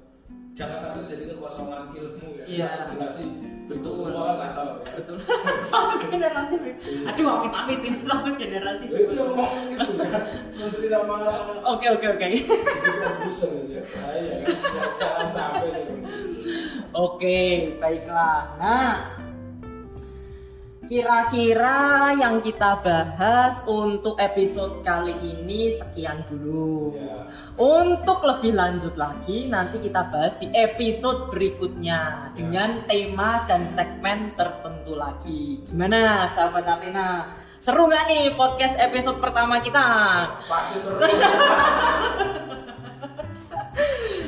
jangan 0.53 0.77
sampai 0.79 0.99
terjadi 1.03 1.23
kekosongan 1.33 1.81
ilmu 1.91 2.27
ya 2.37 2.45
Iya. 2.45 2.69
Generasi 2.91 3.25
bentuk 3.63 3.95
Betul. 3.95 4.11
semua 4.11 4.23
kan 4.27 4.35
nggak 4.37 4.51
sama 4.51 4.71
ya 4.75 4.91
Betul. 4.99 5.15
satu 5.71 5.95
generasi. 6.03 6.55
Aduh 7.07 7.25
amit 7.31 7.53
amit 7.55 7.79
ini 7.81 7.99
satu 8.03 8.29
generasi. 8.35 8.85
Ya, 8.85 8.97
itu 8.99 9.13
yang 9.15 9.27
ngomong 9.31 9.65
gitu 9.71 9.93
ya 9.97 10.19
menteri 10.53 10.87
sama 10.87 11.15
Oke 11.65 11.85
oke 11.89 12.05
oke. 12.05 12.27
jadi 12.27 13.55
ya 13.71 13.81
bahaya 13.81 14.33
kan 14.43 14.89
jangan 14.99 15.27
sampai. 15.31 15.69
Oke, 16.93 17.39
baiklah. 17.81 18.53
Nah, 18.61 19.17
kira-kira 20.93 22.13
yang 22.21 22.37
kita 22.37 22.77
bahas 22.85 23.65
untuk 23.65 24.13
episode 24.21 24.85
kali 24.85 25.17
ini 25.25 25.73
sekian 25.73 26.21
dulu. 26.29 26.93
ya 26.93 27.25
Untuk 27.57 28.21
lebih 28.21 28.53
lanjut 28.53 28.93
lagi, 28.93 29.49
nanti 29.49 29.81
kita 29.81 30.05
bahas 30.13 30.37
di 30.37 30.53
episode 30.53 31.33
berikutnya 31.33 32.29
dengan 32.37 32.85
tema 32.85 33.41
dan 33.49 33.65
segmen 33.65 34.37
tertentu 34.37 34.93
lagi. 34.93 35.65
Gimana, 35.65 36.29
sahabat 36.29 36.61
Athena? 36.61 37.41
Seru 37.57 37.89
nggak 37.89 38.05
nih 38.13 38.37
podcast 38.37 38.77
episode 38.77 39.17
pertama 39.17 39.65
kita? 39.65 39.81
pasti 40.45 40.77
seru 40.77 41.01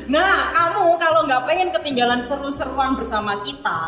Nah, 0.05 0.33
kamu 0.49 0.97
kalau 0.97 1.29
nggak 1.29 1.45
pengen 1.45 1.69
ketinggalan 1.69 2.25
seru-seruan 2.25 2.97
bersama 2.97 3.37
kita, 3.45 3.81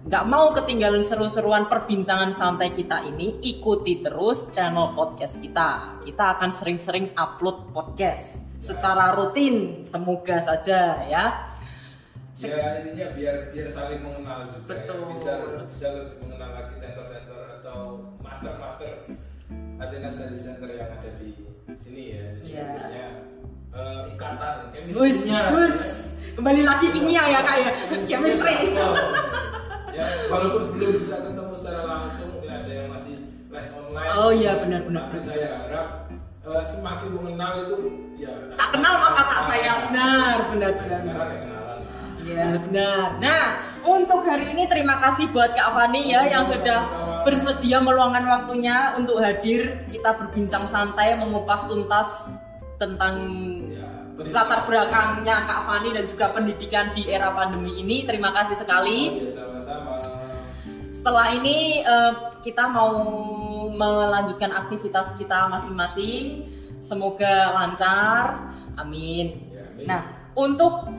nggak 0.00 0.24
mau 0.24 0.48
ketinggalan 0.56 1.04
seru-seruan 1.04 1.68
perbincangan 1.68 2.32
santai 2.32 2.72
kita 2.72 3.04
ini, 3.04 3.36
ikuti 3.44 4.00
terus 4.00 4.48
channel 4.48 4.96
podcast 4.96 5.36
kita. 5.44 6.00
Kita 6.00 6.40
akan 6.40 6.50
sering-sering 6.50 7.12
upload 7.20 7.68
podcast 7.76 8.40
secara 8.56 9.12
rutin, 9.12 9.84
semoga 9.84 10.40
saja 10.40 11.04
ya. 11.04 11.24
ya 12.40 12.80
intinya 12.80 13.12
biar 13.12 13.52
biar 13.52 13.68
saling 13.68 14.00
mengenal 14.00 14.48
juga 14.48 14.72
ya. 14.72 14.88
Betul. 14.88 15.00
bisa 15.12 15.32
bisa 15.68 15.86
lebih 15.92 16.16
mengenal 16.24 16.50
lagi 16.56 16.74
tentor-tentor 16.80 17.42
atau 17.60 17.80
master-master 18.24 19.12
Athena 19.76 20.08
Study 20.08 20.38
Center 20.40 20.72
yang 20.72 20.88
ada 20.88 21.10
di 21.20 21.36
sini 21.76 22.16
ya 22.16 22.24
jadi 22.40 22.48
Iya. 22.48 22.64
intinya 22.64 23.06
eh, 23.76 24.00
ikatan 24.16 24.56
wus. 24.96 25.20
Kembali 26.30 26.62
lagi 26.64 26.86
kimia 26.88 27.22
ya 27.28 27.40
kak 27.44 27.56
ya, 27.60 27.70
chemistry. 28.08 28.72
Ya 29.90 30.06
walaupun 30.30 30.62
belum 30.74 30.92
bisa 31.02 31.16
ketemu 31.26 31.52
secara 31.54 31.80
langsung 31.86 32.28
mungkin 32.38 32.50
ada 32.50 32.70
yang 32.70 32.88
masih 32.94 33.14
les 33.50 33.68
online 33.74 34.08
Oh 34.14 34.30
iya, 34.30 34.52
benar, 34.62 34.80
benar, 34.86 35.02
tapi 35.10 35.18
saya 35.18 35.48
harap 35.66 35.86
eh, 36.46 36.64
semakin 36.64 37.10
mengenal 37.14 37.52
itu 37.66 37.76
ya 38.22 38.32
Tak 38.54 38.68
kenal 38.78 38.94
maka 39.02 39.22
tak 39.26 39.40
sayang. 39.50 39.80
Benar, 39.90 40.36
benar, 40.54 40.70
benar. 40.78 40.98
sekarang 41.02 41.30
ya 41.30 41.38
kenalan 41.42 41.78
Iya 42.20 42.46
benar. 42.68 43.06
Nah 43.18 43.44
untuk 43.80 44.20
hari 44.28 44.52
ini 44.52 44.68
terima 44.68 45.00
kasih 45.00 45.32
buat 45.32 45.56
Kak 45.56 45.72
Fani 45.72 46.12
ya 46.12 46.28
yang 46.28 46.44
sudah 46.44 46.84
bersedia 47.24 47.80
meluangkan 47.80 48.22
waktunya 48.28 48.92
untuk 48.94 49.18
hadir. 49.18 49.88
Kita 49.88 50.14
berbincang 50.14 50.68
santai 50.68 51.16
mengupas 51.16 51.64
tuntas 51.64 52.28
tentang 52.76 53.16
ya 53.72 54.00
latar 54.28 54.68
belakangnya 54.68 55.48
Kak 55.48 55.60
Fani 55.64 55.96
dan 55.96 56.04
juga 56.04 56.28
pendidikan 56.36 56.92
di 56.92 57.08
era 57.08 57.32
pandemi 57.32 57.80
ini. 57.80 58.04
Terima 58.04 58.28
kasih 58.36 58.56
sekali. 58.60 59.24
Setelah 61.00 61.32
ini 61.32 61.80
eh, 61.80 62.12
kita 62.44 62.68
mau 62.68 62.92
melanjutkan 63.72 64.52
aktivitas 64.52 65.16
kita 65.16 65.48
masing-masing. 65.48 66.44
Semoga 66.84 67.56
lancar. 67.56 68.52
Amin. 68.76 69.48
Ya, 69.48 69.64
amin. 69.64 69.86
Nah, 69.88 70.02
untuk 70.36 70.92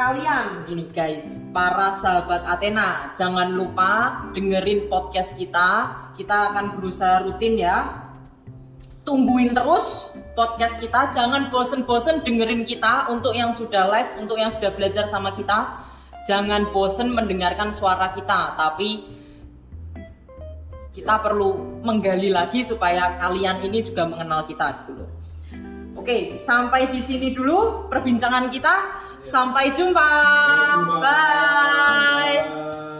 kalian 0.00 0.64
ini 0.64 0.88
guys, 0.88 1.44
para 1.52 1.92
sahabat 1.92 2.40
Athena, 2.48 3.12
jangan 3.12 3.52
lupa 3.52 4.24
dengerin 4.32 4.88
podcast 4.88 5.36
kita. 5.36 5.92
Kita 6.16 6.56
akan 6.56 6.72
berusaha 6.72 7.20
rutin 7.28 7.60
ya. 7.60 8.08
Tungguin 9.04 9.52
terus 9.52 10.16
podcast 10.32 10.80
kita, 10.80 11.12
jangan 11.12 11.52
bosen-bosen 11.52 12.24
dengerin 12.24 12.64
kita 12.64 13.12
untuk 13.12 13.36
yang 13.36 13.52
sudah 13.52 13.92
les, 13.92 14.08
untuk 14.16 14.40
yang 14.40 14.48
sudah 14.48 14.72
belajar 14.72 15.04
sama 15.04 15.36
kita. 15.36 15.91
Jangan 16.22 16.70
bosen 16.70 17.10
mendengarkan 17.10 17.74
suara 17.74 18.14
kita, 18.14 18.54
tapi 18.54 19.02
kita 20.92 21.18
perlu 21.24 21.82
menggali 21.82 22.28
lagi 22.28 22.60
supaya 22.62 23.16
kalian 23.16 23.64
ini 23.64 23.80
juga 23.80 24.04
mengenal 24.06 24.44
kita 24.44 24.84
gitu 24.84 24.92
loh. 25.02 25.10
Oke, 25.96 26.36
sampai 26.36 26.88
di 26.92 27.00
sini 27.00 27.32
dulu 27.32 27.88
perbincangan 27.88 28.48
kita. 28.52 28.74
Sampai 29.22 29.70
jumpa. 29.70 30.08
Sampai 30.10 30.66
jumpa. 30.78 30.98
Bye. 31.00 32.91